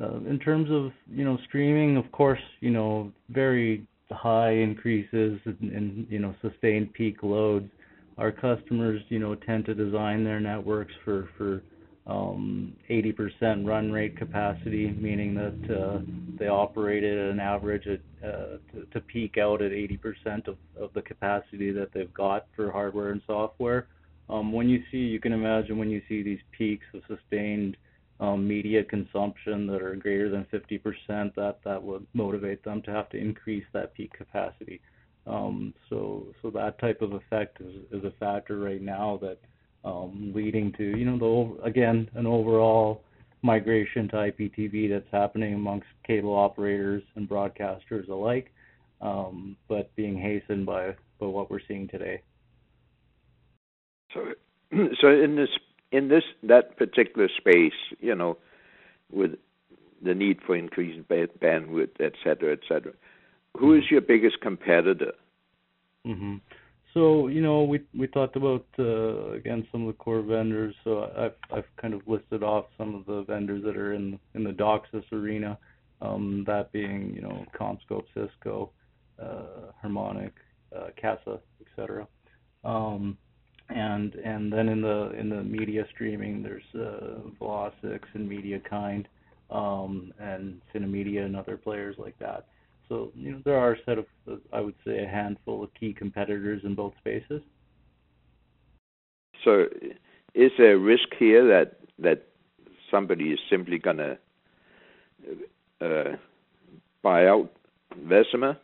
Uh, 0.00 0.16
in 0.26 0.38
terms 0.38 0.70
of, 0.70 0.90
you 1.10 1.22
know, 1.22 1.36
streaming, 1.46 1.98
of 1.98 2.10
course, 2.12 2.40
you 2.60 2.70
know, 2.70 3.12
very 3.28 3.86
high 4.12 4.52
increases 4.52 5.40
and, 5.44 5.56
in 5.60 6.06
you 6.10 6.18
know, 6.18 6.34
sustained 6.42 6.92
peak 6.92 7.22
loads. 7.22 7.70
Our 8.18 8.32
customers, 8.32 9.02
you 9.08 9.18
know, 9.18 9.34
tend 9.34 9.64
to 9.66 9.74
design 9.74 10.24
their 10.24 10.40
networks 10.40 10.92
for 11.04 11.28
for 11.36 11.62
um, 12.06 12.74
80% 12.90 13.66
run 13.66 13.92
rate 13.92 14.16
capacity, 14.16 14.90
meaning 14.90 15.34
that 15.34 15.76
uh, 15.76 16.00
they 16.38 16.48
operate 16.48 17.04
at 17.04 17.30
an 17.30 17.38
average 17.38 17.86
at, 17.86 18.00
uh, 18.28 18.58
to, 18.72 18.86
to 18.92 19.00
peak 19.00 19.38
out 19.38 19.62
at 19.62 19.70
80% 19.70 20.48
of, 20.48 20.56
of 20.76 20.92
the 20.94 21.02
capacity 21.02 21.70
that 21.70 21.92
they've 21.94 22.12
got 22.12 22.46
for 22.56 22.72
hardware 22.72 23.10
and 23.10 23.22
software. 23.26 23.86
Um, 24.28 24.52
when 24.52 24.68
you 24.68 24.82
see, 24.90 24.98
you 24.98 25.20
can 25.20 25.32
imagine 25.32 25.78
when 25.78 25.90
you 25.90 26.02
see 26.08 26.22
these 26.22 26.40
peaks 26.56 26.86
of 26.94 27.02
sustained 27.06 27.76
um, 28.22 28.46
media 28.46 28.84
consumption 28.84 29.66
that 29.66 29.82
are 29.82 29.96
greater 29.96 30.30
than 30.30 30.46
50%, 30.52 31.34
that 31.34 31.58
that 31.64 31.82
would 31.82 32.06
motivate 32.14 32.62
them 32.62 32.80
to 32.82 32.92
have 32.92 33.08
to 33.10 33.18
increase 33.18 33.64
that 33.72 33.94
peak 33.94 34.12
capacity. 34.12 34.80
Um, 35.26 35.74
so, 35.90 36.28
so 36.40 36.50
that 36.50 36.78
type 36.78 37.02
of 37.02 37.14
effect 37.14 37.60
is, 37.60 37.74
is 37.90 38.04
a 38.04 38.12
factor 38.20 38.60
right 38.60 38.80
now 38.80 39.18
that 39.22 39.38
um, 39.84 40.32
leading 40.32 40.72
to 40.74 40.96
you 40.96 41.04
know 41.04 41.18
the 41.18 41.64
again 41.64 42.08
an 42.14 42.24
overall 42.24 43.02
migration 43.42 44.06
to 44.10 44.14
IPTV 44.14 44.88
that's 44.88 45.10
happening 45.10 45.54
amongst 45.54 45.88
cable 46.06 46.36
operators 46.36 47.02
and 47.16 47.28
broadcasters 47.28 48.08
alike, 48.08 48.52
um, 49.00 49.56
but 49.68 49.94
being 49.96 50.16
hastened 50.16 50.64
by 50.64 50.94
by 51.18 51.26
what 51.26 51.50
we're 51.50 51.60
seeing 51.66 51.88
today. 51.88 52.22
So, 54.14 54.26
so 55.00 55.08
in 55.08 55.34
this 55.34 55.50
in 55.92 56.08
this 56.08 56.24
that 56.42 56.76
particular 56.76 57.28
space, 57.38 57.78
you 58.00 58.14
know, 58.14 58.38
with 59.10 59.32
the 60.02 60.14
need 60.14 60.40
for 60.44 60.56
increased 60.56 61.06
bandwidth, 61.08 62.00
et 62.00 62.14
cetera, 62.24 62.52
et 62.52 62.60
cetera, 62.66 62.92
who 63.56 63.74
is 63.74 63.84
your 63.90 64.00
biggest 64.00 64.40
competitor? 64.40 65.12
Mm-hmm. 66.06 66.36
So 66.94 67.28
you 67.28 67.40
know, 67.40 67.62
we 67.62 67.80
we 67.96 68.06
talked 68.06 68.36
about 68.36 68.66
uh, 68.78 69.30
again 69.32 69.66
some 69.70 69.82
of 69.82 69.86
the 69.88 69.98
core 69.98 70.22
vendors. 70.22 70.74
So 70.82 71.10
I've 71.16 71.56
I've 71.56 71.76
kind 71.80 71.94
of 71.94 72.00
listed 72.06 72.42
off 72.42 72.66
some 72.76 72.94
of 72.94 73.06
the 73.06 73.22
vendors 73.22 73.62
that 73.64 73.76
are 73.76 73.92
in 73.94 74.18
in 74.34 74.44
the 74.44 74.50
DOCSIS 74.50 75.04
arena. 75.12 75.58
Um, 76.00 76.42
that 76.48 76.72
being 76.72 77.12
you 77.14 77.22
know 77.22 77.44
CommScope, 77.58 78.04
Cisco, 78.12 78.70
uh, 79.22 79.70
Harmonic, 79.80 80.32
uh, 80.76 80.88
Casa, 81.00 81.38
etc. 81.60 82.06
Um, 82.64 83.16
and 83.68 84.14
and 84.16 84.52
then 84.52 84.68
in 84.68 84.80
the 84.80 85.12
in 85.18 85.28
the 85.28 85.42
media 85.42 85.84
streaming, 85.94 86.42
there's 86.42 86.62
uh, 86.74 87.20
Velocix 87.40 88.00
and 88.14 88.30
MediaKind, 88.30 89.06
um, 89.50 90.12
and 90.18 90.60
Synamedia 90.74 91.24
and 91.24 91.36
other 91.36 91.56
players 91.56 91.96
like 91.98 92.18
that. 92.18 92.46
So, 92.88 93.10
you 93.14 93.32
know, 93.32 93.42
there 93.44 93.56
are 93.56 93.72
a 93.72 93.76
set 93.86 93.98
of, 93.98 94.06
I 94.52 94.60
would 94.60 94.74
say, 94.84 95.02
a 95.02 95.08
handful 95.08 95.64
of 95.64 95.70
key 95.78 95.94
competitors 95.94 96.60
in 96.64 96.74
both 96.74 96.92
spaces. 96.98 97.40
So, 99.44 99.64
is 100.34 100.50
there 100.58 100.74
a 100.74 100.78
risk 100.78 101.08
here 101.18 101.46
that 101.48 101.78
that 101.98 102.26
somebody 102.90 103.30
is 103.30 103.38
simply 103.48 103.78
going 103.78 103.96
to 103.96 104.18
uh, 105.80 106.16
buy 107.02 107.26
out 107.26 107.50
Vecima? 107.98 108.58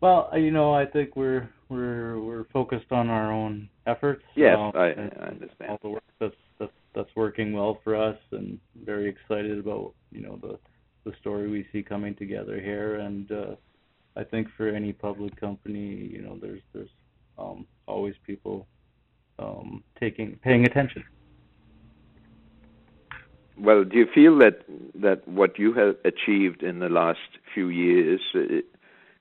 Well, 0.00 0.30
you 0.36 0.50
know, 0.50 0.72
I 0.72 0.86
think 0.86 1.16
we're 1.16 1.48
we're 1.74 2.20
we're 2.20 2.44
focused 2.52 2.90
on 2.90 3.10
our 3.10 3.32
own 3.32 3.68
efforts. 3.86 4.22
Yes, 4.36 4.56
um, 4.58 4.72
I, 4.74 4.86
I 4.86 5.28
understand. 5.28 5.70
All 5.70 5.78
the 5.82 5.88
work 5.90 6.04
that's 6.20 6.34
that's 6.58 6.72
that's 6.94 7.10
working 7.16 7.52
well 7.52 7.80
for 7.84 7.96
us, 7.96 8.18
and 8.32 8.58
very 8.84 9.08
excited 9.08 9.58
about 9.58 9.94
you 10.10 10.22
know 10.22 10.38
the 10.40 10.58
the 11.04 11.12
story 11.20 11.48
we 11.50 11.66
see 11.72 11.82
coming 11.82 12.14
together 12.14 12.60
here. 12.60 12.96
And 12.96 13.30
uh, 13.30 13.54
I 14.16 14.24
think 14.24 14.48
for 14.56 14.68
any 14.68 14.92
public 14.92 15.38
company, 15.38 16.10
you 16.12 16.22
know, 16.22 16.38
there's 16.40 16.62
there's 16.72 16.88
um, 17.38 17.66
always 17.86 18.14
people 18.26 18.66
um, 19.38 19.82
taking 20.00 20.38
paying 20.42 20.64
attention. 20.64 21.04
Well, 23.56 23.84
do 23.84 23.96
you 23.98 24.06
feel 24.14 24.38
that 24.38 24.62
that 25.00 25.26
what 25.28 25.58
you 25.58 25.74
have 25.74 25.96
achieved 26.04 26.62
in 26.62 26.78
the 26.78 26.88
last 26.88 27.18
few 27.52 27.68
years 27.68 28.20
uh, 28.34 28.38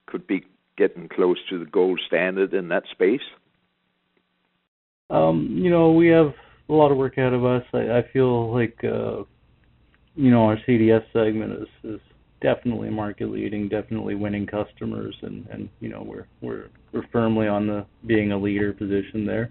could 0.08 0.26
be 0.26 0.46
getting 0.78 1.10
close 1.10 1.38
to 1.50 1.60
the 1.60 1.66
gold 1.66 2.00
standard 2.08 2.54
in 2.54 2.70
that 2.70 2.84
space? 2.92 3.22
Um, 5.10 5.60
you 5.62 5.70
know, 5.70 5.92
we 5.92 6.08
have 6.08 6.34
a 6.70 6.74
lot 6.74 6.92
of 6.92 6.98
work 6.98 7.18
ahead 7.18 7.34
of 7.34 7.46
us. 7.46 7.64
I, 7.74 8.00
I 8.00 8.02
feel 8.12 8.54
like 8.54 8.84
uh, 8.84 9.24
you 10.16 10.32
know, 10.32 10.46
our 10.46 10.58
CDS 10.68 11.04
segment 11.12 11.54
is 11.54 11.68
is 11.96 12.00
definitely 12.42 12.90
market 12.90 13.32
leading, 13.32 13.70
definitely 13.70 14.16
winning 14.16 14.46
customers, 14.46 15.16
and 15.22 15.48
and 15.52 15.70
you 15.80 15.90
know 15.90 16.04
we're 16.04 16.28
we're 16.42 16.70
we're 16.92 17.08
firmly 17.12 17.48
on 17.48 17.68
the 17.68 17.86
being 18.06 18.32
a 18.32 18.38
leader 18.38 18.74
position 18.74 19.26
there. 19.26 19.50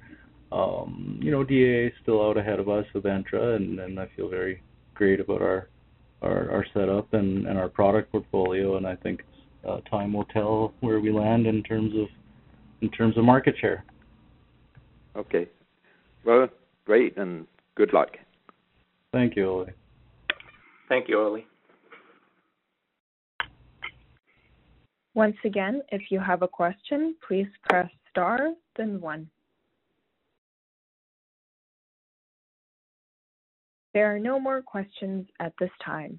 Um, 0.52 1.18
you 1.22 1.30
know, 1.30 1.42
DAA 1.42 1.88
is 1.88 1.92
still 2.02 2.22
out 2.24 2.36
ahead 2.36 2.60
of 2.60 2.68
us 2.68 2.84
with 2.94 3.04
Entra, 3.04 3.56
and 3.56 3.80
and 3.80 3.98
I 3.98 4.08
feel 4.16 4.28
very 4.28 4.62
great 4.94 5.20
about 5.20 5.42
our 5.42 5.68
our, 6.20 6.50
our 6.50 6.66
setup 6.72 7.12
and 7.14 7.46
and 7.46 7.58
our 7.58 7.68
product 7.68 8.12
portfolio, 8.12 8.76
and 8.76 8.86
I 8.86 8.94
think 8.96 9.22
uh, 9.68 9.80
time 9.90 10.12
will 10.12 10.24
tell 10.24 10.74
where 10.80 11.00
we 11.00 11.10
land 11.10 11.46
in 11.46 11.62
terms 11.62 11.92
of 11.94 12.08
in 12.80 12.90
terms 12.90 13.16
of 13.16 13.24
market 13.24 13.54
share. 13.60 13.84
Okay. 15.16 15.48
Well, 16.24 16.48
great, 16.84 17.16
and 17.16 17.46
good 17.74 17.92
luck. 17.92 18.16
Thank 19.12 19.36
you, 19.36 19.48
Ole. 19.48 19.66
Thank 20.88 21.08
you, 21.08 21.20
Oli. 21.20 21.46
Once 25.14 25.36
again, 25.44 25.82
if 25.90 26.10
you 26.10 26.18
have 26.18 26.42
a 26.42 26.48
question, 26.48 27.14
please 27.26 27.46
press 27.68 27.90
star, 28.10 28.50
then 28.76 29.00
one. 29.00 29.28
There 33.92 34.14
are 34.14 34.18
no 34.18 34.40
more 34.40 34.62
questions 34.62 35.26
at 35.38 35.52
this 35.60 35.70
time. 35.84 36.18